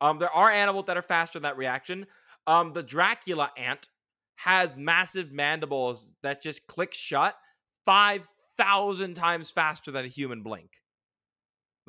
Um, 0.00 0.20
there 0.20 0.30
are 0.30 0.48
animals 0.48 0.86
that 0.86 0.96
are 0.96 1.02
faster 1.02 1.38
than 1.38 1.42
that 1.42 1.56
reaction. 1.56 2.06
Um, 2.46 2.72
the 2.72 2.84
Dracula 2.84 3.50
ant 3.56 3.88
has 4.36 4.76
massive 4.76 5.32
mandibles 5.32 6.08
that 6.22 6.40
just 6.40 6.66
click 6.68 6.94
shut 6.94 7.36
five 7.84 8.26
thousand 8.56 9.14
times 9.14 9.50
faster 9.50 9.90
than 9.90 10.04
a 10.04 10.08
human 10.08 10.42
blink. 10.42 10.70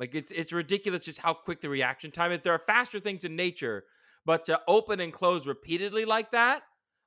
Like 0.00 0.14
it's 0.14 0.32
it's 0.32 0.52
ridiculous 0.52 1.04
just 1.04 1.18
how 1.18 1.34
quick 1.34 1.60
the 1.60 1.68
reaction 1.68 2.10
time 2.10 2.32
is. 2.32 2.40
There 2.40 2.52
are 2.52 2.62
faster 2.66 2.98
things 2.98 3.24
in 3.24 3.36
nature, 3.36 3.84
but 4.24 4.44
to 4.46 4.60
open 4.66 4.98
and 5.00 5.12
close 5.12 5.46
repeatedly 5.46 6.04
like 6.04 6.32
that, 6.32 6.62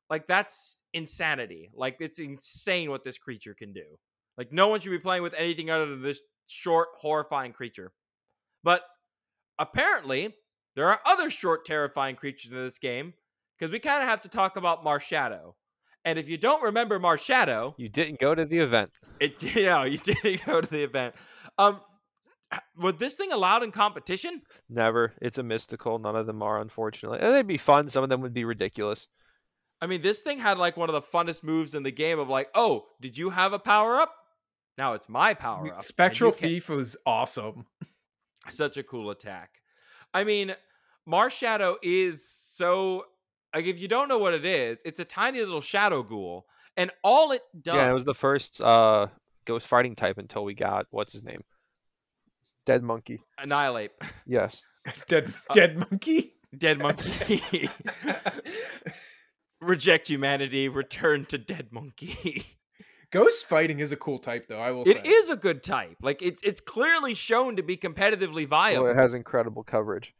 like 0.09 0.27
that's 0.27 0.81
insanity. 0.93 1.69
Like 1.73 1.97
it's 1.99 2.19
insane 2.19 2.89
what 2.89 3.03
this 3.03 3.17
creature 3.17 3.53
can 3.53 3.73
do. 3.73 3.85
Like 4.37 4.51
no 4.51 4.67
one 4.67 4.79
should 4.79 4.91
be 4.91 4.99
playing 4.99 5.23
with 5.23 5.33
anything 5.37 5.69
other 5.69 5.85
than 5.85 6.01
this 6.01 6.21
short, 6.47 6.89
horrifying 6.99 7.53
creature. 7.53 7.91
But 8.63 8.83
apparently, 9.57 10.33
there 10.75 10.87
are 10.89 10.99
other 11.05 11.29
short, 11.29 11.65
terrifying 11.65 12.15
creatures 12.15 12.51
in 12.51 12.57
this 12.57 12.77
game 12.79 13.13
because 13.57 13.71
we 13.71 13.79
kind 13.79 14.01
of 14.01 14.09
have 14.09 14.21
to 14.21 14.29
talk 14.29 14.55
about 14.57 14.83
Marshadow. 14.85 15.53
And 16.05 16.17
if 16.17 16.29
you 16.29 16.37
don't 16.37 16.63
remember 16.63 16.99
Marshadow, 16.99 17.73
You 17.77 17.89
didn't 17.89 18.19
go 18.19 18.33
to 18.33 18.45
the 18.45 18.59
event. 18.59 18.91
it 19.19 19.43
you 19.55 19.65
know 19.65 19.83
you 19.83 19.97
didn't 19.97 20.45
go 20.45 20.61
to 20.61 20.69
the 20.69 20.83
event. 20.83 21.15
Um, 21.57 21.81
was 22.77 22.95
this 22.97 23.13
thing 23.15 23.31
allowed 23.31 23.61
in 23.63 23.71
competition? 23.71 24.41
Never. 24.69 25.13
It's 25.21 25.37
a 25.37 25.43
mystical. 25.43 25.99
None 25.99 26.15
of 26.15 26.25
them 26.25 26.41
are, 26.41 26.59
unfortunately. 26.59 27.19
And 27.19 27.33
they'd 27.35 27.45
be 27.45 27.57
fun. 27.57 27.89
Some 27.89 28.01
of 28.03 28.09
them 28.09 28.21
would 28.21 28.33
be 28.33 28.45
ridiculous. 28.45 29.07
I 29.81 29.87
mean, 29.87 30.01
this 30.01 30.21
thing 30.21 30.39
had 30.39 30.57
like 30.57 30.75
one 30.77 30.89
of 30.89 30.93
the 30.93 31.01
funnest 31.01 31.43
moves 31.43 31.73
in 31.75 31.83
the 31.83 31.91
game 31.91 32.19
of 32.19 32.27
like, 32.29 32.49
oh, 32.55 32.85
did 32.99 33.17
you 33.17 33.29
have 33.29 33.53
a 33.53 33.59
power 33.59 33.97
up? 33.99 34.13
Now 34.77 34.93
it's 34.93 35.07
my 35.09 35.33
power 35.33 35.73
up. 35.73 35.83
Spectral 35.83 36.29
you 36.31 36.35
can't- 36.37 36.51
Thief 36.51 36.69
was 36.69 36.97
awesome. 37.05 37.65
Such 38.49 38.77
a 38.77 38.83
cool 38.83 39.09
attack. 39.11 39.51
I 40.13 40.23
mean, 40.23 40.55
Marshadow 41.07 41.75
is 41.83 42.27
so 42.27 43.05
like 43.55 43.65
if 43.65 43.79
you 43.79 43.87
don't 43.87 44.07
know 44.07 44.17
what 44.19 44.33
it 44.33 44.45
is, 44.45 44.79
it's 44.85 44.99
a 44.99 45.05
tiny 45.05 45.39
little 45.39 45.61
shadow 45.61 46.01
ghoul, 46.03 46.45
and 46.77 46.91
all 47.03 47.31
it 47.31 47.41
does. 47.61 47.75
Yeah, 47.75 47.89
it 47.89 47.93
was 47.93 48.05
the 48.05 48.13
first 48.13 48.61
uh, 48.61 49.07
ghost 49.45 49.67
fighting 49.67 49.95
type 49.95 50.17
until 50.17 50.43
we 50.45 50.53
got 50.53 50.85
what's 50.91 51.13
his 51.13 51.23
name, 51.23 51.41
Dead 52.65 52.81
Monkey. 52.83 53.21
annihilate. 53.37 53.91
Yes. 54.25 54.65
Dead 55.07 55.33
Uh, 55.49 55.53
Dead 55.53 55.77
Monkey. 55.77 56.33
Dead 56.57 56.79
monkey. 56.79 57.69
Reject 59.61 60.07
humanity. 60.07 60.69
Return 60.69 61.25
to 61.25 61.37
dead 61.37 61.67
monkey. 61.71 62.45
Ghost 63.11 63.47
fighting 63.47 63.79
is 63.79 63.91
a 63.91 63.95
cool 63.95 64.19
type 64.19 64.47
though. 64.47 64.59
I 64.59 64.71
will 64.71 64.85
say 64.85 64.91
It 64.91 65.05
is 65.05 65.29
a 65.29 65.35
good 65.35 65.63
type. 65.63 65.97
Like 66.01 66.21
it's 66.21 66.43
it's 66.43 66.61
clearly 66.61 67.15
shown 67.15 67.55
to 67.55 67.63
be 67.63 67.75
competitively 67.75 68.45
oh, 68.45 68.47
viable. 68.47 68.83
Well, 68.83 68.91
it 68.91 68.97
has 68.97 69.13
incredible 69.13 69.63
coverage. 69.63 70.13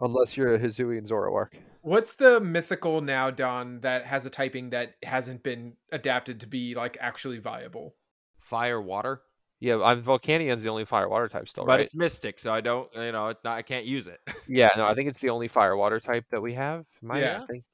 Unless 0.00 0.36
you're 0.36 0.54
a 0.54 0.58
Hisuian 0.58 1.08
Zoroark. 1.08 1.52
What's 1.82 2.14
the 2.14 2.40
mythical 2.40 3.00
now, 3.00 3.30
Don, 3.30 3.80
that 3.80 4.04
has 4.04 4.26
a 4.26 4.30
typing 4.30 4.70
that 4.70 4.94
hasn't 5.04 5.44
been 5.44 5.74
adapted 5.92 6.40
to 6.40 6.48
be 6.48 6.74
like 6.74 6.96
actually 7.00 7.38
viable? 7.38 7.94
Fire, 8.40 8.80
water, 8.80 9.22
Yeah, 9.60 9.80
I'm 9.80 10.02
Volcanion's 10.02 10.62
the 10.62 10.68
only 10.70 10.84
fire 10.84 11.08
water 11.08 11.28
type 11.28 11.48
still, 11.48 11.64
but 11.64 11.72
right? 11.72 11.80
it's 11.80 11.94
mystic, 11.94 12.40
so 12.40 12.52
I 12.52 12.60
don't. 12.60 12.88
You 12.96 13.12
know, 13.12 13.28
it's 13.28 13.44
not, 13.44 13.56
I 13.56 13.62
can't 13.62 13.86
use 13.86 14.08
it. 14.08 14.18
Yeah, 14.48 14.70
no, 14.76 14.86
I 14.86 14.94
think 14.94 15.08
it's 15.08 15.20
the 15.20 15.30
only 15.30 15.46
fire 15.46 15.76
water 15.76 16.00
type 16.00 16.24
that 16.32 16.42
we 16.42 16.54
have. 16.54 16.84
Am 17.02 17.16
Yeah. 17.16 17.42
I 17.42 17.46
think 17.46 17.64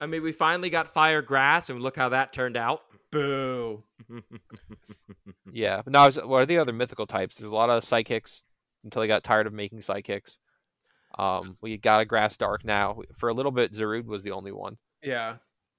I 0.00 0.06
mean, 0.06 0.22
we 0.22 0.32
finally 0.32 0.70
got 0.70 0.88
fire 0.88 1.22
grass, 1.22 1.70
and 1.70 1.80
look 1.80 1.96
how 1.96 2.10
that 2.10 2.32
turned 2.32 2.56
out. 2.56 2.82
Boo. 3.10 3.82
Yeah, 5.54 5.82
but 5.84 5.92
no, 5.92 6.00
I 6.00 6.06
was, 6.06 6.16
what 6.16 6.42
are 6.42 6.46
the 6.46 6.58
other 6.58 6.72
mythical 6.72 7.06
types? 7.06 7.36
There's 7.36 7.50
a 7.50 7.54
lot 7.54 7.70
of 7.70 7.84
psychics 7.84 8.42
until 8.82 9.02
they 9.02 9.06
got 9.06 9.22
tired 9.22 9.46
of 9.46 9.52
making 9.52 9.82
psychics. 9.82 10.40
Um, 11.16 11.56
we 11.60 11.76
got 11.76 12.00
a 12.00 12.04
grass 12.04 12.36
dark 12.36 12.64
now. 12.64 13.02
For 13.16 13.28
a 13.28 13.34
little 13.34 13.52
bit, 13.52 13.72
Zarude 13.72 14.06
was 14.06 14.24
the 14.24 14.32
only 14.32 14.50
one. 14.50 14.78
Yeah. 15.00 15.36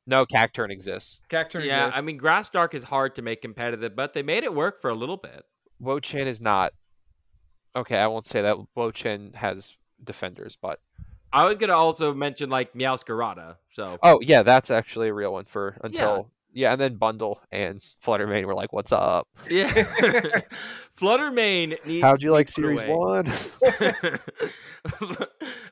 No, 0.07 0.25
Cacturne 0.25 0.71
exists. 0.71 1.19
Cacturne 1.29 1.55
exists. 1.55 1.67
yeah, 1.67 1.87
exists. 1.87 1.99
I 1.99 2.01
mean, 2.03 2.17
Grass 2.17 2.49
Dark 2.49 2.73
is 2.73 2.83
hard 2.83 3.15
to 3.15 3.21
make 3.21 3.41
competitive, 3.41 3.97
but 3.97 4.13
they 4.13 4.23
made 4.23 4.43
it 4.45 4.53
work 4.53 4.79
for 4.79 4.89
a 4.89 4.95
little 4.95 5.17
bit. 5.17 5.43
Wo-Chien 5.79 6.27
is 6.27 6.39
not. 6.39 6.71
Okay, 7.75 7.97
I 7.97 8.07
won't 8.07 8.27
say 8.27 8.43
that. 8.43 8.55
Wo-Chien 8.75 9.31
has 9.35 9.73
defenders, 10.01 10.57
but 10.61 10.79
I 11.35 11.43
was 11.43 11.57
gonna 11.57 11.73
also 11.75 12.13
mention 12.13 12.49
like 12.49 12.73
Meowscarada. 12.73 13.57
So 13.71 13.99
oh 14.01 14.19
yeah, 14.21 14.41
that's 14.43 14.71
actually 14.71 15.09
a 15.09 15.13
real 15.13 15.33
one 15.33 15.45
for 15.45 15.77
until 15.83 16.31
yeah, 16.53 16.71
and 16.71 16.79
then 16.79 16.95
Bundle 16.95 17.41
and 17.51 17.81
Fluttermane 18.03 18.45
were 18.45 18.55
like, 18.55 18.71
"What's 18.71 18.93
up? 18.93 19.27
yeah, 19.49 19.67
Fluttermane 20.97 21.85
needs. 21.85 22.01
How'd 22.01 22.23
you 22.23 22.31
like 22.31 22.47
Series 22.47 22.81
away. 22.81 22.93
One?" 22.93 23.25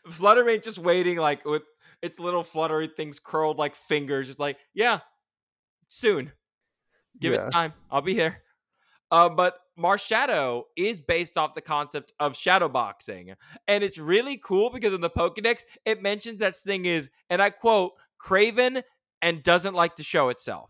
Fluttermane 0.10 0.62
just 0.64 0.80
waiting, 0.80 1.18
like 1.18 1.46
with 1.46 1.64
its 2.02 2.20
little 2.20 2.44
fluttery 2.44 2.88
things 2.88 3.20
curled 3.20 3.58
like 3.58 3.76
fingers, 3.76 4.28
just 4.28 4.40
like, 4.40 4.58
yeah, 4.74 5.00
soon. 5.88 6.34
Give 7.20 7.34
Yeah. 7.34 7.48
it 7.48 7.52
time. 7.52 7.74
I'll 7.90 8.02
be 8.02 8.14
here. 8.14 8.42
Um, 9.12 9.36
but 9.38 9.58
Marshadow 9.78 10.64
is 10.76 11.02
based 11.02 11.38
off 11.38 11.56
the 11.56 11.62
concept 11.62 12.14
of 12.20 12.36
shadow 12.36 12.70
boxing. 12.70 13.34
And 13.68 13.84
it's 13.84 13.98
really 13.98 14.38
cool 14.38 14.70
because 14.70 14.94
in 14.94 15.02
the 15.02 15.10
Pokedex, 15.10 15.62
it 15.86 16.02
mentions 16.02 16.40
that 16.40 16.56
thing 16.56 16.86
is, 16.86 17.10
and 17.30 17.42
I 17.42 17.50
quote, 17.50 17.94
craven 18.20 18.82
and 19.22 19.44
doesn't 19.44 19.74
like 19.74 19.96
to 19.96 20.04
show 20.04 20.30
itself. 20.30 20.70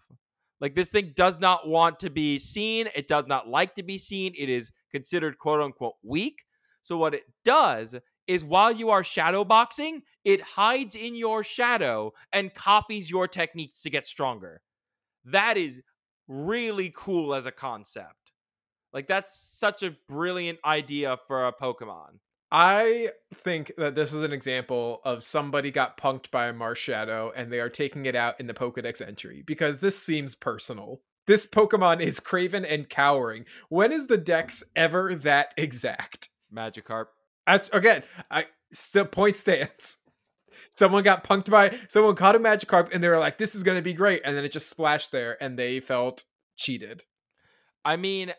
Like 0.61 0.75
this 0.75 0.89
thing 0.89 1.11
does 1.15 1.39
not 1.39 1.67
want 1.67 1.99
to 1.99 2.09
be 2.09 2.39
seen. 2.39 2.87
It 2.95 3.07
does 3.07 3.27
not 3.27 3.49
like 3.49 3.75
to 3.75 3.83
be 3.83 3.97
seen. 3.97 4.33
It 4.37 4.47
is 4.47 4.71
considered 4.91 5.37
quote 5.37 5.59
unquote 5.59 5.95
weak. 6.03 6.43
So 6.83 6.97
what 6.97 7.13
it 7.13 7.23
does 7.43 7.95
is 8.27 8.45
while 8.45 8.71
you 8.71 8.89
are 8.89 9.03
shadow 9.03 9.43
boxing, 9.43 10.01
it 10.23 10.41
hides 10.41 10.95
in 10.95 11.15
your 11.15 11.43
shadow 11.43 12.13
and 12.31 12.53
copies 12.53 13.09
your 13.09 13.27
techniques 13.27 13.81
to 13.81 13.89
get 13.89 14.05
stronger. 14.05 14.61
That 15.25 15.57
is 15.57 15.81
really 16.27 16.93
cool 16.95 17.35
as 17.35 17.45
a 17.45 17.51
concept. 17.51 18.22
Like 18.93 19.07
that's 19.07 19.37
such 19.37 19.83
a 19.83 19.95
brilliant 20.07 20.59
idea 20.63 21.17
for 21.27 21.47
a 21.47 21.53
Pokemon. 21.53 22.19
I 22.51 23.09
think 23.33 23.71
that 23.77 23.95
this 23.95 24.13
is 24.13 24.21
an 24.21 24.31
example 24.31 25.01
of 25.03 25.23
somebody 25.23 25.71
got 25.71 25.97
punked 25.97 26.29
by 26.29 26.47
a 26.47 26.53
Marshadow 26.53 27.31
and 27.35 27.51
they 27.51 27.59
are 27.59 27.69
taking 27.69 28.05
it 28.05 28.15
out 28.15 28.39
in 28.39 28.45
the 28.45 28.53
Pokedex 28.53 29.01
entry 29.01 29.41
because 29.43 29.79
this 29.79 30.01
seems 30.01 30.35
personal. 30.35 31.01
This 31.25 31.47
Pokemon 31.47 32.01
is 32.01 32.19
craven 32.19 32.63
and 32.63 32.87
cowering. 32.87 33.45
When 33.69 33.91
is 33.91 34.05
the 34.05 34.17
dex 34.17 34.63
ever 34.75 35.15
that 35.15 35.53
exact? 35.57 36.29
Magikarp. 36.53 37.05
That's, 37.47 37.69
again, 37.69 38.03
I 38.29 38.45
still 38.71 39.05
point 39.05 39.37
stands. 39.37 39.97
Someone 40.75 41.03
got 41.03 41.23
punked 41.23 41.49
by 41.49 41.75
someone 41.87 42.15
caught 42.15 42.35
a 42.35 42.39
Magikarp 42.39 42.93
and 42.93 43.03
they 43.03 43.07
were 43.07 43.19
like, 43.19 43.37
"This 43.37 43.55
is 43.55 43.63
going 43.63 43.77
to 43.77 43.83
be 43.83 43.93
great," 43.93 44.21
and 44.23 44.35
then 44.35 44.43
it 44.43 44.51
just 44.51 44.69
splashed 44.69 45.11
there, 45.11 45.41
and 45.41 45.57
they 45.57 45.79
felt 45.79 46.23
cheated. 46.55 47.03
I 47.83 47.97
mean, 47.97 48.33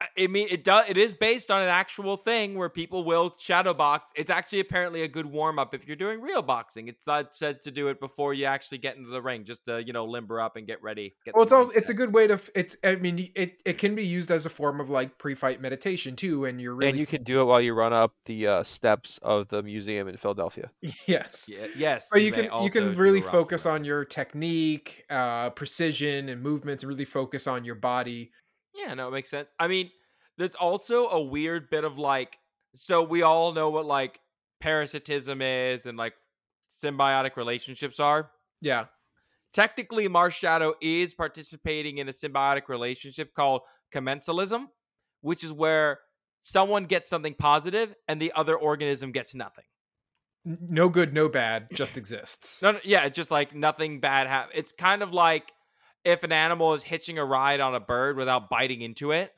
I 0.00 0.06
I 0.18 0.26
mean 0.26 0.48
it 0.50 0.64
does. 0.64 0.88
It 0.88 0.96
is 0.96 1.14
based 1.14 1.50
on 1.50 1.62
an 1.62 1.68
actual 1.68 2.16
thing 2.16 2.54
where 2.54 2.68
people 2.68 3.04
will 3.04 3.34
shadow 3.38 3.74
box. 3.74 4.12
It's 4.14 4.30
actually 4.30 4.60
apparently 4.60 5.02
a 5.02 5.08
good 5.08 5.26
warm 5.26 5.58
up 5.58 5.74
if 5.74 5.86
you're 5.86 5.96
doing 5.96 6.20
real 6.20 6.42
boxing. 6.42 6.88
It's 6.88 7.06
not 7.06 7.34
said 7.34 7.62
to 7.62 7.70
do 7.70 7.88
it 7.88 8.00
before 8.00 8.34
you 8.34 8.46
actually 8.46 8.78
get 8.78 8.96
into 8.96 9.10
the 9.10 9.22
ring, 9.22 9.44
just 9.44 9.64
to 9.66 9.84
you 9.84 9.92
know 9.92 10.04
limber 10.04 10.40
up 10.40 10.56
and 10.56 10.66
get 10.66 10.82
ready. 10.82 11.14
Get 11.24 11.34
Well, 11.34 11.44
it's 11.44 11.52
also, 11.52 11.70
it's 11.72 11.90
a 11.90 11.94
good 11.94 12.12
way 12.12 12.26
to. 12.26 12.40
It's 12.54 12.76
I 12.84 12.96
mean, 12.96 13.30
it 13.34 13.60
it 13.64 13.78
can 13.78 13.94
be 13.94 14.04
used 14.04 14.30
as 14.30 14.46
a 14.46 14.50
form 14.50 14.80
of 14.80 14.90
like 14.90 15.18
pre-fight 15.18 15.60
meditation 15.60 16.16
too, 16.16 16.44
and 16.44 16.60
you're 16.60 16.74
really 16.74 16.90
and 16.90 16.98
you 16.98 17.06
can 17.06 17.22
do 17.22 17.40
it 17.40 17.44
while 17.44 17.60
you 17.60 17.74
run 17.74 17.92
up 17.92 18.12
the 18.26 18.46
uh, 18.46 18.62
steps 18.62 19.18
of 19.22 19.48
the 19.48 19.62
museum 19.62 20.08
in 20.08 20.16
Philadelphia. 20.16 20.70
yes. 21.06 21.48
Yeah, 21.48 21.66
yes, 21.76 22.08
But 22.10 22.22
you 22.22 22.30
may 22.30 22.36
can 22.36 22.44
you 22.44 22.50
also 22.50 22.68
can 22.70 22.96
really 22.96 23.22
focus 23.22 23.66
on 23.66 23.84
your 23.84 24.04
technique, 24.04 25.04
uh, 25.10 25.50
precision, 25.50 26.28
and 26.28 26.42
movements. 26.42 26.84
Really 26.84 27.04
focus 27.04 27.46
on 27.46 27.64
your 27.64 27.74
body. 27.74 28.32
Yeah, 28.76 28.94
no, 28.94 29.08
it 29.08 29.12
makes 29.12 29.30
sense. 29.30 29.48
I 29.58 29.68
mean, 29.68 29.90
there's 30.38 30.54
also 30.54 31.08
a 31.08 31.20
weird 31.20 31.70
bit 31.70 31.84
of 31.84 31.98
like, 31.98 32.36
so 32.74 33.02
we 33.02 33.22
all 33.22 33.52
know 33.52 33.70
what 33.70 33.86
like 33.86 34.20
parasitism 34.60 35.40
is 35.40 35.86
and 35.86 35.96
like 35.96 36.14
symbiotic 36.82 37.36
relationships 37.36 38.00
are. 38.00 38.30
Yeah, 38.60 38.86
Technically, 39.56 40.06
Marshadow 40.06 40.74
is 40.82 41.14
participating 41.14 41.96
in 41.96 42.10
a 42.10 42.12
symbiotic 42.12 42.68
relationship 42.68 43.32
called 43.34 43.62
commensalism, 43.90 44.66
which 45.22 45.42
is 45.42 45.50
where 45.50 46.00
someone 46.42 46.84
gets 46.84 47.08
something 47.08 47.32
positive 47.32 47.94
and 48.06 48.20
the 48.20 48.32
other 48.36 48.54
organism 48.54 49.12
gets 49.12 49.34
nothing. 49.34 49.64
No 50.44 50.90
good, 50.90 51.14
no 51.14 51.30
bad, 51.30 51.68
just 51.72 51.96
exists. 51.96 52.62
No, 52.62 52.72
no, 52.72 52.80
yeah, 52.84 53.06
it's 53.06 53.16
just 53.16 53.30
like 53.30 53.54
nothing 53.54 53.98
bad 53.98 54.26
happens. 54.26 54.58
It's 54.58 54.72
kind 54.72 55.02
of 55.02 55.14
like 55.14 55.50
if 56.06 56.22
an 56.22 56.32
animal 56.32 56.72
is 56.74 56.82
hitching 56.82 57.18
a 57.18 57.24
ride 57.24 57.60
on 57.60 57.74
a 57.74 57.80
bird 57.80 58.16
without 58.16 58.48
biting 58.48 58.80
into 58.80 59.10
it. 59.10 59.34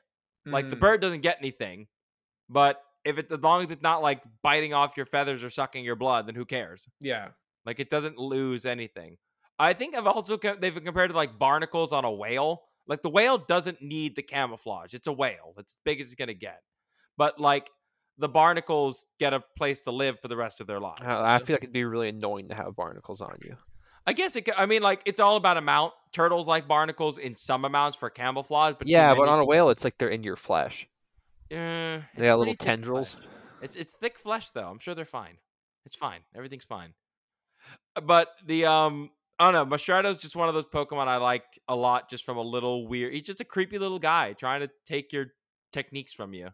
Like 0.46 0.68
the 0.70 0.76
Mhm. 0.76 0.80
bird 0.80 1.00
doesn't 1.00 1.22
get 1.22 1.38
anything, 1.38 1.88
but 2.48 2.82
if 3.04 3.18
it 3.18 3.30
as 3.32 3.40
long 3.40 3.62
as 3.62 3.70
it's 3.70 3.82
not 3.82 4.02
like 4.02 4.22
biting 4.42 4.72
off 4.74 4.96
your 4.96 5.06
feathers 5.06 5.42
or 5.44 5.50
sucking 5.50 5.84
your 5.84 5.96
blood, 5.96 6.26
then 6.26 6.34
who 6.34 6.44
cares? 6.44 6.88
yeah, 7.00 7.30
Like 7.64 7.80
it 7.80 7.90
doesn't 7.90 8.16
lose 8.18 8.64
anything. 8.64 9.18
I 9.58 9.72
think 9.72 9.94
I've 9.96 10.06
also 10.06 10.36
they've 10.36 10.74
compared 10.84 11.10
to 11.10 11.16
like 11.16 11.38
barnacles 11.38 11.92
on 11.92 12.04
a 12.04 12.12
whale. 12.12 12.62
Like 12.86 13.02
the 13.02 13.10
whale 13.10 13.36
doesn't 13.38 13.82
need 13.82 14.14
the 14.16 14.22
camouflage. 14.22 14.94
It's 14.94 15.06
a 15.06 15.12
whale. 15.12 15.52
It's 15.58 15.72
as 15.74 15.78
big 15.84 16.00
as 16.00 16.06
it's 16.06 16.14
gonna 16.14 16.32
get. 16.34 16.62
But 17.16 17.38
like 17.40 17.68
the 18.16 18.28
barnacles 18.28 19.04
get 19.18 19.34
a 19.34 19.40
place 19.56 19.80
to 19.82 19.90
live 19.90 20.18
for 20.20 20.28
the 20.28 20.36
rest 20.36 20.60
of 20.60 20.66
their 20.66 20.80
lives. 20.80 21.02
I 21.02 21.38
feel 21.40 21.54
like 21.54 21.62
it'd 21.64 21.72
be 21.72 21.84
really 21.84 22.08
annoying 22.08 22.48
to 22.48 22.54
have 22.54 22.74
barnacles 22.74 23.20
on 23.20 23.36
you. 23.44 23.56
I 24.08 24.14
guess 24.14 24.36
it. 24.36 24.48
I 24.56 24.64
mean, 24.64 24.80
like 24.80 25.02
it's 25.04 25.20
all 25.20 25.36
about 25.36 25.58
amount. 25.58 25.92
Turtles 26.12 26.46
like 26.46 26.66
barnacles 26.66 27.18
in 27.18 27.36
some 27.36 27.66
amounts 27.66 27.94
for 27.96 28.08
camouflage, 28.08 28.74
but 28.78 28.88
yeah, 28.88 29.14
but 29.14 29.28
on 29.28 29.38
a 29.38 29.44
whale, 29.44 29.68
it's 29.68 29.84
like 29.84 29.98
they're 29.98 30.08
in 30.08 30.22
your 30.24 30.36
flesh. 30.36 30.88
Eh, 31.50 31.56
They 31.56 32.02
it's 32.14 32.22
got 32.22 32.38
little 32.38 32.54
tendrils. 32.54 33.12
flesh. 33.12 33.24
It's 33.60 33.76
it's 33.76 33.94
thick 33.94 34.18
flesh 34.18 34.48
though. 34.50 34.68
I'm 34.68 34.78
sure 34.78 34.94
they're 34.94 35.04
fine. 35.04 35.36
It's 35.84 35.96
fine. 35.96 36.20
Everything's 36.34 36.64
fine. 36.64 36.94
Uh, 37.96 38.00
But 38.00 38.28
the 38.46 38.64
um 38.64 39.10
I 39.38 39.44
don't 39.44 39.52
know, 39.52 39.76
Marshadow's 39.76 40.16
just 40.18 40.36
one 40.36 40.48
of 40.48 40.54
those 40.54 40.64
Pokemon 40.66 41.06
I 41.06 41.16
like 41.18 41.44
a 41.68 41.76
lot 41.76 42.08
just 42.08 42.24
from 42.24 42.38
a 42.38 42.42
little 42.42 42.88
weird 42.88 43.12
he's 43.12 43.26
just 43.26 43.40
a 43.40 43.44
creepy 43.44 43.78
little 43.78 43.98
guy 43.98 44.32
trying 44.32 44.60
to 44.60 44.70
take 44.86 45.12
your 45.12 45.26
techniques 45.72 46.14
from 46.14 46.32
you. 46.32 46.48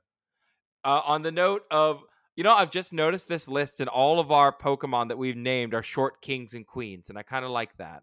Uh 0.83 1.01
on 1.05 1.23
the 1.23 1.31
note 1.33 1.63
of 1.71 2.03
you 2.37 2.45
know, 2.45 2.53
I've 2.55 2.71
just 2.71 2.93
noticed 2.93 3.29
this 3.29 3.49
list 3.49 3.81
and 3.81 3.89
all 3.89 4.21
of 4.21 4.31
our 4.33 4.53
Pokemon 4.57 5.09
that 5.09 5.19
we've 5.19 5.37
named 5.37 5.75
are 5.75 5.83
short 5.83 6.21
kings 6.21 6.55
and 6.55 6.67
queens, 6.67 7.09
and 7.11 7.19
I 7.19 7.23
kind 7.23 7.45
of 7.45 7.51
like 7.51 7.77
that. 7.79 8.03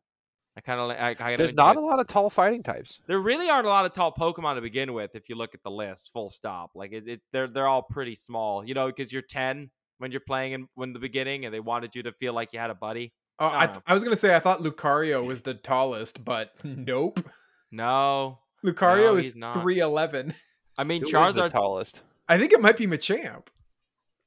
I 0.58 0.62
kind 0.62 0.80
of 0.82 0.88
like. 0.90 1.22
I, 1.22 1.34
I 1.34 1.36
There's 1.38 1.54
not 1.54 1.76
it. 1.76 1.80
a 1.80 1.86
lot 1.86 2.00
of 2.02 2.08
tall 2.08 2.30
fighting 2.30 2.62
types. 2.62 3.00
There 3.08 3.20
really 3.20 3.50
aren't 3.50 3.66
a 3.68 3.70
lot 3.70 3.86
of 3.86 3.94
tall 3.94 4.12
Pokemon 4.12 4.56
to 4.56 4.62
begin 4.62 4.92
with. 4.94 5.16
If 5.16 5.30
you 5.30 5.36
look 5.36 5.54
at 5.56 5.64
the 5.64 5.72
list, 5.72 6.10
full 6.12 6.30
stop. 6.30 6.72
Like 6.76 6.92
it, 6.92 7.08
it 7.08 7.22
they're 7.32 7.48
they're 7.48 7.68
all 7.68 7.82
pretty 7.84 8.16
small. 8.16 8.66
You 8.66 8.74
know, 8.74 8.88
because 8.88 9.14
you're 9.14 9.22
ten 9.22 9.70
when 9.98 10.12
you're 10.12 10.20
playing 10.20 10.52
in 10.54 10.68
when 10.76 10.92
the 10.92 11.00
beginning, 11.00 11.46
and 11.46 11.54
they 11.54 11.62
wanted 11.62 11.96
you 11.96 12.04
to 12.04 12.12
feel 12.12 12.34
like 12.34 12.52
you 12.52 12.60
had 12.60 12.70
a 12.70 12.76
buddy. 12.76 13.14
Oh, 13.40 13.48
I, 13.48 13.68
No. 13.68 13.82
I 13.88 13.94
was 13.94 14.04
gonna 14.04 14.16
say 14.18 14.36
I 14.36 14.40
thought 14.40 14.62
Lucario 14.62 15.26
was 15.26 15.40
the 15.42 15.54
tallest, 15.54 16.24
but 16.26 16.52
nope. 16.66 17.26
No, 17.72 18.40
Lucario 18.66 19.04
No, 19.04 19.16
is 19.16 19.28
he's 19.28 19.36
not. 19.38 19.54
three 19.62 19.80
eleven. 19.80 20.34
I 20.78 20.84
mean 20.84 21.02
Who 21.10 21.18
is 21.24 21.36
the 21.36 21.48
tallest. 21.50 22.02
I 22.28 22.38
think 22.38 22.52
it 22.52 22.62
might 22.62 22.76
be 22.78 22.88
Machamp. 22.88 23.48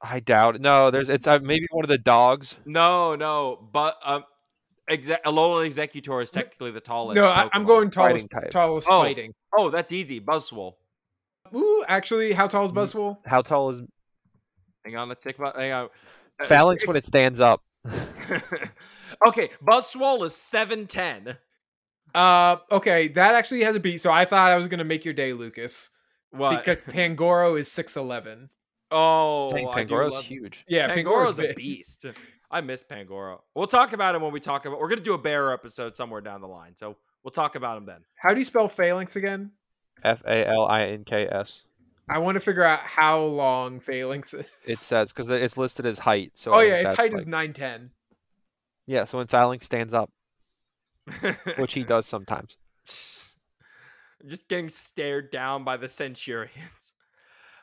I 0.07 0.21
doubt 0.21 0.57
it. 0.57 0.61
No, 0.61 0.90
there's 0.90 1.09
it's 1.09 1.27
uh, 1.27 1.38
maybe 1.42 1.67
one 1.71 1.85
of 1.85 1.88
the 1.90 1.96
dogs. 1.98 2.55
no, 2.67 3.15
no, 3.17 3.69
but 3.73 3.96
um, 4.05 4.25
exe- 4.88 5.09
Alolan 5.25 5.67
Exeggutor 5.67 6.23
is 6.23 6.31
technically 6.31 6.73
the 6.73 6.81
tallest. 6.81 7.17
No, 7.17 7.27
I, 7.27 7.48
I'm 7.55 7.65
going 7.65 7.88
tallest. 7.88 8.29
Fighting. 8.31 8.50
Tallest 8.50 8.88
Oh. 8.90 9.00
fighting. 9.02 9.33
Oh, 9.57 9.71
that's 9.71 9.92
easy. 9.92 10.21
Buzzwole. 10.21 10.75
Ooh, 11.55 11.85
actually, 11.88 12.33
how 12.33 12.46
tall 12.48 12.65
is 12.67 12.73
Mm. 12.73 12.77
Buzzwole? 12.77 13.19
How 13.25 13.40
tall 13.42 13.71
is 13.71 13.81
Hang 14.85 14.96
on, 14.96 15.09
let's 15.09 15.25
check. 15.25 15.38
about- 15.38 15.57
Hang 15.57 15.73
on. 15.73 15.88
Uh, 16.38 16.44
Falinks 16.44 16.87
when 16.87 16.96
it 16.96 17.07
stands 17.07 17.40
up? 17.40 17.63
okay, 19.29 19.48
Buzzwole 19.65 20.27
is 20.27 20.35
seven 20.35 20.87
ten. 20.87 21.37
Uh, 22.15 22.57
okay, 22.71 23.09
that 23.09 23.35
actually 23.35 23.63
has 23.63 23.75
a 23.75 23.81
beat. 23.81 23.98
So 24.02 24.11
I 24.13 24.25
thought 24.25 24.50
I 24.50 24.57
was 24.57 24.69
gonna 24.69 24.85
make 24.85 25.05
your 25.05 25.15
day, 25.15 25.33
Lucas, 25.33 25.90
What? 26.31 26.59
because 26.59 26.81
Pangoro 26.88 27.59
is 27.59 27.71
six 27.71 27.96
eleven. 27.96 28.50
Oh, 28.97 29.51
Dang, 29.53 29.69
I 29.69 29.85
Pangoro's 29.85 30.15
love- 30.15 30.25
huge. 30.25 30.65
Yeah, 30.69 30.95
Pangoro's 30.95 31.38
a 31.40 31.53
beast. 31.55 32.07
I 32.51 32.61
miss 32.61 32.85
Pangoro. 32.85 33.40
We'll 33.55 33.67
talk 33.67 33.92
about 33.92 34.15
him 34.15 34.23
when 34.23 34.33
we 34.33 34.38
talk 34.40 34.65
about. 34.67 34.79
We're 34.79 34.88
gonna 34.88 35.01
do 35.01 35.15
a 35.15 35.19
bear 35.19 35.53
episode 35.53 35.97
somewhere 35.97 36.21
down 36.21 36.40
the 36.40 36.47
line, 36.49 36.77
so 36.77 36.97
we'll 37.25 37.33
talk 37.33 37.57
about 37.57 37.77
him 37.77 37.87
then. 37.87 38.05
How 38.15 38.33
do 38.33 38.38
you 38.38 38.45
spell 38.45 38.69
Falinks 38.69 39.17
again? 39.17 39.51
F 40.05 40.23
A 40.27 40.47
L 40.47 40.67
I 40.67 40.85
N 40.85 41.05
K 41.05 41.27
S. 41.27 41.65
I 42.09 42.19
want 42.19 42.37
to 42.37 42.40
figure 42.40 42.63
out 42.63 42.81
how 42.81 43.21
long 43.23 43.81
Falinks 43.81 44.38
is. 44.38 44.47
It 44.67 44.79
says 44.79 45.13
because 45.13 45.29
it's 45.31 45.57
listed 45.59 45.87
as 45.87 45.99
height. 45.99 46.33
So 46.35 46.53
oh 46.53 46.59
I 46.59 46.65
yeah, 46.65 46.75
its 46.87 46.95
height 46.95 47.13
like- 47.13 47.23
is 47.23 47.27
nine 47.27 47.53
ten. 47.55 47.90
yeah. 48.87 49.05
So 49.05 49.19
when 49.19 49.27
Falinks 49.27 49.65
stands 49.65 49.92
up, 49.95 50.11
which 51.59 51.75
he 51.75 51.83
does 51.83 52.07
sometimes. 52.07 52.57
just 52.85 54.47
getting 54.49 54.69
stared 54.69 55.31
down 55.31 55.65
by 55.65 55.77
the 55.77 55.88
Centurions. 55.88 56.83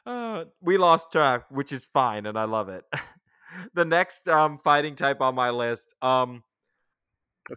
Uh, 0.06 0.45
we 0.62 0.78
lost 0.78 1.12
track, 1.12 1.45
which 1.49 1.72
is 1.72 1.86
fine, 1.86 2.26
and 2.26 2.38
I 2.38 2.45
love 2.45 2.70
it. 2.70 2.84
the 3.74 3.86
next 3.86 4.28
um, 4.28 4.58
fighting 4.58 4.95
type 4.95 5.22
on 5.22 5.36
my 5.36 5.49
list. 5.49 5.93
Um, 6.02 6.43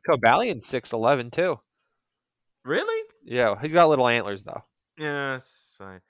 Cobalion 0.09 0.61
six 0.61 0.93
eleven 0.93 1.31
too. 1.31 1.61
really? 2.65 3.03
Yeah, 3.25 3.55
he's 3.61 3.73
got 3.73 3.89
little 3.89 4.09
antlers 4.09 4.43
though. 4.43 4.63
Yeah, 4.99 5.37
it's 5.37 5.75
fine. 5.79 6.01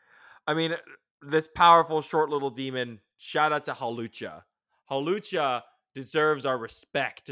I 0.46 0.54
mean, 0.54 0.74
this 1.22 1.48
powerful, 1.54 2.02
short 2.02 2.30
little 2.30 2.50
demon. 2.50 3.00
Shout 3.18 3.52
out 3.52 3.64
to 3.66 3.72
Hawlucha. 3.72 4.42
Hawlucha 4.90 5.62
deserves 5.94 6.44
our 6.44 6.58
respect. 6.58 7.30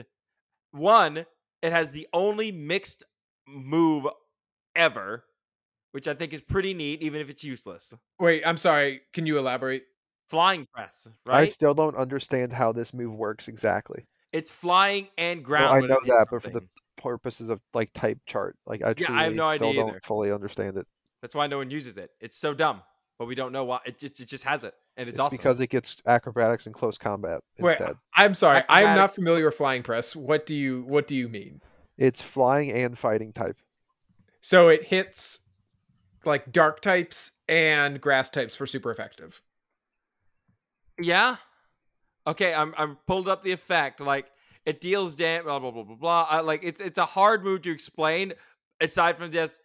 One, 0.73 1.27
it 1.63 1.73
has 1.73 1.91
the 1.91 2.09
only 2.13 2.53
mixed 2.53 3.05
move 3.47 4.07
ever, 4.75 5.25
which 5.93 6.09
I 6.09 6.15
think 6.15 6.33
is 6.33 6.41
pretty 6.43 6.75
neat, 6.75 7.03
even 7.03 7.21
if 7.21 7.31
it's 7.31 7.45
useless. 7.45 7.95
Wait, 8.19 8.43
I'm 8.45 8.57
sorry. 8.57 9.03
Can 9.13 9.25
you 9.27 9.39
elaborate? 9.39 9.85
Flying 10.29 10.67
press, 10.75 11.07
right? 11.27 11.43
I 11.43 11.47
still 11.47 11.75
don't 11.75 11.97
understand 11.97 12.53
how 12.55 12.73
this 12.73 12.93
move 12.95 13.15
works 13.15 13.49
exactly. 13.49 14.07
it's 14.33 14.51
flying 14.51 15.09
and 15.19 15.41
Well, 15.41 15.45
ground. 15.45 15.85
I 15.85 15.87
know 15.87 15.95
hits 16.03 16.07
that, 16.07 16.27
but 16.31 16.43
for 16.43 16.49
the 16.51 16.63
purposes 16.97 17.51
of 17.51 17.61
like 17.75 17.93
type 17.93 18.19
chart, 18.27 18.57
like 18.67 18.83
I 18.83 18.89
Yeah, 18.97 19.07
truly 19.07 19.21
I 19.21 19.25
have 19.25 19.35
no 19.35 19.55
still 19.55 19.69
idea 19.69 19.81
don't 19.83 19.91
either. 19.91 20.01
fully 20.05 20.33
understand 20.33 20.79
it. 20.79 20.87
That's 21.21 21.35
why 21.35 21.47
no 21.49 21.59
one 21.59 21.71
uses 21.71 21.99
it. 21.99 22.11
It's 22.21 22.37
so 22.39 22.55
dumb, 22.55 22.83
but 23.19 23.27
we 23.27 23.35
don't 23.35 23.53
know 23.53 23.65
why. 23.65 23.81
It 23.85 23.99
just 23.99 24.21
it 24.21 24.29
just 24.29 24.45
has 24.45 24.65
it, 24.65 24.73
and 24.97 25.07
it's, 25.07 25.17
It's, 25.17 25.21
awesome. 25.21 25.37
because 25.37 25.61
it 25.61 25.67
gets 25.69 25.97
acrobatics 26.07 26.65
and 26.65 26.75
close 26.75 26.97
combat 26.97 27.41
Wait, 27.59 27.73
instead. 27.73 27.97
I'm 28.15 28.33
sorry. 28.33 28.63
I'm 28.71 28.97
not 28.97 29.15
familiar 29.15 29.45
with 29.45 29.55
flying 29.55 29.83
press. 29.83 30.17
What 30.17 30.47
do 30.47 30.57
you 30.57 30.83
What 30.89 31.07
do 31.07 31.15
you 31.15 31.29
mean? 31.29 31.61
It's 31.99 32.23
flying 32.23 32.71
and 32.73 32.97
fighting 32.99 33.35
type. 33.35 33.59
So 34.41 34.69
it 34.69 34.85
hits 34.85 35.41
like 36.25 36.53
dark 36.53 36.81
types 36.81 37.33
and 37.49 38.01
grass 38.01 38.29
types 38.29 38.57
for 38.57 38.67
super 38.67 38.91
effective. 38.91 39.43
Yeah. 41.01 41.37
Okay, 42.27 42.55
I'm 42.55 42.75
I'm 42.77 42.97
pulled 43.07 43.29
up 43.29 43.43
the 43.43 43.53
effect. 43.53 44.01
Like 44.01 44.31
it 44.65 44.81
deals 44.81 45.15
damage. 45.15 45.45
Blah 45.45 45.59
blah 45.59 45.71
blah 45.71 45.83
blah 45.83 45.97
blah. 45.97 46.27
I, 46.29 46.41
like 46.41 46.63
it's 46.63 46.81
it's 46.81 46.99
a 46.99 47.07
hard 47.07 47.45
move 47.45 47.63
to 47.63 47.71
explain. 47.71 48.33
Aside 48.81 49.17
from 49.17 49.31
just 49.31 49.61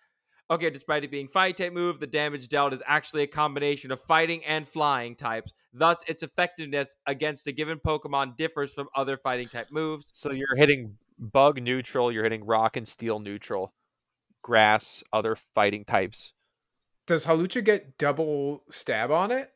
okay, 0.50 0.70
despite 0.70 1.04
it 1.04 1.12
being 1.12 1.28
fight 1.28 1.58
type 1.58 1.74
move, 1.74 2.00
the 2.00 2.08
damage 2.08 2.50
dealt 2.50 2.74
is 2.74 2.82
actually 2.86 3.24
a 3.24 3.28
combination 3.28 3.92
of 3.92 4.02
fighting 4.02 4.44
and 4.46 4.68
flying 4.68 5.16
types. 5.16 5.54
Thus, 5.74 6.04
its 6.08 6.24
effectiveness 6.24 6.96
against 7.06 7.48
a 7.48 7.52
given 7.52 7.80
Pokemon 7.80 8.38
differs 8.38 8.74
from 8.74 8.88
other 8.96 9.18
fighting 9.18 9.48
type 9.48 9.68
moves. 9.72 10.12
So 10.16 10.32
you're 10.32 10.56
hitting 10.56 10.98
bug 11.20 11.62
neutral, 11.62 12.12
you're 12.12 12.24
hitting 12.24 12.46
rock 12.46 12.78
and 12.78 12.88
steel 12.88 13.20
neutral, 13.20 13.74
grass, 14.42 15.04
other 15.14 15.36
fighting 15.54 15.86
types. 15.86 16.34
Does 17.08 17.26
Hawlucha 17.26 17.64
get 17.64 17.98
double 17.98 18.64
stab 18.70 19.10
on 19.12 19.32
it? 19.32 19.52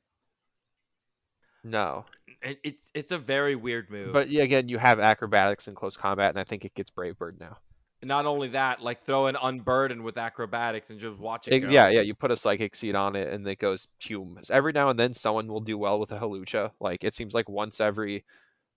No, 1.63 2.05
It, 2.41 2.59
it's 2.63 2.89
it's 2.95 3.11
a 3.11 3.19
very 3.19 3.55
weird 3.55 3.91
move. 3.91 4.13
but 4.13 4.29
yeah, 4.29 4.41
again, 4.41 4.67
you 4.67 4.79
have 4.79 4.99
acrobatics 4.99 5.67
in 5.67 5.75
close 5.75 5.95
combat, 5.95 6.29
and 6.31 6.39
I 6.39 6.43
think 6.43 6.65
it 6.65 6.73
gets 6.73 6.89
Brave 6.89 7.19
Bird 7.19 7.37
now. 7.39 7.57
not 8.01 8.25
only 8.25 8.47
that, 8.47 8.81
like 8.81 9.03
throw 9.05 9.27
an 9.27 9.37
unburden 9.39 10.01
with 10.01 10.17
acrobatics 10.17 10.89
and 10.89 10.99
just 10.99 11.19
watch 11.19 11.47
it. 11.47 11.53
It- 11.53 11.59
go. 11.59 11.69
yeah, 11.69 11.87
yeah, 11.89 12.01
you 12.01 12.15
put 12.15 12.31
a 12.31 12.35
psychic 12.35 12.73
seed 12.73 12.95
on 12.95 13.15
it, 13.15 13.31
and 13.31 13.45
it 13.47 13.59
goes 13.59 13.87
hume. 13.99 14.39
Every 14.49 14.71
now 14.73 14.89
and 14.89 14.99
then, 14.99 15.13
someone 15.13 15.45
will 15.47 15.59
do 15.61 15.77
well 15.77 15.99
with 15.99 16.11
a 16.11 16.17
Hawlucha. 16.17 16.71
Like 16.79 17.03
it 17.03 17.13
seems 17.13 17.35
like 17.35 17.47
once 17.47 17.79
every 17.79 18.25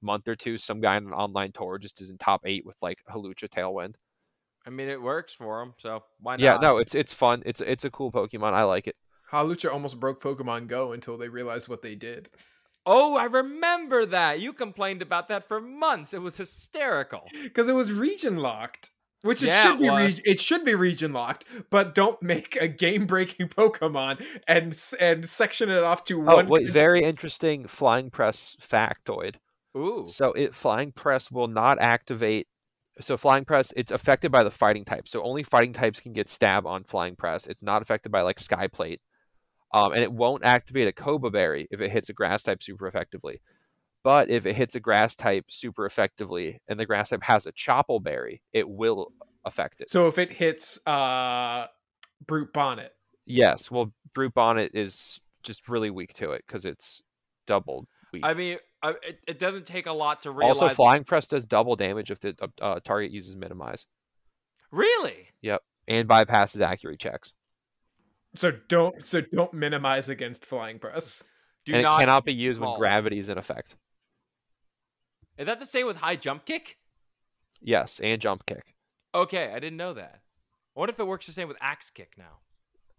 month 0.03 0.29
or 0.29 0.37
two, 0.37 0.59
some 0.59 0.81
guy 0.83 0.99
in 0.99 1.07
an 1.07 1.13
online 1.15 1.53
tour 1.53 1.79
just 1.79 2.03
is 2.03 2.11
in 2.11 2.19
top 2.19 2.43
eight 2.45 2.67
with 2.67 2.77
like 2.83 2.99
Hawlucha 3.11 3.49
Tailwind. 3.49 3.95
I 4.67 4.71
mean, 4.71 4.89
it 4.89 5.01
works 5.03 5.33
for 5.33 5.61
him, 5.63 5.75
so 5.79 6.03
why 6.21 6.37
not? 6.37 6.41
Yeah, 6.43 6.57
no, 6.59 6.79
it's 6.79 6.95
it's 6.95 7.13
fun. 7.13 7.43
It's 7.45 7.61
it's 7.61 7.85
a 7.85 7.91
cool 7.91 8.11
Pokemon. 8.11 8.55
I 8.55 8.63
like 8.65 8.87
it. 8.87 8.97
Hawlucha 9.31 9.73
almost 9.73 9.99
broke 10.01 10.23
Pokemon 10.23 10.69
Go 10.69 10.93
until 10.93 11.19
they 11.19 11.29
realized 11.29 11.69
what 11.69 11.83
they 11.83 11.95
did. 11.95 12.31
Oh, 12.87 13.17
I 13.17 13.25
remember 13.25 14.05
that. 14.07 14.41
You 14.41 14.53
complained 14.53 15.01
about 15.03 15.29
that 15.29 15.43
for 15.49 15.61
months. 15.61 16.13
It 16.13 16.21
was 16.21 16.37
hysterical. 16.37 17.23
Because 17.43 17.67
it 17.69 17.73
was 17.73 17.93
region 17.93 18.37
locked. 18.37 18.91
Which 19.23 19.43
it 19.43 19.47
Yeah, 19.47 19.63
should 19.63 19.79
be 19.79 19.89
was. 19.89 20.03
reg- 20.17 20.23
it 20.27 20.39
should 20.39 20.67
be 20.67 20.75
region 20.75 21.15
locked, 21.15 21.47
but 21.71 21.95
don't 21.95 22.23
make 22.23 22.57
a 22.57 22.69
game 22.69 23.07
breaking 23.07 23.49
Pokemon 23.57 24.23
and 24.47 24.79
and 25.01 25.27
section 25.27 25.71
it 25.71 25.83
off 25.83 26.05
to 26.05 26.21
Oh, 26.21 26.37
one. 26.37 26.47
wait, 26.47 26.71
very 26.71 27.03
interesting 27.03 27.67
flying 27.67 28.11
press 28.11 28.55
factoid. 28.61 29.37
Ooh. 29.77 30.05
So 30.07 30.33
it 30.33 30.55
flying 30.55 30.93
press 30.93 31.31
will 31.31 31.49
not 31.49 31.79
activate. 31.81 32.47
So 33.01 33.17
flying 33.17 33.45
press, 33.45 33.73
it's 33.77 33.91
affected 33.91 34.31
by 34.31 34.45
the 34.45 34.51
fighting 34.51 34.85
type. 34.85 35.09
So 35.09 35.23
only 35.23 35.43
fighting 35.43 35.73
types 35.73 36.01
can 36.01 36.13
get 36.13 36.29
stab 36.29 36.67
on 36.67 36.85
flying 36.85 37.17
press. 37.17 37.47
It's 37.47 37.63
not 37.63 37.83
affected 37.83 38.13
by 38.13 38.23
like 38.23 38.39
sky 38.39 38.69
plate. 38.69 39.01
Um, 39.73 39.93
and 39.93 40.03
it 40.03 40.13
won't 40.13 40.45
activate 40.45 40.87
a 40.87 40.93
Coba 40.93 41.31
berry 41.31 41.67
if 41.71 41.81
it 41.81 41.91
hits 41.91 42.09
a 42.09 42.13
grass 42.13 42.45
type 42.45 42.63
super 42.63 42.87
effectively. 42.87 43.41
But 44.05 44.31
if 44.31 44.47
it 44.47 44.55
hits 44.55 44.77
a 44.77 44.81
grass 44.81 45.17
type 45.17 45.47
super 45.49 45.87
effectively 45.87 46.61
and 46.69 46.79
the 46.79 46.87
grass 46.87 47.09
type 47.09 47.25
has 47.25 47.47
a 47.47 47.53
Chople 47.53 48.03
berry, 48.03 48.43
it 48.53 48.69
will 48.69 49.13
affect 49.45 49.81
it. 49.81 49.91
So 49.91 50.07
if 50.07 50.19
it 50.19 50.31
hits 50.31 50.79
uh 50.87 51.67
Brute 52.25 52.53
Bonnet, 52.53 52.93
yes, 53.27 53.71
well, 53.71 53.93
Brute 54.15 54.35
Bonnet 54.35 54.71
is 54.75 55.19
just 55.43 55.69
really 55.69 55.91
weak 55.91 56.13
to 56.15 56.31
it 56.33 56.45
because 56.47 56.65
it's 56.65 57.03
doubled 57.47 57.89
weak. 58.13 58.25
I 58.25 58.35
mean, 58.35 58.59
I, 58.85 58.91
it, 59.03 59.21
it 59.27 59.39
doesn't 59.39 59.65
take 59.67 59.87
a 59.87 59.93
lot 59.93 60.21
to 60.23 60.31
realize. 60.31 60.61
also, 60.61 60.75
flying 60.75 61.05
press 61.05 61.27
does 61.27 61.47
double 61.47 61.75
damage 61.75 62.11
if 62.11 62.21
the 62.21 62.37
uh, 62.39 62.49
uh, 62.61 62.81
target 62.85 63.11
uses 63.13 63.35
minimize 63.35 63.87
Really? 64.71 65.29
Yep, 65.41 65.63
and 65.89 66.07
bypasses 66.07 66.61
accuracy 66.61 66.99
checks. 66.99 67.33
so 68.35 68.53
don't 68.69 69.03
so 69.03 69.23
don't 69.23 69.55
minimize 69.55 70.09
against 70.09 70.45
flying 70.45 70.79
press. 70.79 71.25
Do 71.65 71.73
and 71.73 71.87
it 71.87 71.89
cannot 71.89 72.27
be 72.27 72.35
get 72.35 72.45
used 72.45 72.61
when 72.61 72.77
gravity 72.77 73.19
is 73.19 73.31
in 73.31 73.39
effect. 73.39 73.77
Is 75.39 75.47
that 75.47 75.61
the 75.61 75.67
same 75.67 75.87
with 75.87 75.97
high 75.97 76.17
jump 76.17 76.45
kick? 76.45 76.77
Yes, 77.63 78.01
and 78.03 78.21
jump 78.21 78.45
kick. 78.45 78.75
Okay, 79.15 79.51
I 79.51 79.61
didn't 79.61 79.79
know 79.79 79.95
that. 79.95 80.21
What 80.75 80.91
if 80.91 81.01
it 81.01 81.07
works 81.07 81.27
the 81.27 81.33
same 81.33 81.49
with 81.49 81.57
axe 81.61 81.89
kick 81.89 82.15
now? 82.19 82.41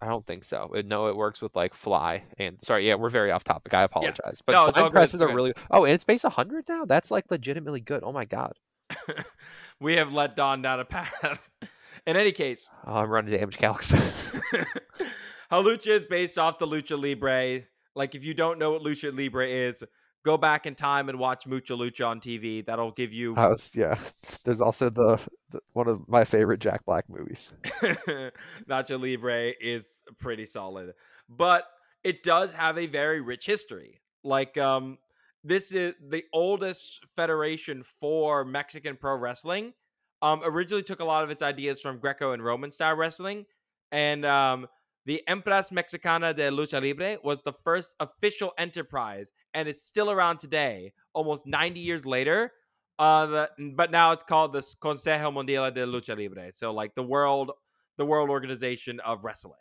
I 0.01 0.07
don't 0.07 0.25
think 0.25 0.43
so. 0.43 0.71
It, 0.75 0.85
no, 0.85 1.07
it 1.07 1.15
works 1.15 1.41
with 1.41 1.55
like 1.55 1.73
fly 1.73 2.23
and 2.37 2.57
sorry, 2.61 2.87
yeah, 2.87 2.95
we're 2.95 3.09
very 3.09 3.31
off 3.31 3.43
topic. 3.43 3.73
I 3.73 3.83
apologize, 3.83 4.41
but 4.45 4.51
No, 4.51 4.65
it's 4.65 4.67
all 4.69 4.73
flying 4.73 4.87
good, 4.87 4.93
presses 4.95 5.21
are 5.21 5.33
really. 5.33 5.53
Oh, 5.71 5.85
and 5.85 5.93
it's 5.93 6.03
base 6.03 6.23
100 6.23 6.65
now. 6.67 6.85
That's 6.85 7.11
like 7.11 7.25
legitimately 7.31 7.81
good. 7.81 8.03
Oh 8.03 8.11
my 8.11 8.25
god. 8.25 8.53
we 9.79 9.95
have 9.95 10.13
let 10.13 10.35
Don 10.35 10.61
down 10.61 10.79
a 10.79 10.85
path. 10.85 11.49
In 12.05 12.15
any 12.17 12.31
case, 12.31 12.69
Oh, 12.85 12.93
I'm 12.95 13.09
running 13.09 13.35
damage 13.35 13.57
calcs. 13.57 13.91
Hawlucha 15.51 15.87
is 15.87 16.03
based 16.03 16.37
off 16.37 16.59
the 16.59 16.67
Lucha 16.67 16.99
Libre. 17.01 17.65
Like, 17.95 18.13
if 18.13 18.23
you 18.25 18.33
don't 18.33 18.59
know 18.59 18.71
what 18.71 18.81
Lucha 18.83 19.15
Libre 19.15 19.47
is, 19.47 19.83
go 20.25 20.37
back 20.37 20.65
in 20.65 20.75
time 20.75 21.07
and 21.07 21.19
watch 21.19 21.45
Mucha 21.45 21.73
Lucha 21.73 22.05
on 22.05 22.19
TV. 22.19 22.65
That'll 22.65 22.91
give 22.91 23.13
you 23.13 23.33
was, 23.33 23.71
yeah. 23.73 23.97
There's 24.43 24.59
also 24.59 24.89
the, 24.89 25.19
the 25.51 25.61
one 25.73 25.87
of 25.87 26.09
my 26.09 26.25
favorite 26.25 26.59
Jack 26.59 26.83
Black 26.85 27.05
movies. 27.07 27.53
Nacho 28.69 28.99
Libre 28.99 29.53
is 29.61 30.03
pretty 30.19 30.45
solid, 30.45 30.93
but 31.29 31.65
it 32.03 32.23
does 32.23 32.51
have 32.51 32.77
a 32.77 32.87
very 32.87 33.21
rich 33.21 33.45
history. 33.45 34.01
Like, 34.23 34.57
um, 34.57 34.97
this 35.43 35.71
is 35.71 35.93
the 36.09 36.23
oldest 36.33 37.05
federation 37.15 37.83
for 37.83 38.43
Mexican 38.43 38.97
pro 38.97 39.15
wrestling. 39.15 39.73
Um, 40.21 40.41
originally 40.43 40.81
took 40.81 41.01
a 41.01 41.05
lot 41.05 41.23
of 41.23 41.29
its 41.29 41.43
ideas 41.43 41.79
from 41.79 41.99
Greco 41.99 42.31
and 42.31 42.43
Roman 42.43 42.71
style 42.71 42.95
wrestling, 42.95 43.45
and 43.91 44.25
um, 44.25 44.67
the 45.05 45.21
Empresa 45.27 45.73
Mexicana 45.73 46.33
de 46.33 46.49
Lucha 46.49 46.81
Libre 46.81 47.17
was 47.23 47.37
the 47.43 47.53
first 47.63 47.95
official 47.99 48.53
enterprise, 48.57 49.33
and 49.53 49.67
it's 49.67 49.83
still 49.83 50.09
around 50.09 50.39
today, 50.39 50.93
almost 51.13 51.45
90 51.45 51.79
years 51.79 52.05
later. 52.05 52.51
Uh, 52.97 53.25
the, 53.25 53.49
but 53.75 53.91
now 53.91 54.11
it's 54.13 54.23
called 54.23 54.53
the 54.53 54.61
Consejo 54.81 55.31
Mundial 55.31 55.69
de 55.71 55.85
Lucha 55.85 56.17
Libre. 56.17 56.51
So 56.51 56.73
like 56.73 56.95
the 56.95 57.03
world, 57.03 57.51
the 57.97 58.05
world 58.05 58.29
organization 58.29 58.99
of 59.01 59.23
wrestling, 59.23 59.59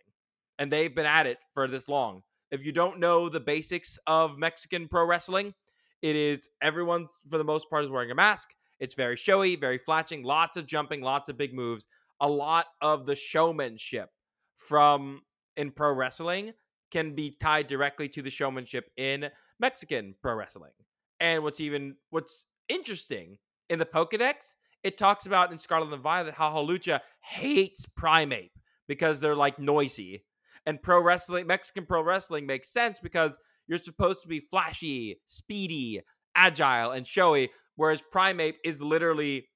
and 0.59 0.73
they've 0.73 0.95
been 0.95 1.07
at 1.07 1.27
it 1.27 1.39
for 1.53 1.69
this 1.69 1.89
long. 1.89 2.23
If 2.51 2.65
you 2.65 2.73
don't 2.73 3.01
know 3.01 3.29
the 3.29 3.41
basics 3.41 3.99
of 4.07 4.39
Mexican 4.39 4.89
pro 4.89 5.05
wrestling, 5.05 5.53
it 6.01 6.17
is 6.17 6.49
everyone 6.63 7.09
for 7.29 7.37
the 7.37 7.45
most 7.45 7.69
part 7.69 7.85
is 7.85 7.91
wearing 7.91 8.11
a 8.11 8.15
mask. 8.15 8.51
It's 8.81 8.95
very 8.95 9.17
showy, 9.17 9.57
very 9.57 9.79
flashing, 9.79 10.23
lots 10.23 10.57
of 10.57 10.67
jumping, 10.67 11.03
lots 11.03 11.29
of 11.29 11.37
big 11.37 11.53
moves. 11.53 11.87
A 12.21 12.29
lot 12.29 12.67
of 12.81 13.07
the 13.07 13.17
showmanship 13.17 14.09
from 14.57 15.21
in 15.57 15.71
pro 15.71 15.93
wrestling 15.93 16.53
can 16.91 17.15
be 17.15 17.31
tied 17.41 17.67
directly 17.67 18.09
to 18.09 18.23
the 18.23 18.31
showmanship 18.31 18.91
in 18.97 19.29
Mexican 19.61 20.15
pro 20.23 20.35
wrestling. 20.35 20.73
And 21.21 21.43
what's 21.43 21.61
even 21.61 21.97
what's 22.11 22.47
interesting 22.69 23.39
in 23.69 23.79
the 23.79 23.87
Pokedex, 23.87 24.55
it 24.83 24.99
talks 24.99 25.27
about 25.27 25.53
in 25.53 25.59
Scarlet 25.59 25.93
and 25.93 26.03
Violet 26.03 26.35
how 26.35 26.51
Hawlucha 26.53 27.01
hates 27.21 27.87
Primeape 27.99 28.51
because 28.89 29.21
they're 29.21 29.35
like 29.35 29.59
noisy. 29.59 30.25
And 30.67 30.83
pro 30.83 31.03
wrestling, 31.03 31.47
Mexican 31.47 31.87
pro 31.87 32.03
wrestling 32.03 32.47
makes 32.47 32.73
sense 32.73 32.99
because 32.99 33.37
you're 33.67 33.79
supposed 33.79 34.23
to 34.23 34.29
be 34.29 34.41
flashy, 34.41 35.21
speedy, 35.27 36.01
agile, 36.35 36.93
and 36.93 37.07
showy, 37.07 37.51
whereas 37.77 38.03
Primeape 38.15 38.57
is 38.65 38.83
literally, 38.83 39.49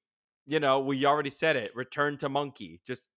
you 0.45 0.59
know, 0.59 0.79
we 0.79 1.05
already 1.05 1.29
said 1.29 1.55
it, 1.55 1.75
return 1.75 2.17
to 2.17 2.29
monkey. 2.29 2.81
Just 2.85 3.07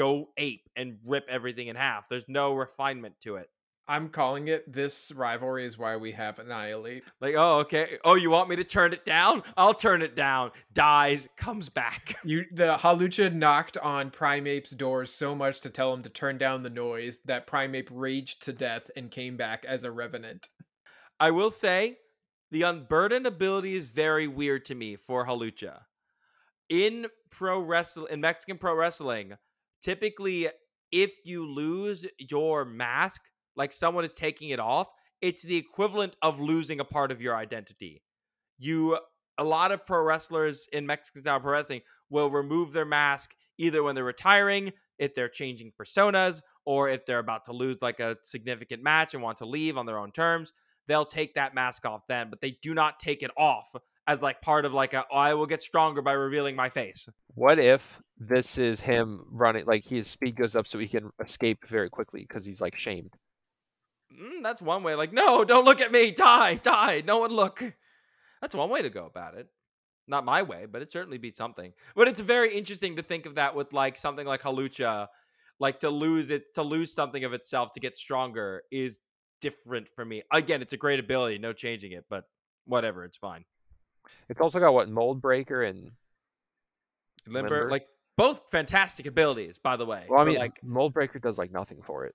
go 0.00 0.30
ape 0.38 0.66
and 0.76 0.96
rip 1.04 1.26
everything 1.28 1.66
in 1.66 1.76
half. 1.76 2.08
There's 2.08 2.24
no 2.26 2.54
refinement 2.54 3.16
to 3.20 3.36
it. 3.36 3.50
I'm 3.86 4.08
calling 4.08 4.48
it. 4.48 4.72
This 4.72 5.12
rivalry 5.14 5.66
is 5.66 5.76
why 5.76 5.96
we 5.96 6.10
have 6.12 6.38
Annihilape. 6.38 7.04
Like, 7.20 7.34
oh, 7.36 7.58
okay. 7.58 7.98
Oh, 8.04 8.14
you 8.14 8.30
want 8.30 8.48
me 8.48 8.56
to 8.56 8.64
turn 8.64 8.94
it 8.94 9.04
down? 9.04 9.42
I'll 9.58 9.74
turn 9.74 10.00
it 10.00 10.16
down. 10.16 10.52
Dies, 10.72 11.28
comes 11.36 11.68
back. 11.68 12.14
You 12.24 12.44
the 12.52 12.78
Hawlucha 12.78 13.34
knocked 13.34 13.76
on 13.76 14.10
Primeape's 14.10 14.70
doors 14.70 15.12
so 15.12 15.34
much 15.34 15.60
to 15.62 15.70
tell 15.70 15.92
him 15.92 16.02
to 16.04 16.08
turn 16.08 16.38
down 16.38 16.62
the 16.62 16.70
noise 16.70 17.18
that 17.26 17.46
Primeape 17.46 17.88
raged 17.90 18.42
to 18.44 18.54
death 18.54 18.90
and 18.96 19.10
came 19.10 19.36
back 19.36 19.66
as 19.66 19.84
a 19.84 19.90
revenant. 19.90 20.48
I 21.18 21.30
will 21.32 21.50
say 21.50 21.98
the 22.52 22.62
unburdened 22.62 23.26
ability 23.26 23.74
is 23.74 23.88
very 23.88 24.28
weird 24.28 24.64
to 24.66 24.74
me 24.74 24.96
for 24.96 25.26
Hawlucha. 25.26 25.80
In 26.70 27.06
pro 27.30 27.60
wrestling 27.60 28.06
in 28.10 28.20
Mexican 28.20 28.56
pro 28.56 28.76
wrestling, 28.76 29.36
typically 29.82 30.48
if 30.92 31.14
you 31.24 31.46
lose 31.46 32.06
your 32.18 32.64
mask, 32.64 33.22
like 33.56 33.72
someone 33.72 34.04
is 34.04 34.14
taking 34.14 34.50
it 34.50 34.60
off, 34.60 34.88
it's 35.20 35.42
the 35.42 35.56
equivalent 35.56 36.16
of 36.22 36.40
losing 36.40 36.80
a 36.80 36.84
part 36.84 37.12
of 37.12 37.20
your 37.20 37.36
identity. 37.36 38.02
You 38.58 38.98
a 39.38 39.44
lot 39.44 39.72
of 39.72 39.86
pro 39.86 40.02
wrestlers 40.02 40.68
in 40.72 40.86
Mexican 40.86 41.22
style 41.22 41.40
pro 41.40 41.52
wrestling 41.52 41.80
will 42.10 42.30
remove 42.30 42.72
their 42.72 42.84
mask 42.84 43.34
either 43.58 43.82
when 43.82 43.94
they're 43.94 44.04
retiring, 44.04 44.72
if 44.98 45.14
they're 45.14 45.28
changing 45.28 45.72
personas, 45.80 46.40
or 46.64 46.88
if 46.88 47.06
they're 47.06 47.18
about 47.18 47.44
to 47.44 47.52
lose 47.52 47.80
like 47.80 48.00
a 48.00 48.16
significant 48.22 48.82
match 48.82 49.14
and 49.14 49.22
want 49.22 49.38
to 49.38 49.46
leave 49.46 49.76
on 49.76 49.86
their 49.86 49.98
own 49.98 50.12
terms. 50.12 50.52
They'll 50.88 51.04
take 51.04 51.34
that 51.34 51.54
mask 51.54 51.86
off 51.86 52.02
then, 52.08 52.30
but 52.30 52.40
they 52.40 52.58
do 52.62 52.74
not 52.74 52.98
take 52.98 53.22
it 53.22 53.30
off 53.36 53.70
as 54.06 54.20
like 54.20 54.40
part 54.40 54.64
of 54.64 54.72
like 54.72 54.94
a 54.94 55.04
oh, 55.10 55.16
I 55.16 55.34
will 55.34 55.46
get 55.46 55.62
stronger 55.62 56.02
by 56.02 56.12
revealing 56.12 56.56
my 56.56 56.68
face. 56.68 57.08
What 57.34 57.58
if 57.58 58.00
this 58.18 58.58
is 58.58 58.80
him 58.80 59.24
running 59.30 59.66
like 59.66 59.84
his 59.84 60.08
speed 60.08 60.36
goes 60.36 60.56
up 60.56 60.66
so 60.66 60.78
he 60.78 60.88
can 60.88 61.10
escape 61.22 61.66
very 61.68 61.88
quickly 61.88 62.26
because 62.28 62.44
he's 62.44 62.60
like 62.60 62.78
shamed? 62.78 63.14
Mm, 64.12 64.42
that's 64.42 64.62
one 64.62 64.82
way. 64.82 64.94
Like, 64.94 65.12
no, 65.12 65.44
don't 65.44 65.64
look 65.64 65.80
at 65.80 65.92
me. 65.92 66.10
Die, 66.10 66.54
die. 66.56 67.02
No 67.06 67.18
one 67.18 67.30
look. 67.30 67.62
That's 68.40 68.54
one 68.54 68.70
way 68.70 68.82
to 68.82 68.90
go 68.90 69.06
about 69.06 69.34
it. 69.34 69.46
Not 70.08 70.24
my 70.24 70.42
way, 70.42 70.66
but 70.70 70.82
it 70.82 70.90
certainly 70.90 71.18
beats 71.18 71.38
something. 71.38 71.72
But 71.94 72.08
it's 72.08 72.20
very 72.20 72.52
interesting 72.52 72.96
to 72.96 73.02
think 73.02 73.26
of 73.26 73.36
that 73.36 73.54
with 73.54 73.72
like 73.72 73.96
something 73.96 74.26
like 74.26 74.42
Hawlucha, 74.42 75.06
like 75.60 75.78
to 75.80 75.90
lose 75.90 76.30
it, 76.30 76.52
to 76.54 76.62
lose 76.62 76.92
something 76.92 77.24
of 77.24 77.32
itself 77.32 77.70
to 77.72 77.80
get 77.80 77.96
stronger 77.96 78.62
is 78.72 79.00
different 79.40 79.88
for 79.88 80.04
me. 80.04 80.22
Again, 80.32 80.62
it's 80.62 80.72
a 80.72 80.76
great 80.76 80.98
ability, 80.98 81.38
no 81.38 81.52
changing 81.52 81.92
it, 81.92 82.04
but 82.10 82.24
whatever, 82.64 83.04
it's 83.04 83.16
fine. 83.16 83.44
It's 84.28 84.40
also 84.40 84.60
got 84.60 84.72
what 84.74 84.88
mold 84.88 85.20
breaker 85.20 85.62
and 85.62 85.92
Limber, 87.26 87.48
Limber? 87.50 87.70
like 87.70 87.86
both 88.16 88.50
fantastic 88.50 89.06
abilities, 89.06 89.58
by 89.58 89.76
the 89.76 89.86
way. 89.86 90.06
well, 90.08 90.20
I 90.20 90.24
mean, 90.24 90.36
like, 90.38 90.62
mold 90.62 90.92
breaker 90.94 91.18
does 91.18 91.38
like 91.38 91.50
nothing 91.52 91.82
for 91.82 92.04
it. 92.04 92.14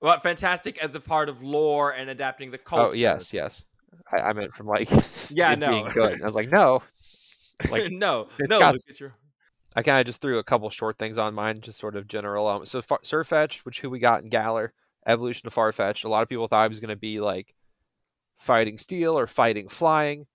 well, 0.00 0.18
fantastic 0.20 0.78
as 0.78 0.94
a 0.94 1.00
part 1.00 1.28
of 1.28 1.42
lore 1.42 1.92
and 1.92 2.10
adapting 2.10 2.50
the 2.50 2.58
culture. 2.58 2.88
Oh 2.88 2.92
yes, 2.92 3.32
yes. 3.32 3.64
I, 4.12 4.16
I 4.18 4.32
meant 4.32 4.54
from 4.54 4.66
like 4.66 4.90
Yeah, 5.30 5.54
no. 5.54 5.88
good. 5.88 6.20
I 6.22 6.26
was 6.26 6.34
like, 6.34 6.50
no. 6.50 6.82
Like 7.70 7.90
no, 7.90 8.28
no, 8.38 8.58
got- 8.58 8.74
Lucas, 8.74 9.00
you're 9.00 9.14
I 9.74 9.82
kind 9.82 9.98
of 9.98 10.04
just 10.06 10.20
threw 10.20 10.38
a 10.38 10.44
couple 10.44 10.68
short 10.68 10.98
things 10.98 11.16
on 11.16 11.32
mine, 11.32 11.62
just 11.62 11.78
sort 11.78 11.96
of 11.96 12.06
general. 12.06 12.46
Um, 12.48 12.66
so 12.66 12.82
Far- 12.82 13.00
Sirfetch'd, 13.02 13.60
which 13.64 13.80
who 13.80 13.88
we 13.88 13.98
got 13.98 14.22
in 14.22 14.28
Galar, 14.28 14.74
evolution 15.06 15.46
of 15.46 15.54
Farfetch'd. 15.54 16.04
A 16.04 16.08
lot 16.08 16.22
of 16.22 16.28
people 16.28 16.48
thought 16.48 16.64
I 16.64 16.68
was 16.68 16.80
going 16.80 16.90
to 16.90 16.96
be 16.96 17.18
like 17.20 17.54
fighting 18.38 18.76
steel 18.76 19.18
or 19.18 19.26
fighting 19.26 19.68
flying, 19.68 20.26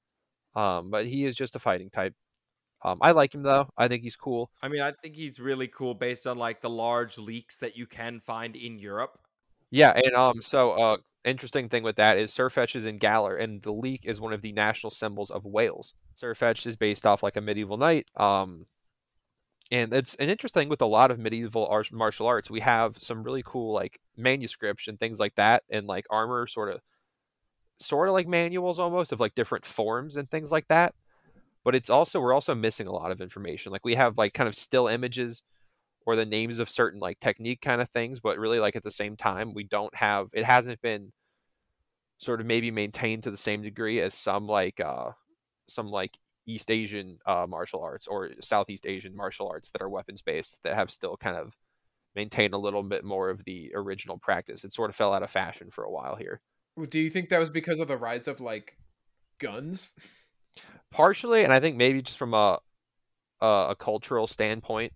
um, 0.56 0.90
but 0.90 1.06
he 1.06 1.26
is 1.26 1.36
just 1.36 1.56
a 1.56 1.60
fighting 1.60 1.90
type. 1.90 2.14
Um, 2.84 2.98
I 3.02 3.12
like 3.12 3.36
him 3.36 3.44
though. 3.44 3.70
I 3.78 3.88
think 3.88 4.02
he's 4.04 4.16
cool. 4.16 4.50
I 4.62 4.68
mean, 4.68 4.82
I 4.82 4.92
think 4.92 5.16
he's 5.16 5.40
really 5.40 5.68
cool 5.68 5.94
based 5.94 6.26
on 6.26 6.38
like 6.38 6.62
the 6.62 6.70
large 6.70 7.18
leeks 7.18 7.60
that 7.60 7.78
you 7.78 7.86
can 7.86 8.20
find 8.20 8.56
in 8.56 8.80
Europe. 8.80 9.20
Yeah, 9.70 9.94
and 9.96 10.16
um, 10.16 10.42
so 10.42 10.72
uh, 10.72 10.98
interesting 11.24 11.70
thing 11.70 11.84
with 11.84 11.96
that 11.96 12.18
is 12.18 12.32
Sirfetch'd 12.32 12.76
is 12.76 12.86
in 12.86 12.98
Galar, 12.98 13.36
and 13.38 13.62
the 13.62 13.72
leek 13.72 14.06
is 14.06 14.20
one 14.20 14.34
of 14.34 14.42
the 14.42 14.52
national 14.52 14.92
symbols 14.92 15.32
of 15.32 15.46
Wales. 15.46 15.94
Sirfetch'd 16.22 16.68
is 16.68 16.76
based 16.76 17.06
off 17.06 17.24
like 17.24 17.38
a 17.38 17.42
medieval 17.42 17.78
knight. 17.78 18.08
Um, 18.16 18.66
and 19.72 19.94
it's 19.94 20.16
an 20.16 20.30
interesting 20.30 20.68
with 20.68 20.82
a 20.82 20.86
lot 20.86 21.12
of 21.12 21.20
medieval 21.20 21.66
art, 21.68 21.92
martial 21.94 22.28
arts. 22.28 22.52
We 22.52 22.60
have 22.60 22.98
some 23.00 23.24
really 23.24 23.44
cool 23.46 23.74
like 23.74 24.00
manuscripts 24.18 24.88
and 24.88 25.00
things 25.00 25.20
like 25.20 25.36
that, 25.36 25.64
and 25.70 25.88
like 25.88 26.06
armor 26.10 26.48
sort 26.48 26.74
of, 26.74 26.82
sort 27.82 28.08
of 28.08 28.14
like 28.14 28.28
manuals 28.28 28.80
almost 28.80 29.12
of 29.12 29.20
like 29.20 29.36
different 29.36 29.66
forms 29.66 30.16
and 30.16 30.30
things 30.30 30.52
like 30.52 30.68
that. 30.68 30.94
But 31.64 31.76
it's 31.76 31.90
also 31.90 32.20
we're 32.20 32.34
also 32.34 32.56
missing 32.56 32.88
a 32.88 32.92
lot 32.94 33.12
of 33.12 33.22
information. 33.22 33.72
Like 33.72 33.86
we 33.86 33.96
have 33.96 34.18
like 34.18 34.34
kind 34.34 34.48
of 34.48 34.56
still 34.56 34.88
images 34.88 35.44
or 36.06 36.16
the 36.16 36.26
names 36.26 36.60
of 36.60 36.70
certain 36.70 37.00
like 37.00 37.20
technique 37.20 37.62
kind 37.62 37.82
of 37.82 37.90
things, 37.90 38.20
but 38.20 38.38
really 38.40 38.60
like 38.60 38.76
at 38.76 38.84
the 38.84 38.92
same 38.92 39.16
time 39.18 39.54
we 39.54 39.64
don't 39.64 39.96
have 39.96 40.30
it 40.34 40.46
hasn't 40.46 40.82
been 40.82 41.12
sort 42.18 42.40
of 42.40 42.46
maybe 42.48 42.72
maintained 42.72 43.24
to 43.24 43.32
the 43.32 43.38
same 43.38 43.62
degree 43.62 44.00
as 44.00 44.14
some 44.14 44.48
like 44.48 44.80
uh 44.80 45.12
some 45.68 45.88
like 45.90 46.18
East 46.48 46.72
Asian 46.72 47.20
uh 47.26 47.46
martial 47.48 47.82
arts 47.82 48.08
or 48.08 48.32
Southeast 48.42 48.86
Asian 48.88 49.16
martial 49.16 49.48
arts 49.50 49.72
that 49.72 49.82
are 49.82 49.90
weapons 49.90 50.22
based 50.22 50.58
that 50.64 50.76
have 50.76 50.92
still 50.92 51.18
kind 51.18 51.38
of 51.38 51.54
maintained 52.16 52.54
a 52.54 52.58
little 52.58 52.84
bit 52.84 53.04
more 53.04 53.30
of 53.30 53.46
the 53.46 53.72
original 53.76 54.18
practice. 54.18 54.64
It 54.64 54.74
sort 54.74 54.90
of 54.90 54.96
fell 54.96 55.14
out 55.14 55.24
of 55.24 55.32
fashion 55.32 55.70
for 55.72 55.84
a 55.84 55.92
while 55.92 56.16
here. 56.16 56.42
Do 56.90 57.00
you 57.00 57.10
think 57.10 57.30
that 57.30 57.40
was 57.40 57.50
because 57.50 57.80
of 57.80 57.88
the 57.88 57.98
rise 57.98 58.28
of 58.28 58.40
like 58.40 58.78
guns? 59.40 59.94
partially 60.92 61.44
and 61.44 61.54
i 61.54 61.60
think 61.60 61.78
maybe 61.78 62.02
just 62.02 62.18
from 62.18 62.34
a 62.34 62.60
a, 63.42 63.68
a 63.70 63.76
cultural 63.76 64.28
standpoint 64.28 64.94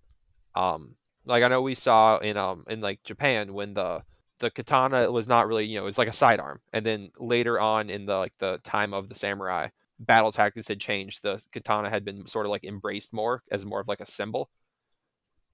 um 0.55 0.95
like 1.25 1.41
i 1.41 1.47
know 1.47 1.61
we 1.61 1.73
saw 1.73 2.17
in 2.17 2.37
um 2.37 2.63
in 2.69 2.81
like 2.81 3.01
japan 3.03 3.53
when 3.53 3.73
the 3.73 4.03
the 4.39 4.51
katana 4.51 5.09
was 5.11 5.27
not 5.27 5.47
really 5.47 5.65
you 5.65 5.79
know 5.79 5.87
it's 5.87 5.97
like 5.97 6.09
a 6.09 6.13
sidearm 6.13 6.59
and 6.73 6.85
then 6.85 7.09
later 7.17 7.59
on 7.59 7.89
in 7.89 8.05
the 8.05 8.17
like 8.17 8.33
the 8.39 8.59
time 8.63 8.93
of 8.93 9.07
the 9.07 9.15
samurai 9.15 9.69
battle 9.97 10.31
tactics 10.31 10.67
had 10.67 10.79
changed 10.79 11.23
the 11.23 11.41
katana 11.53 11.89
had 11.89 12.03
been 12.03 12.27
sort 12.27 12.45
of 12.45 12.49
like 12.49 12.65
embraced 12.65 13.13
more 13.13 13.41
as 13.49 13.65
more 13.65 13.79
of 13.79 13.87
like 13.87 14.01
a 14.01 14.05
symbol 14.05 14.49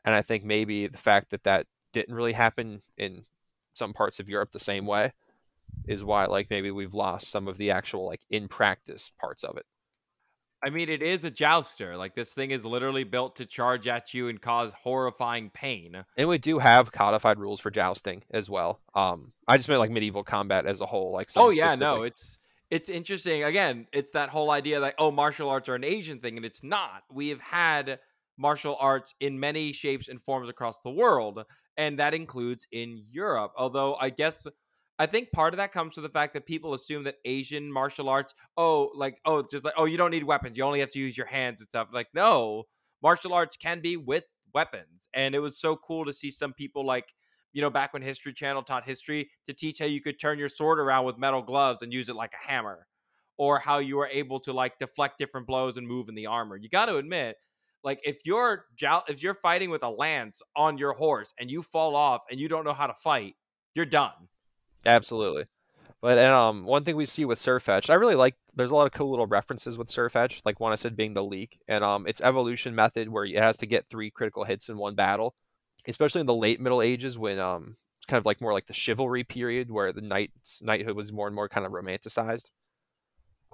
and 0.03 0.15
i 0.15 0.21
think 0.21 0.43
maybe 0.43 0.87
the 0.87 0.97
fact 0.97 1.29
that 1.29 1.43
that 1.43 1.67
didn't 1.93 2.15
really 2.15 2.33
happen 2.33 2.81
in 2.97 3.23
some 3.75 3.93
parts 3.93 4.19
of 4.19 4.27
europe 4.27 4.51
the 4.51 4.59
same 4.59 4.87
way 4.87 5.13
is 5.87 6.03
why 6.03 6.25
like 6.25 6.49
maybe 6.49 6.71
we've 6.71 6.93
lost 6.93 7.29
some 7.29 7.47
of 7.47 7.57
the 7.57 7.71
actual 7.71 8.05
like 8.05 8.21
in 8.29 8.47
practice 8.47 9.11
parts 9.19 9.43
of 9.43 9.57
it 9.57 9.65
I 10.63 10.69
mean, 10.69 10.89
it 10.89 11.01
is 11.01 11.23
a 11.23 11.31
jouster. 11.31 11.97
Like 11.97 12.15
this 12.15 12.33
thing 12.33 12.51
is 12.51 12.63
literally 12.63 13.03
built 13.03 13.37
to 13.37 13.45
charge 13.45 13.87
at 13.87 14.13
you 14.13 14.27
and 14.27 14.39
cause 14.39 14.71
horrifying 14.83 15.49
pain. 15.49 16.03
And 16.17 16.29
we 16.29 16.37
do 16.37 16.59
have 16.59 16.91
codified 16.91 17.39
rules 17.39 17.59
for 17.59 17.71
jousting 17.71 18.23
as 18.31 18.49
well. 18.49 18.79
Um, 18.93 19.33
I 19.47 19.57
just 19.57 19.69
meant 19.69 19.79
like 19.79 19.89
medieval 19.89 20.23
combat 20.23 20.67
as 20.67 20.79
a 20.79 20.85
whole. 20.85 21.11
Like, 21.13 21.29
some 21.29 21.43
oh 21.43 21.49
yeah, 21.49 21.75
no, 21.75 22.03
it's 22.03 22.37
it's 22.69 22.89
interesting. 22.89 23.43
Again, 23.43 23.87
it's 23.91 24.11
that 24.11 24.29
whole 24.29 24.51
idea 24.51 24.79
that 24.81 24.95
oh, 24.99 25.11
martial 25.11 25.49
arts 25.49 25.67
are 25.67 25.75
an 25.75 25.83
Asian 25.83 26.19
thing, 26.19 26.37
and 26.37 26.45
it's 26.45 26.63
not. 26.63 27.03
We 27.11 27.29
have 27.29 27.41
had 27.41 27.99
martial 28.37 28.77
arts 28.79 29.15
in 29.19 29.39
many 29.39 29.73
shapes 29.73 30.09
and 30.09 30.21
forms 30.21 30.47
across 30.47 30.77
the 30.83 30.91
world, 30.91 31.43
and 31.75 31.97
that 31.97 32.13
includes 32.13 32.67
in 32.71 33.01
Europe. 33.11 33.53
Although 33.57 33.95
I 33.95 34.11
guess 34.11 34.45
I 35.01 35.07
think 35.07 35.31
part 35.31 35.55
of 35.55 35.57
that 35.57 35.71
comes 35.71 35.95
to 35.95 36.01
the 36.01 36.09
fact 36.09 36.35
that 36.35 36.45
people 36.45 36.75
assume 36.75 37.05
that 37.05 37.15
Asian 37.25 37.71
martial 37.71 38.07
arts, 38.07 38.35
oh, 38.55 38.91
like 38.93 39.17
oh, 39.25 39.43
just 39.49 39.63
like 39.63 39.73
oh, 39.75 39.85
you 39.85 39.97
don't 39.97 40.11
need 40.11 40.23
weapons, 40.23 40.55
you 40.55 40.63
only 40.63 40.79
have 40.79 40.91
to 40.91 40.99
use 40.99 41.17
your 41.17 41.25
hands 41.25 41.59
and 41.59 41.67
stuff. 41.67 41.87
Like 41.91 42.09
no, 42.13 42.65
martial 43.01 43.33
arts 43.33 43.57
can 43.57 43.81
be 43.81 43.97
with 43.97 44.25
weapons, 44.53 45.09
and 45.15 45.33
it 45.33 45.39
was 45.39 45.59
so 45.59 45.75
cool 45.75 46.05
to 46.05 46.13
see 46.13 46.29
some 46.29 46.53
people 46.53 46.85
like 46.85 47.05
you 47.51 47.63
know, 47.63 47.71
back 47.71 47.93
when 47.93 48.03
History 48.03 48.31
Channel 48.31 48.61
taught 48.61 48.85
history 48.85 49.31
to 49.47 49.53
teach 49.53 49.79
how 49.79 49.85
you 49.85 50.01
could 50.01 50.19
turn 50.19 50.37
your 50.37 50.49
sword 50.49 50.79
around 50.79 51.05
with 51.05 51.17
metal 51.17 51.41
gloves 51.41 51.81
and 51.81 51.91
use 51.91 52.07
it 52.07 52.15
like 52.15 52.33
a 52.33 52.47
hammer, 52.51 52.85
or 53.39 53.57
how 53.57 53.79
you 53.79 53.97
were 53.97 54.07
able 54.07 54.39
to 54.41 54.53
like 54.53 54.77
deflect 54.77 55.17
different 55.17 55.47
blows 55.47 55.77
and 55.77 55.87
move 55.87 56.09
in 56.09 56.15
the 56.15 56.27
armor. 56.27 56.57
You 56.57 56.69
got 56.69 56.85
to 56.85 56.97
admit, 56.97 57.37
like 57.83 57.99
if 58.03 58.19
you're 58.23 58.65
if 59.07 59.23
you're 59.23 59.33
fighting 59.33 59.71
with 59.71 59.81
a 59.81 59.89
lance 59.89 60.43
on 60.55 60.77
your 60.77 60.93
horse 60.93 61.33
and 61.39 61.49
you 61.49 61.63
fall 61.63 61.95
off 61.95 62.21
and 62.29 62.39
you 62.39 62.47
don't 62.47 62.65
know 62.65 62.73
how 62.73 62.85
to 62.85 62.93
fight, 62.93 63.33
you're 63.73 63.87
done. 63.87 64.27
Absolutely. 64.85 65.45
But 66.01 66.17
and 66.17 66.31
um, 66.31 66.63
one 66.65 66.83
thing 66.83 66.95
we 66.95 67.05
see 67.05 67.25
with 67.25 67.39
Sirfetch'd, 67.39 67.91
I 67.91 67.93
really 67.93 68.15
like. 68.15 68.35
There's 68.55 68.71
a 68.71 68.75
lot 68.75 68.87
of 68.87 68.93
cool 68.93 69.11
little 69.11 69.27
references 69.27 69.77
with 69.77 69.87
Sirfetch'd. 69.87 70.41
Like 70.45 70.59
one 70.59 70.71
I 70.71 70.75
said 70.75 70.95
being 70.95 71.13
the 71.13 71.23
leek, 71.23 71.59
and 71.67 71.83
um, 71.83 72.07
its 72.07 72.21
evolution 72.21 72.73
method 72.73 73.09
where 73.09 73.25
it 73.25 73.37
has 73.37 73.57
to 73.57 73.67
get 73.67 73.87
three 73.87 74.09
critical 74.09 74.43
hits 74.43 74.67
in 74.67 74.77
one 74.77 74.95
battle, 74.95 75.35
especially 75.87 76.21
in 76.21 76.27
the 76.27 76.33
late 76.33 76.59
Middle 76.59 76.81
Ages 76.81 77.19
when 77.19 77.37
um, 77.39 77.77
kind 78.07 78.17
of 78.19 78.25
like 78.25 78.41
more 78.41 78.53
like 78.53 78.65
the 78.65 78.73
chivalry 78.73 79.23
period 79.23 79.69
where 79.69 79.93
the 79.93 80.01
knights 80.01 80.61
knighthood 80.63 80.95
was 80.95 81.11
more 81.13 81.27
and 81.27 81.35
more 81.35 81.47
kind 81.47 81.67
of 81.67 81.71
romanticized. 81.71 82.45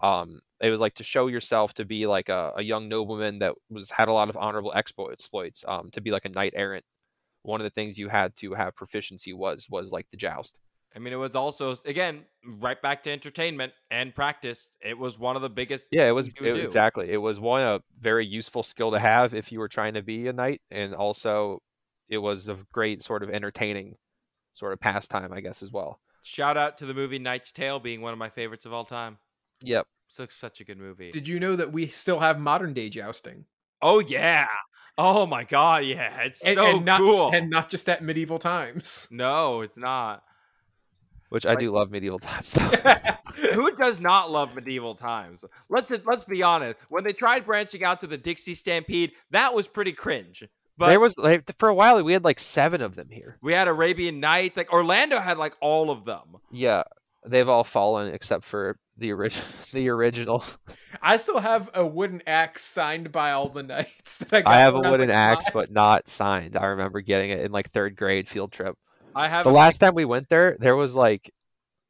Um, 0.02 0.42
it 0.62 0.70
was 0.70 0.80
like 0.80 0.94
to 0.96 1.04
show 1.04 1.28
yourself 1.28 1.74
to 1.76 1.86
be 1.86 2.08
like 2.08 2.30
a, 2.30 2.54
a 2.56 2.64
young 2.64 2.88
nobleman 2.88 3.40
that 3.40 3.56
was 3.70 3.92
had 3.92 4.08
a 4.08 4.14
lot 4.14 4.30
of 4.30 4.38
honorable 4.38 4.72
exploits. 4.76 5.66
Um, 5.68 5.90
to 5.92 6.02
be 6.02 6.12
like 6.12 6.26
a 6.26 6.30
knight 6.30 6.54
errant. 6.56 6.86
One 7.44 7.62
of 7.62 7.66
the 7.66 7.72
things 7.72 7.98
you 7.98 8.10
had 8.10 8.36
to 8.38 8.54
have 8.54 8.76
proficiency 8.76 9.34
was 9.34 9.68
was 9.70 9.92
like 9.92 10.10
the 10.12 10.18
joust. 10.18 10.58
I 10.98 11.00
mean, 11.00 11.14
it 11.14 11.18
was 11.18 11.36
also 11.36 11.76
again 11.86 12.26
right 12.44 12.82
back 12.82 13.04
to 13.04 13.12
entertainment 13.12 13.72
and 13.92 14.16
practice. 14.16 14.68
It 14.82 14.98
was 14.98 15.20
one 15.20 15.36
of 15.36 15.44
the 15.44 15.50
biggest. 15.50 15.90
Yeah, 15.92 16.08
it 16.08 16.12
was 16.12 16.26
things 16.26 16.36
you 16.40 16.52
would 16.54 16.62
it- 16.62 16.66
exactly. 16.66 17.12
It 17.12 17.18
was 17.18 17.40
one 17.40 17.62
a 17.62 17.82
very 18.00 18.26
useful 18.26 18.64
skill 18.64 18.90
to 18.92 19.00
have 19.00 19.36
if 19.36 19.52
you 19.52 19.60
were 19.60 19.68
trying 19.68 19.94
to 19.94 20.02
be 20.02 20.28
a 20.28 20.34
knight, 20.34 20.62
and 20.72 20.96
also 20.96 21.62
it 22.10 22.18
was 22.18 22.48
a 22.48 22.58
great 22.72 23.04
sort 23.04 23.22
of 23.22 23.30
entertaining 23.30 23.98
sort 24.56 24.74
of 24.74 24.80
pastime, 24.80 25.32
I 25.32 25.40
guess, 25.42 25.62
as 25.62 25.72
well. 25.72 26.02
Shout 26.24 26.58
out 26.58 26.80
to 26.80 26.88
the 26.88 26.96
movie 26.96 27.20
Knight's 27.20 27.52
Tale 27.52 27.80
being 27.80 28.02
one 28.02 28.12
of 28.12 28.18
my 28.18 28.30
favorites 28.30 28.66
of 28.66 28.74
all 28.74 28.84
time. 28.84 29.20
Yep. 29.62 29.86
It's 30.20 30.34
such 30.34 30.62
a 30.62 30.64
good 30.64 30.80
movie. 30.80 31.12
Did 31.12 31.28
you 31.28 31.40
know 31.40 31.56
that 31.56 31.72
we 31.72 31.88
still 31.90 32.22
have 32.22 32.40
modern 32.40 32.74
day 32.74 32.90
jousting? 32.90 33.46
oh 33.84 34.00
yeah. 34.00 34.48
Oh 34.98 35.28
my 35.28 35.44
god, 35.44 35.86
yeah. 35.86 36.22
It's 36.24 36.44
And, 36.44 36.56
so 36.56 36.78
and 36.78 36.86
not, 36.86 37.00
cool. 37.00 37.30
And 37.32 37.52
not 37.52 37.70
just 37.70 37.88
at 37.88 38.02
medieval 38.02 38.40
times. 38.40 39.08
no, 39.12 39.62
it's 39.62 39.78
not. 39.78 40.24
Which 41.30 41.46
I 41.46 41.56
do 41.56 41.72
love 41.72 41.92
medieval 41.92 42.20
times 42.20 42.48
stuff. 42.48 42.74
Who 43.54 43.76
does 43.76 44.00
not 44.00 44.32
love 44.32 44.56
medieval 44.56 44.96
times? 44.96 45.44
Let's 45.70 45.92
let's 46.06 46.24
be 46.24 46.42
honest. 46.44 46.78
When 46.90 47.04
they 47.04 47.14
tried 47.14 47.46
branching 47.46 47.84
out 47.84 48.00
to 48.02 48.08
the 48.08 48.18
Dixie 48.18 48.56
Stampede, 48.56 49.12
that 49.32 49.54
was 49.54 49.68
pretty 49.68 49.92
cringe. 49.92 50.44
But 50.78 50.88
there 50.88 51.00
was 51.00 51.18
like 51.18 51.58
for 51.58 51.70
a 51.70 51.74
while 51.76 52.02
we 52.04 52.14
had 52.14 52.24
like 52.24 52.40
seven 52.40 52.82
of 52.82 52.96
them 52.96 53.10
here. 53.10 53.38
we 53.42 53.54
had 53.54 53.68
Arabian 53.68 54.20
Nights. 54.20 54.56
Like 54.58 54.72
Orlando 54.72 55.20
had 55.20 55.38
like 55.38 55.56
all 55.60 55.90
of 55.90 56.06
them. 56.06 56.38
Yeah, 56.52 56.84
they've 57.26 57.50
all 57.50 57.64
fallen 57.64 58.14
except 58.14 58.46
for 58.46 58.78
the 58.96 59.12
original. 59.12 59.46
The 59.74 59.90
original. 59.90 60.46
I 61.02 61.18
still 61.18 61.40
have 61.40 61.70
a 61.74 61.86
wooden 61.86 62.22
axe 62.26 62.64
signed 62.64 63.12
by 63.12 63.32
all 63.34 63.50
the 63.50 63.64
knights 63.64 64.20
that 64.20 64.34
I 64.34 64.42
got. 64.42 64.54
I 64.54 64.60
have 64.62 64.76
a 64.76 64.80
wooden 64.80 65.10
like, 65.10 65.18
axe, 65.18 65.44
five. 65.46 65.54
but 65.54 65.72
not 65.72 66.08
signed. 66.08 66.56
I 66.56 66.68
remember 66.68 67.02
getting 67.02 67.32
it 67.32 67.42
in 67.42 67.52
like 67.52 67.72
third 67.72 67.98
grade 67.98 68.30
field 68.30 68.54
trip. 68.54 68.78
I 69.18 69.28
have 69.30 69.46
The 69.46 69.52
last 69.52 69.80
time 69.80 69.96
we 69.96 70.06
went 70.06 70.30
there, 70.30 70.56
there 70.60 70.76
was 70.76 70.96
like, 70.96 71.34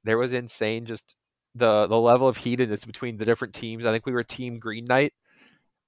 there 0.05 0.17
was 0.17 0.31
insane. 0.31 0.85
Just 0.85 1.13
the 1.53 1.85
the 1.85 1.99
level 1.99 2.27
of 2.27 2.37
heatedness 2.37 2.85
between 2.85 3.17
the 3.17 3.25
different 3.25 3.53
teams. 3.53 3.85
I 3.85 3.91
think 3.91 4.05
we 4.05 4.13
were 4.13 4.23
Team 4.23 4.59
Green 4.59 4.85
Knight, 4.85 5.13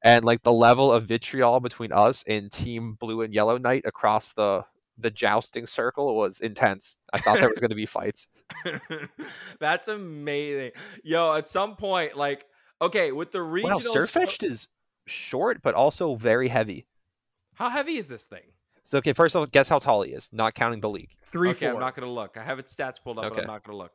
and 0.04 0.26
like 0.26 0.44
the 0.44 0.52
level 0.52 0.92
of 0.92 1.06
vitriol 1.06 1.62
between 1.62 1.94
us 1.94 2.26
and 2.28 2.52
Team 2.52 2.98
Blue 3.00 3.22
and 3.22 3.34
Yellow 3.34 3.58
Knight 3.58 3.84
across 3.86 4.34
the 4.34 4.66
the 4.98 5.10
jousting 5.10 5.66
circle 5.66 6.14
was 6.14 6.42
intense. 6.42 6.98
I 7.14 7.20
thought 7.20 7.40
there 7.40 7.48
was 7.48 7.60
going 7.60 7.70
to 7.70 7.76
be 7.76 7.86
fights. 7.86 8.28
That's 9.62 9.88
amazing. 9.88 10.72
Yo, 11.06 11.36
at 11.36 11.48
some 11.48 11.78
point, 11.78 12.18
like, 12.18 12.46
okay, 12.82 13.14
with 13.14 13.32
the 13.32 13.40
Wow, 13.40 13.48
regional 13.48 13.80
Sirfetch'd 13.80 14.44
is 14.44 14.68
short 15.08 15.62
but 15.62 15.74
also 15.74 16.16
very 16.16 16.50
heavy. 16.50 16.86
How 17.54 17.70
heavy 17.70 17.96
is 17.96 18.10
this 18.10 18.24
thing? 18.24 18.44
So 18.90 18.98
okay, 18.98 19.14
first 19.14 19.36
of 19.36 19.42
all, 19.42 19.46
guess 19.46 19.70
how 19.70 19.78
tall 19.78 20.02
he 20.02 20.14
is, 20.14 20.30
not 20.32 20.56
counting 20.56 20.80
the 20.80 20.90
league. 20.90 21.12
three 21.32 21.52
okay, 21.52 21.68
four. 21.68 21.76
I'm 21.76 21.80
not 21.80 21.96
gonna 21.96 22.12
look. 22.12 22.38
I 22.38 22.44
have 22.44 22.58
its 22.58 22.74
stats 22.74 22.96
pulled 23.02 23.20
up, 23.20 23.26
but 23.26 23.34
Okay. 23.34 23.42
I'm 23.42 23.48
not 23.48 23.64
gonna 23.64 23.78
look. 23.78 23.92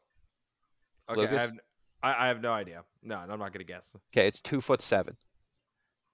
Okay, 1.11 1.20
Lucas? 1.22 1.36
I 1.36 1.40
have, 1.40 1.53
I, 2.01 2.24
I 2.24 2.28
have 2.28 2.40
no 2.40 2.53
idea. 2.53 2.84
No, 3.03 3.16
I'm 3.16 3.40
not 3.40 3.53
gonna 3.53 3.64
guess. 3.64 3.97
Okay, 4.14 4.28
it's 4.28 4.40
two 4.40 4.61
foot 4.61 4.80
seven. 4.80 5.16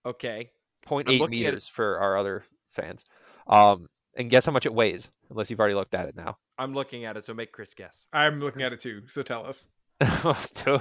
Okay, 0.06 0.52
0.8 0.86 1.06
looking 1.06 1.22
at 1.22 1.30
meters 1.30 1.68
for 1.68 1.98
our 1.98 2.16
other 2.16 2.44
fans. 2.70 3.04
Um, 3.46 3.90
and 4.16 4.30
guess 4.30 4.46
how 4.46 4.52
much 4.52 4.64
it 4.64 4.72
weighs, 4.72 5.10
unless 5.28 5.50
you've 5.50 5.60
already 5.60 5.74
looked 5.74 5.94
at 5.94 6.08
it 6.08 6.16
now. 6.16 6.38
I'm 6.56 6.72
looking 6.72 7.04
at 7.04 7.18
it, 7.18 7.26
so 7.26 7.34
make 7.34 7.52
Chris 7.52 7.74
guess. 7.74 8.06
I'm 8.14 8.40
looking 8.40 8.62
at 8.62 8.72
it 8.72 8.80
too. 8.80 9.02
So 9.08 9.22
tell 9.22 9.44
us. 9.44 9.68
Two- 10.54 10.80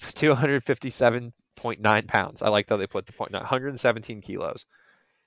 257.9 0.00 2.06
pounds. 2.06 2.42
I 2.42 2.48
like 2.48 2.68
how 2.68 2.76
they 2.76 2.86
put 2.86 3.06
the 3.06 3.12
point. 3.12 3.32
117 3.32 4.20
kilos. 4.20 4.66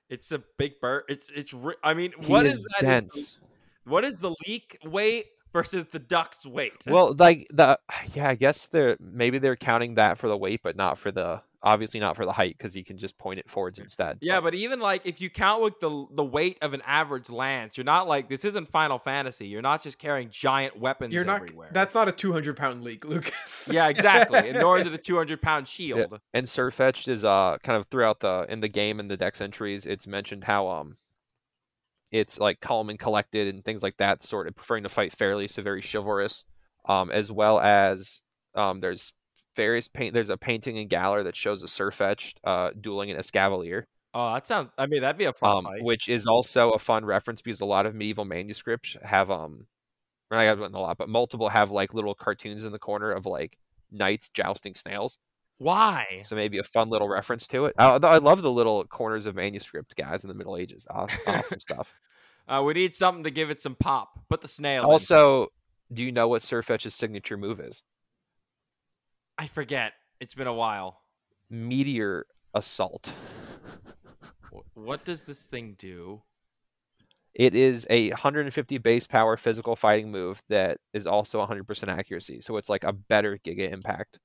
It's 0.08 0.32
a 0.32 0.42
big 0.58 0.80
bird. 0.80 1.04
It's 1.08 1.30
it's. 1.34 1.54
I 1.82 1.94
mean, 1.94 2.12
He 2.20 2.32
what 2.32 2.46
is 2.46 2.58
is 2.58 2.66
that? 2.80 3.04
is 3.04 3.04
the- 3.12 3.90
what 3.90 4.04
is 4.04 4.18
the 4.18 4.34
leek 4.46 4.78
weight 4.84 5.26
versus 5.52 5.84
the 5.86 5.98
duck's 5.98 6.44
weight? 6.44 6.72
Well, 6.86 7.14
like 7.18 7.46
the 7.52 7.78
yeah, 8.14 8.28
I 8.28 8.34
guess 8.34 8.66
they're 8.66 8.96
maybe 9.00 9.38
they're 9.38 9.56
counting 9.56 9.94
that 9.94 10.18
for 10.18 10.28
the 10.28 10.36
weight, 10.36 10.60
but 10.62 10.76
not 10.76 10.98
for 10.98 11.10
the 11.10 11.40
obviously 11.66 11.98
not 11.98 12.14
for 12.16 12.24
the 12.24 12.32
height 12.32 12.56
because 12.56 12.76
you 12.76 12.84
can 12.84 12.96
just 12.96 13.18
point 13.18 13.40
it 13.40 13.50
forwards 13.50 13.78
instead. 13.78 14.16
Yeah, 14.22 14.40
but 14.40 14.54
even 14.54 14.78
like 14.80 15.02
if 15.04 15.20
you 15.20 15.28
count 15.28 15.62
with 15.62 15.78
the 15.80 16.06
the 16.12 16.24
weight 16.24 16.56
of 16.62 16.72
an 16.72 16.80
average 16.86 17.28
lance, 17.28 17.76
you're 17.76 17.84
not 17.84 18.06
like 18.08 18.28
this 18.28 18.44
isn't 18.44 18.68
Final 18.68 18.98
Fantasy. 18.98 19.48
You're 19.48 19.62
not 19.62 19.82
just 19.82 19.98
carrying 19.98 20.30
giant 20.30 20.78
weapons 20.78 21.12
You're 21.12 21.24
not. 21.24 21.42
everywhere. 21.42 21.68
That's 21.72 21.94
not 21.94 22.08
a 22.08 22.12
200 22.12 22.56
pound 22.56 22.84
leek, 22.84 23.04
Lucas. 23.08 23.68
yeah, 23.70 23.88
exactly. 23.88 24.48
And 24.48 24.58
nor 24.58 24.78
is 24.78 24.86
it 24.86 24.94
a 24.94 24.98
200 25.10 25.42
pound 25.42 25.66
shield. 25.68 26.20
and 26.32 26.46
Sirfetch'd 26.46 27.08
is 27.08 27.24
uh 27.24 27.58
kind 27.62 27.76
of 27.78 27.86
throughout 27.88 28.20
the 28.20 28.46
in 28.48 28.60
the 28.60 28.68
game 28.68 29.00
and 29.00 29.10
the 29.10 29.16
dex 29.16 29.40
entries, 29.40 29.84
it's 29.86 30.06
mentioned 30.06 30.44
how 30.44 30.68
um 30.68 30.96
it's 32.12 32.38
like 32.38 32.60
calm 32.60 32.88
and 32.88 32.98
collected 32.98 33.52
and 33.52 33.64
things 33.64 33.82
like 33.82 33.96
that, 33.96 34.22
sort 34.22 34.46
of 34.46 34.54
preferring 34.54 34.84
to 34.84 34.88
fight 34.88 35.12
fairly, 35.12 35.48
so 35.48 35.60
very 35.62 35.82
chivalrous. 35.82 36.44
Um, 36.88 37.10
as 37.10 37.32
well 37.32 37.58
as 37.58 38.22
um, 38.54 38.78
there's 38.80 39.12
various 39.56 39.88
paint. 39.88 40.14
There's 40.14 40.28
a 40.28 40.36
painting 40.36 40.76
in 40.76 40.86
Galar 40.88 41.24
that 41.24 41.34
shows 41.34 41.62
a 41.62 41.66
Sirfetch'd 41.66 42.38
uh 42.44 42.70
dueling 42.80 43.10
an 43.10 43.16
Escavalier, 43.16 43.84
Oh, 44.18 44.32
that 44.32 44.46
sounds. 44.46 44.70
I 44.78 44.86
mean, 44.86 45.02
that'd 45.02 45.18
be 45.18 45.26
a 45.26 45.32
fun 45.34 45.66
um, 45.66 45.72
which 45.82 46.08
is 46.08 46.26
also 46.26 46.70
a 46.70 46.78
fun 46.78 47.04
reference 47.04 47.42
because 47.42 47.60
a 47.60 47.66
lot 47.66 47.84
of 47.84 47.94
medieval 47.94 48.24
manuscripts 48.24 48.96
have 49.02 49.30
um, 49.30 49.66
I 50.30 50.44
have 50.44 50.58
a 50.58 50.68
lot, 50.68 50.96
but 50.96 51.10
multiple 51.10 51.50
have 51.50 51.70
like 51.70 51.92
little 51.92 52.14
cartoons 52.14 52.64
in 52.64 52.72
the 52.72 52.78
corner 52.78 53.10
of 53.12 53.26
like 53.26 53.58
knights 53.92 54.30
jousting 54.30 54.74
snails. 54.74 55.18
Why? 55.58 56.22
So 56.24 56.34
maybe 56.34 56.56
a 56.56 56.62
fun 56.62 56.88
little 56.88 57.08
reference 57.08 57.46
to 57.48 57.66
it. 57.66 57.74
I, 57.78 57.96
I 57.96 58.16
love 58.16 58.40
the 58.40 58.50
little 58.50 58.84
corners 58.84 59.26
of 59.26 59.34
manuscript 59.34 59.94
guys 59.96 60.24
in 60.24 60.28
the 60.28 60.34
Middle 60.34 60.56
Ages. 60.56 60.86
Aw- 60.88 61.08
Awesome 61.26 61.60
stuff. 61.60 61.94
Uh, 62.48 62.62
we 62.64 62.72
need 62.72 62.94
something 62.94 63.24
to 63.24 63.30
give 63.30 63.50
it 63.50 63.60
some 63.60 63.74
pop. 63.74 64.18
Put 64.30 64.40
the 64.40 64.48
snail. 64.48 64.84
in. 64.84 64.90
Also, 64.90 65.48
do 65.92 66.02
you 66.02 66.10
know 66.10 66.26
what 66.28 66.40
Sirfetch'd's 66.40 66.94
signature 66.94 67.36
move 67.36 67.60
is? 67.60 67.82
I 69.38 69.46
forget. 69.46 69.92
It's 70.20 70.34
been 70.34 70.46
a 70.46 70.54
while. 70.54 71.00
Meteor 71.50 72.26
Assault. 72.54 73.12
What 74.74 75.04
does 75.04 75.26
this 75.26 75.42
thing 75.42 75.76
do? 75.78 76.22
It 77.34 77.54
is 77.54 77.86
a 77.90 78.08
150 78.10 78.78
base 78.78 79.06
power 79.06 79.36
physical 79.36 79.76
fighting 79.76 80.10
move 80.10 80.42
that 80.48 80.78
is 80.94 81.06
also 81.06 81.44
100% 81.44 81.88
accuracy. 81.88 82.40
So 82.40 82.56
it's 82.56 82.70
like 82.70 82.82
a 82.82 82.94
better 82.94 83.38
Giga 83.44 83.70
Impact. 83.70 84.18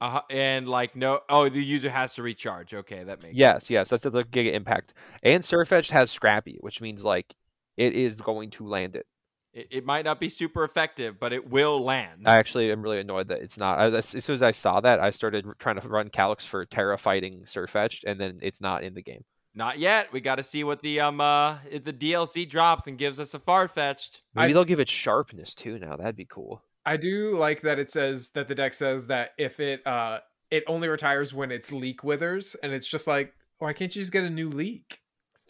Uh, 0.00 0.20
and 0.30 0.68
like 0.68 0.94
no. 0.94 1.20
Oh, 1.28 1.48
the 1.48 1.62
user 1.62 1.90
has 1.90 2.14
to 2.14 2.22
recharge. 2.22 2.72
Okay, 2.72 3.02
that 3.02 3.20
makes. 3.20 3.34
Yes, 3.34 3.68
yes, 3.68 3.90
that's 3.90 4.04
the 4.04 4.10
Giga 4.10 4.52
Impact. 4.52 4.94
And 5.24 5.42
Sirfetch'd 5.42 5.90
has 5.90 6.12
Scrappy, 6.12 6.58
which 6.60 6.80
means 6.80 7.04
like 7.04 7.34
it 7.76 7.94
is 7.94 8.20
going 8.20 8.50
to 8.50 8.66
land 8.66 8.94
it. 8.94 9.06
It, 9.52 9.68
it 9.70 9.84
might 9.86 10.04
not 10.04 10.20
be 10.20 10.28
super 10.28 10.62
effective, 10.64 11.18
but 11.18 11.32
it 11.32 11.48
will 11.50 11.82
land. 11.82 12.22
I 12.26 12.36
actually 12.36 12.70
am 12.70 12.82
really 12.82 13.00
annoyed 13.00 13.28
that 13.28 13.40
it's 13.40 13.58
not. 13.58 13.78
I, 13.78 13.86
as 13.86 14.14
as 14.14 14.24
soon 14.24 14.34
as 14.34 14.42
I 14.42 14.52
saw 14.52 14.80
that, 14.80 15.00
I 15.00 15.10
started 15.10 15.46
trying 15.58 15.80
to 15.80 15.88
run 15.88 16.10
Calyx 16.10 16.44
for 16.44 16.64
Tera 16.66 16.98
fighting 16.98 17.42
Sirfetch'd, 17.44 18.04
and 18.06 18.20
then 18.20 18.38
it's 18.42 18.60
not 18.60 18.84
in 18.84 18.94
the 18.94 19.02
game. 19.02 19.24
Not 19.54 19.78
yet. 19.78 20.12
We 20.12 20.20
got 20.20 20.36
to 20.36 20.42
see 20.42 20.62
what 20.64 20.80
the 20.82 21.00
um 21.00 21.20
uh 21.20 21.56
if 21.70 21.82
the 21.84 21.92
DLC 21.92 22.48
drops 22.48 22.86
and 22.86 22.98
gives 22.98 23.18
us 23.18 23.34
a 23.34 23.38
Farfetch'd. 23.38 24.20
Maybe 24.34 24.50
I- 24.50 24.52
they'll 24.52 24.64
give 24.64 24.80
it 24.80 24.88
sharpness 24.88 25.54
too. 25.54 25.78
Now 25.78 25.96
that'd 25.96 26.14
be 26.16 26.26
cool. 26.26 26.62
I 26.86 26.96
do 26.96 27.36
like 27.36 27.62
that 27.62 27.78
it 27.78 27.90
says 27.90 28.30
that 28.30 28.48
the 28.48 28.54
deck 28.54 28.72
says 28.74 29.08
that 29.08 29.30
if 29.38 29.58
it 29.60 29.84
uh 29.86 30.20
it 30.50 30.64
only 30.66 30.88
retires 30.88 31.34
when 31.34 31.50
its 31.50 31.72
leek 31.72 32.02
withers, 32.04 32.54
and 32.62 32.72
it's 32.72 32.86
just 32.88 33.06
like, 33.06 33.34
why 33.58 33.72
can't 33.72 33.94
you 33.96 34.00
just 34.02 34.12
get 34.12 34.24
a 34.24 34.30
new 34.30 34.48
leek? 34.48 35.00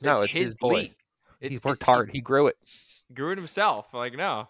No, 0.01 0.23
it's, 0.23 0.35
his, 0.35 0.55
boy. 0.55 0.73
leek. 0.75 0.97
He 1.41 1.47
It's- 1.47 1.65
worked 1.65 1.83
it's 1.83 1.87
hard. 1.87 2.11
He 2.13 2.21
grew 2.21 2.47
it. 2.49 2.57
Grew 3.15 3.33
it 3.33 3.39
himself. 3.39 3.87
Like 3.93 4.15
no. 4.15 4.49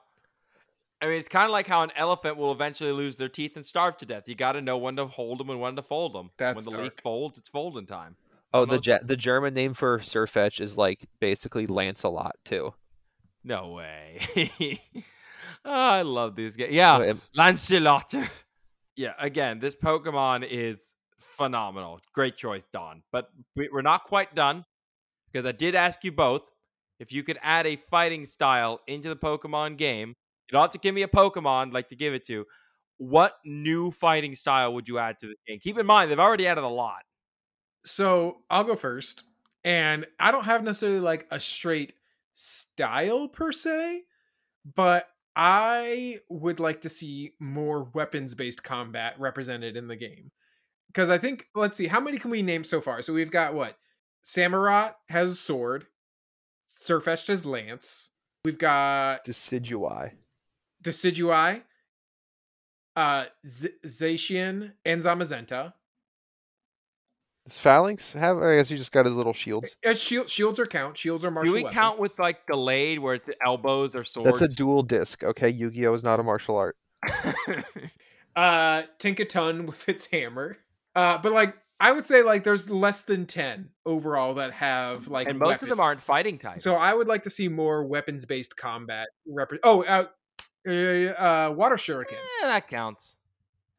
I 1.01 1.07
mean, 1.07 1.19
it's 1.19 1.29
kind 1.29 1.45
of 1.45 1.53
like 1.53 1.69
how 1.69 1.83
an 1.83 1.93
elephant 1.95 2.37
will 2.37 2.51
eventually 2.51 2.91
lose 2.91 3.17
their 3.17 3.29
teeth 3.29 3.55
and 3.55 3.65
starve 3.65 3.97
to 3.99 4.07
death. 4.07 4.29
You 4.29 4.35
got 4.35 4.53
to 4.53 4.61
know 4.61 4.77
when 4.79 4.97
to 4.97 5.07
hold 5.07 5.39
them 5.39 5.49
and 5.49 5.61
when 5.61 5.77
to 5.77 5.83
fold 5.83 6.13
them. 6.13 6.31
That's 6.39 6.57
when 6.57 6.65
the 6.65 6.83
leek 6.83 6.97
dark. 6.97 7.03
folds, 7.03 7.39
it's 7.39 7.49
folding 7.49 7.87
time. 7.87 8.17
Oh, 8.53 8.65
the 8.65 8.79
Je- 8.81 8.99
the 9.05 9.17
German 9.17 9.55
name 9.55 9.75
for 9.75 9.99
Sirfetch'd 10.01 10.61
is 10.61 10.77
like 10.77 11.05
basically 11.21 11.67
Lancelot 11.67 12.37
too. 12.45 12.75
No 13.45 13.69
way. 13.69 14.19
oh, 15.65 15.73
I 15.73 16.03
love 16.03 16.35
these 16.35 16.57
guys. 16.57 16.71
Yeah, 16.71 16.97
oh, 16.97 16.99
So 16.99 17.05
it- 17.05 17.17
Lancelot. 17.35 18.15
yeah, 18.97 19.13
again, 19.19 19.61
this 19.61 19.77
Pokemon 19.77 20.49
is 20.51 20.95
phenomenal. 21.21 22.01
Great 22.13 22.37
choice, 22.37 22.65
Don. 22.73 23.03
But 23.13 23.31
we- 23.55 23.69
we're 23.73 23.83
not 23.83 24.05
quite 24.05 24.35
done 24.35 24.65
because 25.31 25.47
I 25.47 25.53
did 25.53 25.75
ask 25.75 26.03
you 26.03 26.11
both 26.11 26.43
if 26.99 27.13
you 27.13 27.23
could 27.23 27.39
add 27.43 27.67
a 27.67 27.77
fighting 27.91 28.27
style 28.27 28.81
into 28.87 29.09
the 29.09 29.17
Pokemon 29.17 29.77
game. 29.77 30.09
You 30.09 30.53
don't 30.53 30.63
have 30.63 30.71
to 30.71 30.79
give 30.79 30.95
me 30.95 31.03
a 31.03 31.09
Pokemon 31.09 31.73
like 31.73 31.89
to 31.89 31.97
give 31.97 32.15
it 32.15 32.25
to. 32.27 32.45
What 32.97 33.37
new 33.45 33.91
fighting 33.91 34.35
style 34.35 34.75
would 34.75 34.89
you 34.89 34.99
add 34.99 35.19
to 35.21 35.27
the 35.27 35.37
game? 35.47 35.61
Keep 35.61 35.79
in 35.79 35.87
mind 35.87 36.11
they've 36.11 36.19
already 36.19 36.47
added 36.47 36.65
a 36.65 36.69
lot. 36.69 37.03
So 37.85 38.39
I'll 38.51 38.65
go 38.65 38.75
first, 38.77 39.23
and 39.65 40.07
I 40.19 40.31
don't 40.31 40.45
have 40.45 40.65
necessarily 40.65 41.01
like 41.01 41.27
a 41.31 41.39
straight 41.39 41.95
style 42.33 43.29
per 43.29 43.53
se, 43.53 44.03
but 44.75 45.07
I 45.37 46.19
would 46.29 46.59
like 46.59 46.81
to 46.83 46.89
see 46.89 47.33
more 47.39 47.85
weapons 47.95 48.35
based 48.35 48.65
combat 48.65 49.15
represented 49.19 49.77
in 49.77 49.87
the 49.87 49.97
game. 49.97 50.33
Because 50.89 51.11
I 51.11 51.19
think, 51.19 51.47
let's 51.55 51.77
see, 51.77 51.87
how 51.87 52.01
many 52.01 52.19
can 52.19 52.31
we 52.31 52.43
name 52.43 52.65
so 52.65 52.81
far? 52.81 53.03
So 53.03 53.13
we've 53.13 53.31
got 53.31 53.55
what? 53.55 53.77
Samurott 54.25 54.95
has 55.09 55.33
a 55.33 55.37
sword, 55.37 55.87
Sirfetch'd 56.79 57.27
has 57.29 57.45
lance, 57.45 58.11
we've 58.45 58.59
got 58.59 59.25
Decidueye. 59.25 60.13
Decidueye, 60.83 61.63
uh, 62.95 63.25
Z- 63.47 63.71
Zacian, 63.85 64.75
and 64.85 65.01
Zamazenta. 65.03 65.73
Does 67.47 67.57
Falinks 67.57 68.13
have? 68.13 68.37
I 68.39 68.57
guess 68.57 68.69
he 68.69 68.77
just 68.77 68.93
got 68.93 69.07
his 69.07 69.17
little 69.17 69.33
shields. 69.33 69.75
Uh, 69.85 69.95
shield, 69.95 70.29
shields 70.29 70.61
are 70.61 70.67
count. 70.67 70.97
Shields 70.99 71.25
are 71.25 71.31
martial 71.31 71.53
Do 71.53 71.57
we 71.57 71.65
weapons. 71.65 71.75
count 71.81 71.99
with 71.99 72.19
like 72.19 72.47
delayed 72.47 72.99
where 72.99 73.19
the 73.19 73.35
elbows 73.45 73.97
or 73.97 74.05
swords? 74.05 74.39
That's 74.39 74.53
a 74.53 74.57
dual 74.57 74.83
disc. 74.83 75.25
Okay, 75.25 75.49
Yu-Gi-Oh 75.49 75.95
is 75.95 76.05
not 76.05 76.21
a 76.21 76.23
martial 76.23 76.57
art. 76.57 76.77
uh 78.37 78.83
Tinkaton 78.99 79.67
with 79.67 79.89
its 79.89 80.07
hammer. 80.07 80.59
Uh 80.95 81.19
but 81.19 81.33
like 81.33 81.57
I 81.81 81.93
would 81.93 82.07
say 82.07 82.23
like 82.23 82.45
there's 82.45 82.69
less 82.69 83.03
than 83.03 83.27
10 83.27 83.71
overall 83.87 84.35
that 84.35 84.53
have 84.53 85.09
like 85.09 85.29
and 85.29 85.39
most 85.39 85.63
of 85.63 85.69
them 85.69 85.81
aren't 85.81 86.01
fighting 86.01 86.39
types. 86.39 86.63
So 86.63 86.75
I 86.75 86.93
would 86.93 87.07
like 87.07 87.23
to 87.25 87.31
see 87.31 87.49
more 87.49 87.85
weapons 87.85 88.25
based 88.25 88.57
combat. 88.57 89.09
Rep- 89.27 89.53
oh, 89.63 89.85
uh, 89.85 90.07
uh, 90.67 90.73
uh, 90.73 91.53
water 91.55 91.77
shuriken. 91.77 92.15
Eh, 92.15 92.47
that 92.47 92.69
counts. 92.69 93.17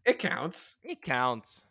It 0.05 0.17
counts. 0.17 0.77
It 0.83 1.01
counts. 1.01 1.65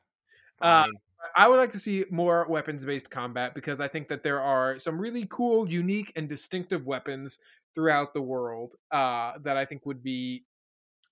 Uh, 0.60 0.86
I 1.34 1.48
would 1.48 1.56
like 1.56 1.70
to 1.72 1.78
see 1.78 2.04
more 2.10 2.46
weapons 2.48 2.84
based 2.84 3.10
combat 3.10 3.54
because 3.54 3.80
I 3.80 3.88
think 3.88 4.08
that 4.08 4.22
there 4.22 4.40
are 4.40 4.78
some 4.78 4.98
really 4.98 5.26
cool, 5.30 5.68
unique, 5.68 6.12
and 6.14 6.28
distinctive 6.28 6.86
weapons 6.86 7.38
throughout 7.74 8.12
the 8.12 8.22
world 8.22 8.74
uh, 8.90 9.32
that 9.42 9.56
I 9.56 9.64
think 9.64 9.86
would 9.86 10.02
be 10.02 10.44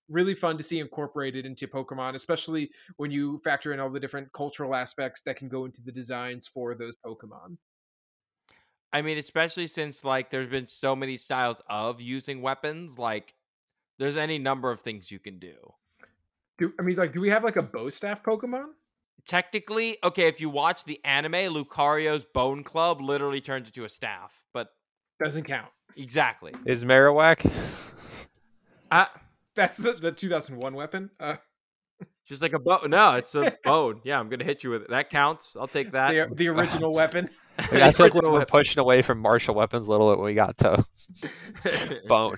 really 0.09 0.35
fun 0.35 0.57
to 0.57 0.63
see 0.63 0.79
incorporated 0.79 1.47
into 1.47 1.67
Pokemon, 1.67 2.15
especially 2.15 2.71
when 2.97 3.11
you 3.11 3.41
factor 3.45 3.73
in 3.73 3.81
all 3.81 3.91
the 3.91 4.01
different 4.01 4.33
cultural 4.33 4.75
aspects 4.75 5.23
that 5.23 5.37
can 5.37 5.49
go 5.49 5.65
into 5.65 5.83
the 5.83 5.93
designs 5.93 6.47
for 6.47 6.75
those 6.75 6.95
Pokemon. 7.05 7.57
I 8.93 9.03
mean, 9.03 9.19
especially 9.19 9.67
since 9.67 10.05
like 10.05 10.31
there's 10.31 10.49
been 10.49 10.69
so 10.69 10.95
many 10.97 11.17
styles 11.17 11.61
of 11.69 12.01
using 12.01 12.41
weapons, 12.41 12.99
like 12.99 13.35
there's 13.99 14.17
any 14.17 14.39
number 14.39 14.71
of 14.71 14.81
things 14.81 15.11
you 15.11 15.19
can 15.19 15.39
do. 15.39 15.55
Do 16.59 16.73
I 16.79 16.83
mean 16.83 16.97
like 16.97 17.13
do 17.13 17.21
we 17.21 17.29
have 17.31 17.45
like 17.45 17.57
a 17.57 17.63
bow 17.63 17.91
staff 17.91 18.23
Pokemon? 18.23 18.67
Technically, 19.27 19.99
okay, 20.05 20.29
if 20.29 20.41
you 20.41 20.49
watch 20.49 20.85
the 20.85 21.01
anime, 21.05 21.33
Lucario's 21.53 22.25
Bone 22.33 22.63
Club 22.63 23.01
literally 23.01 23.41
turns 23.41 23.69
into 23.69 23.85
a 23.85 23.89
staff. 23.89 24.41
But 24.55 24.69
Doesn't 25.23 25.45
count. 25.45 25.69
exactly. 25.97 26.53
Is 26.65 26.85
Marowak? 26.85 27.51
Uh, 28.91 29.07
That's 29.57 29.79
the, 29.79 29.95
the 29.95 30.13
2001 30.13 30.75
weapon. 30.75 31.11
Uh, 31.19 31.37
just 32.27 32.43
like 32.43 32.53
a 32.53 32.59
bone. 32.59 32.91
No, 32.91 33.15
it's 33.15 33.35
a 33.35 33.57
bone. 33.65 34.01
Yeah, 34.05 34.19
I'm 34.21 34.29
gonna 34.29 34.45
hit 34.45 34.63
you 34.65 34.71
with 34.71 34.83
it. 34.83 34.91
That 34.91 35.11
counts. 35.11 35.57
I'll 35.59 35.67
take 35.69 35.93
that. 35.93 36.29
the, 36.31 36.35
the 36.35 36.49
original 36.57 36.93
weapon. 36.93 37.29
Like, 37.59 37.73
I 37.83 37.93
feel 37.93 38.07
like 38.07 38.15
we're 38.15 38.31
weapon. 38.31 38.47
pushing 38.49 38.79
away 38.81 39.01
from 39.03 39.19
martial 39.19 39.55
weapons 39.55 39.87
a 39.87 39.91
little 39.91 40.11
bit 40.11 40.19
when 40.19 40.27
we 40.27 40.35
got 40.35 40.59
to 40.59 40.85
bone. 42.09 42.37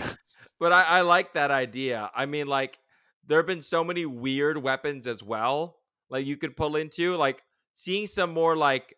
but 0.61 0.73
I, 0.73 0.83
I 0.85 1.01
like 1.01 1.33
that 1.35 1.51
idea. 1.51 2.11
I 2.15 2.27
mean, 2.27 2.47
like, 2.47 2.79
there 3.27 3.39
have 3.39 3.47
been 3.47 3.63
so 3.63 3.83
many 3.83 4.07
weird 4.07 4.59
weapons 4.59 5.07
as 5.07 5.23
well. 5.23 5.77
Like 6.11 6.25
you 6.25 6.37
could 6.37 6.57
pull 6.57 6.77
into, 6.77 7.17
like 7.17 7.43
seeing 7.75 8.07
some 8.07 8.33
more 8.33 8.57
like. 8.57 8.95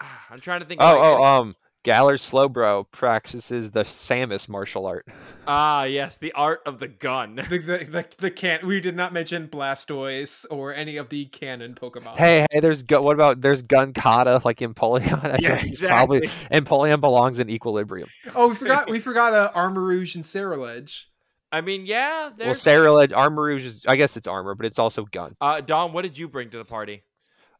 I'm 0.30 0.40
trying 0.40 0.60
to 0.60 0.66
think. 0.66 0.80
of, 0.80 0.88
Oh, 0.88 0.98
like, 1.00 1.18
oh, 1.18 1.24
um, 1.24 1.56
Galar 1.86 2.16
Slowbro 2.16 2.90
practices 2.90 3.70
the 3.70 3.84
Samus 3.84 4.48
martial 4.48 4.86
art. 4.86 5.06
Ah, 5.46 5.84
yes, 5.84 6.18
the 6.18 6.32
art 6.32 6.60
of 6.66 6.80
the 6.80 6.88
gun. 6.88 7.36
the, 7.48 7.58
the, 7.58 7.78
the, 7.84 8.06
the 8.18 8.30
can 8.32 8.66
we 8.66 8.80
did 8.80 8.96
not 8.96 9.12
mention 9.12 9.46
Blastoise 9.46 10.44
or 10.50 10.74
any 10.74 10.96
of 10.96 11.08
the 11.08 11.26
canon 11.26 11.76
Pokemon. 11.76 12.16
Hey, 12.16 12.44
hey, 12.50 12.58
there's 12.60 12.82
gu- 12.82 13.00
what 13.00 13.14
about 13.14 13.40
there's 13.40 13.62
Gun 13.62 13.92
Kata 13.92 14.40
like 14.44 14.58
Empoleon? 14.58 15.22
I 15.24 15.38
Yeah, 15.38 15.56
think 15.56 15.68
he's 15.68 15.82
probably 15.84 16.18
exactly. 16.18 16.50
Empoleon 16.50 17.00
belongs 17.00 17.38
in 17.38 17.48
Equilibrium. 17.48 18.08
Oh, 18.34 18.48
we 18.48 18.54
forgot 18.56 18.90
we 18.90 19.00
forgot 19.00 19.32
uh, 19.32 19.52
Armarouge 19.54 20.16
and 20.16 20.24
Ceruledge. 20.24 21.04
I 21.52 21.60
mean, 21.60 21.86
yeah. 21.86 22.30
Well, 22.42 22.54
There's. 22.54 22.62
Sarah 22.62 23.06
Armarouge 23.08 23.64
is 23.64 23.84
I 23.86 23.96
guess 23.96 24.16
it's 24.16 24.26
armor, 24.26 24.54
but 24.54 24.66
it's 24.66 24.78
also 24.78 25.04
gun. 25.04 25.36
uh, 25.40 25.60
Dom, 25.60 25.92
what 25.92 26.02
did 26.02 26.18
you 26.18 26.28
bring 26.28 26.50
to 26.50 26.58
the 26.58 26.64
party? 26.64 27.02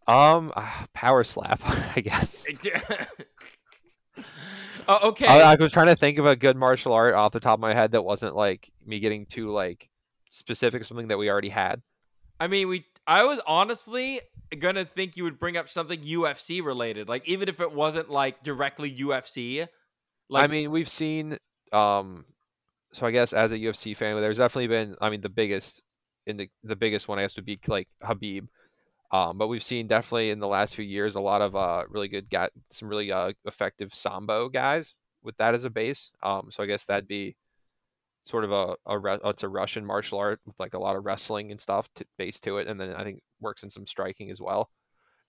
Um, 0.09 0.53
ah, 0.57 0.87
power 0.95 1.25
slap, 1.25 1.61
I 1.97 2.01
guess. 2.01 2.47
Oh, 4.89 5.09
okay. 5.11 5.27
I, 5.27 5.53
I 5.53 5.57
was 5.57 5.73
trying 5.73 5.89
to 5.89 5.97
think 5.97 6.19
of 6.19 6.27
a 6.27 6.37
good 6.37 6.57
martial 6.57 6.93
art 6.93 7.15
off 7.15 7.33
the 7.33 7.41
top 7.41 7.55
of 7.55 7.61
my 7.61 7.75
head 7.75 7.93
that 7.93 8.03
wasn't 8.03 8.37
like 8.37 8.71
me 8.85 9.01
getting 9.01 9.27
too 9.27 9.51
like 9.51 9.89
specific, 10.31 10.85
something 10.85 11.09
that 11.09 11.19
we 11.19 11.31
already 11.31 11.49
had. 11.49 11.83
I 12.39 12.47
mean, 12.47 12.69
we. 12.69 12.85
I 13.07 13.25
was 13.25 13.41
honestly 13.47 14.21
gonna 14.59 14.85
think 14.85 15.17
you 15.17 15.25
would 15.25 15.39
bring 15.39 15.57
up 15.57 15.69
something 15.69 16.01
UFC 16.01 16.65
related, 16.65 17.09
like 17.09 17.27
even 17.29 17.49
if 17.49 17.61
it 17.61 17.73
wasn't 17.73 18.11
like 18.11 18.43
directly 18.43 18.95
UFC. 18.95 19.67
Like, 20.29 20.45
I 20.45 20.47
mean, 20.47 20.71
we've 20.71 20.89
seen. 20.89 21.39
Um, 21.73 22.25
so 22.93 23.07
I 23.07 23.11
guess 23.11 23.33
as 23.33 23.53
a 23.53 23.59
UFC 23.59 23.97
fan, 23.97 24.21
there's 24.21 24.39
definitely 24.39 24.69
been. 24.69 24.97
I 25.01 25.11
mean, 25.11 25.21
the 25.21 25.29
biggest 25.29 25.83
in 26.27 26.37
the 26.37 26.51
the 26.63 26.77
biggest 26.77 27.09
one 27.09 27.19
I 27.19 27.23
guess 27.23 27.37
would 27.37 27.45
be 27.45 27.59
like 27.67 27.89
Khabib. 28.03 28.49
Um, 29.13 29.39
but 29.39 29.49
we've 29.49 29.63
seen 29.63 29.87
definitely 29.87 30.31
in 30.31 30.41
the 30.41 30.49
last 30.49 30.75
few 30.75 30.85
years 30.85 31.15
a 31.15 31.21
lot 31.21 31.41
of 31.41 31.55
uh 31.55 31.85
really 31.89 32.09
good 32.09 32.29
got 32.29 32.51
some 32.71 32.89
really 32.89 33.13
uh 33.13 33.33
effective 33.45 33.95
sambo 33.95 34.49
guys 34.49 34.97
with 35.23 35.37
that 35.37 35.55
as 35.55 35.65
a 35.65 35.71
base. 35.71 36.11
Um, 36.23 36.49
so 36.51 36.63
I 36.63 36.67
guess 36.67 36.87
that'd 36.87 37.09
be 37.09 37.37
sort 38.25 38.45
of 38.45 38.53
a 38.53 38.75
a 38.87 38.99
re- 38.99 39.19
it's 39.25 39.43
a 39.43 39.49
Russian 39.49 39.87
martial 39.87 40.19
art 40.19 40.41
with 40.45 40.59
like 40.59 40.75
a 40.75 40.79
lot 40.79 40.97
of 40.97 41.05
wrestling 41.05 41.51
and 41.51 41.61
stuff 41.61 41.89
to 41.95 42.05
base 42.19 42.41
to 42.41 42.59
it, 42.59 42.67
and 42.67 42.81
then 42.81 42.95
I 42.95 43.05
think 43.05 43.23
works 43.41 43.63
in 43.63 43.71
some 43.71 43.87
striking 43.87 44.31
as 44.31 44.41
well. 44.41 44.71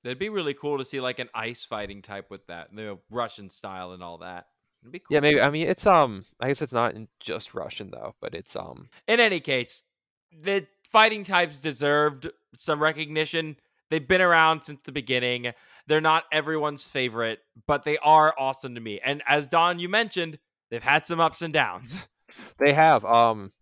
That'd 0.04 0.20
be 0.20 0.30
really 0.30 0.54
cool 0.54 0.78
to 0.78 0.86
see 0.86 1.02
like 1.02 1.20
an 1.20 1.30
ice 1.34 1.64
fighting 1.64 2.02
type 2.02 2.30
with 2.30 2.48
that, 2.48 2.70
you 2.72 2.78
know, 2.84 3.00
Russian 3.10 3.50
style 3.50 3.92
and 3.92 4.04
all 4.04 4.20
that. 4.20 4.48
It'd 4.82 4.92
be 4.92 5.00
cool. 5.00 5.16
Yeah, 5.16 5.20
maybe. 5.20 5.42
I 5.42 5.50
mean, 5.50 5.68
it's 5.68 5.86
um. 5.86 6.26
I 6.40 6.48
guess 6.48 6.62
it's 6.62 6.74
not 6.74 6.96
in 6.96 7.08
just 7.20 7.54
Russian 7.54 7.92
though, 7.92 8.16
but 8.22 8.34
it's 8.34 8.56
um. 8.56 8.90
In 9.08 9.20
any 9.20 9.40
case, 9.40 9.82
the 10.32 10.68
fighting 10.92 11.24
types 11.24 11.58
deserved 11.58 12.30
some 12.58 12.82
recognition. 12.82 13.58
They've 13.90 14.08
been 14.08 14.22
around 14.22 14.62
since 14.62 14.80
the 14.84 14.92
beginning. 14.92 15.54
They're 15.88 16.02
not 16.02 16.26
everyone's 16.32 16.86
favorite, 16.88 17.40
but 17.66 17.84
they 17.84 17.98
are 18.00 18.34
awesome 18.38 18.76
to 18.76 18.82
me. 18.82 19.00
And 19.04 19.24
as 19.28 19.48
Don, 19.48 19.80
you 19.80 19.90
mentioned, 19.90 20.40
they've 20.70 20.84
had 20.84 21.06
some 21.06 21.20
ups 21.20 21.42
and 21.42 21.54
downs. 21.54 22.08
They 22.60 22.74
have 22.74 23.06
um. 23.06 23.54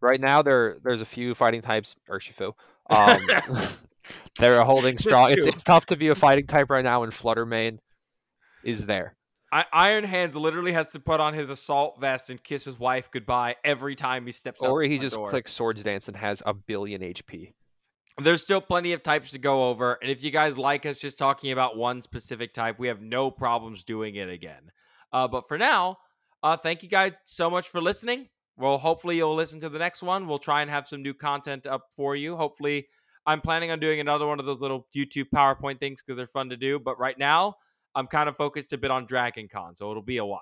Right 0.00 0.20
now, 0.20 0.42
there 0.42 0.76
there's 0.84 1.00
a 1.00 1.04
few 1.04 1.34
fighting 1.34 1.60
types. 1.60 1.96
Urshifu. 2.08 2.52
Um, 2.88 3.26
they're 4.38 4.62
holding 4.62 4.96
strong. 4.96 5.32
It's 5.32 5.44
it's 5.44 5.64
tough 5.64 5.86
to 5.86 5.96
be 5.96 6.06
a 6.06 6.14
fighting 6.14 6.46
type 6.46 6.70
right 6.70 6.84
now, 6.84 7.02
and 7.02 7.12
Fluttermane 7.12 7.78
is 8.62 8.86
there. 8.86 9.16
I, 9.50 9.64
Iron 9.72 10.04
Hands 10.04 10.34
literally 10.34 10.72
has 10.72 10.90
to 10.90 11.00
put 11.00 11.20
on 11.20 11.34
his 11.34 11.50
assault 11.50 12.00
vest 12.00 12.30
and 12.30 12.42
kiss 12.42 12.64
his 12.64 12.78
wife 12.78 13.10
goodbye 13.10 13.56
every 13.64 13.94
time 13.94 14.26
he 14.26 14.32
steps. 14.32 14.60
Or 14.60 14.82
he 14.82 14.98
just 14.98 15.16
door. 15.16 15.30
clicks 15.30 15.52
Swords 15.52 15.82
Dance 15.82 16.08
and 16.08 16.16
has 16.16 16.42
a 16.46 16.54
billion 16.54 17.02
HP. 17.02 17.52
There's 18.18 18.42
still 18.42 18.60
plenty 18.60 18.92
of 18.92 19.02
types 19.02 19.32
to 19.32 19.38
go 19.38 19.68
over. 19.70 19.98
And 20.00 20.10
if 20.10 20.22
you 20.22 20.30
guys 20.30 20.56
like 20.56 20.86
us 20.86 20.98
just 20.98 21.18
talking 21.18 21.50
about 21.50 21.76
one 21.76 22.00
specific 22.00 22.54
type, 22.54 22.78
we 22.78 22.88
have 22.88 23.00
no 23.00 23.30
problems 23.30 23.82
doing 23.82 24.14
it 24.14 24.28
again. 24.28 24.70
Uh, 25.12 25.26
but 25.26 25.48
for 25.48 25.58
now, 25.58 25.98
uh, 26.42 26.56
thank 26.56 26.82
you 26.82 26.88
guys 26.88 27.12
so 27.24 27.50
much 27.50 27.68
for 27.68 27.80
listening. 27.80 28.28
Well, 28.56 28.78
hopefully 28.78 29.16
you'll 29.16 29.34
listen 29.34 29.58
to 29.60 29.68
the 29.68 29.80
next 29.80 30.02
one. 30.02 30.28
We'll 30.28 30.38
try 30.38 30.62
and 30.62 30.70
have 30.70 30.86
some 30.86 31.02
new 31.02 31.14
content 31.14 31.66
up 31.66 31.86
for 31.96 32.14
you. 32.14 32.36
Hopefully, 32.36 32.86
I'm 33.26 33.40
planning 33.40 33.72
on 33.72 33.80
doing 33.80 33.98
another 33.98 34.26
one 34.26 34.38
of 34.38 34.46
those 34.46 34.60
little 34.60 34.86
YouTube 34.94 35.26
PowerPoint 35.34 35.80
things 35.80 36.02
because 36.02 36.16
they're 36.16 36.26
fun 36.26 36.50
to 36.50 36.56
do. 36.56 36.78
But 36.78 36.98
right 36.98 37.18
now, 37.18 37.54
I'm 37.96 38.06
kind 38.06 38.28
of 38.28 38.36
focused 38.36 38.72
a 38.72 38.78
bit 38.78 38.90
on 38.90 39.06
Dragon 39.06 39.48
Con, 39.52 39.74
so 39.74 39.90
it'll 39.90 40.02
be 40.02 40.18
a 40.18 40.24
while. 40.24 40.40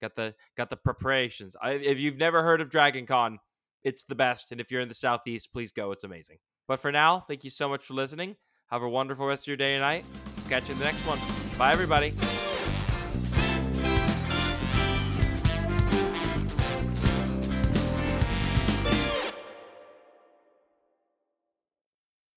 Got 0.00 0.16
the 0.16 0.34
got 0.56 0.70
the 0.70 0.76
preparations. 0.76 1.56
I, 1.60 1.72
if 1.72 1.98
you've 1.98 2.16
never 2.16 2.42
heard 2.42 2.62
of 2.62 2.70
Dragon 2.70 3.04
Con, 3.06 3.38
it's 3.82 4.04
the 4.04 4.14
best. 4.14 4.52
And 4.52 4.60
if 4.60 4.70
you're 4.70 4.80
in 4.80 4.88
the 4.88 4.94
southeast, 4.94 5.52
please 5.52 5.72
go. 5.72 5.92
It's 5.92 6.04
amazing. 6.04 6.38
But 6.70 6.78
for 6.78 6.92
now, 6.92 7.18
thank 7.18 7.42
you 7.42 7.50
so 7.50 7.68
much 7.68 7.84
for 7.84 7.94
listening. 7.94 8.36
Have 8.68 8.82
a 8.82 8.88
wonderful 8.88 9.26
rest 9.26 9.42
of 9.42 9.48
your 9.48 9.56
day 9.56 9.74
and 9.74 9.82
night. 9.82 10.04
Catch 10.48 10.68
you 10.68 10.74
in 10.74 10.78
the 10.78 10.84
next 10.84 11.04
one. 11.04 11.18
Bye, 11.58 11.72
everybody. 11.72 12.14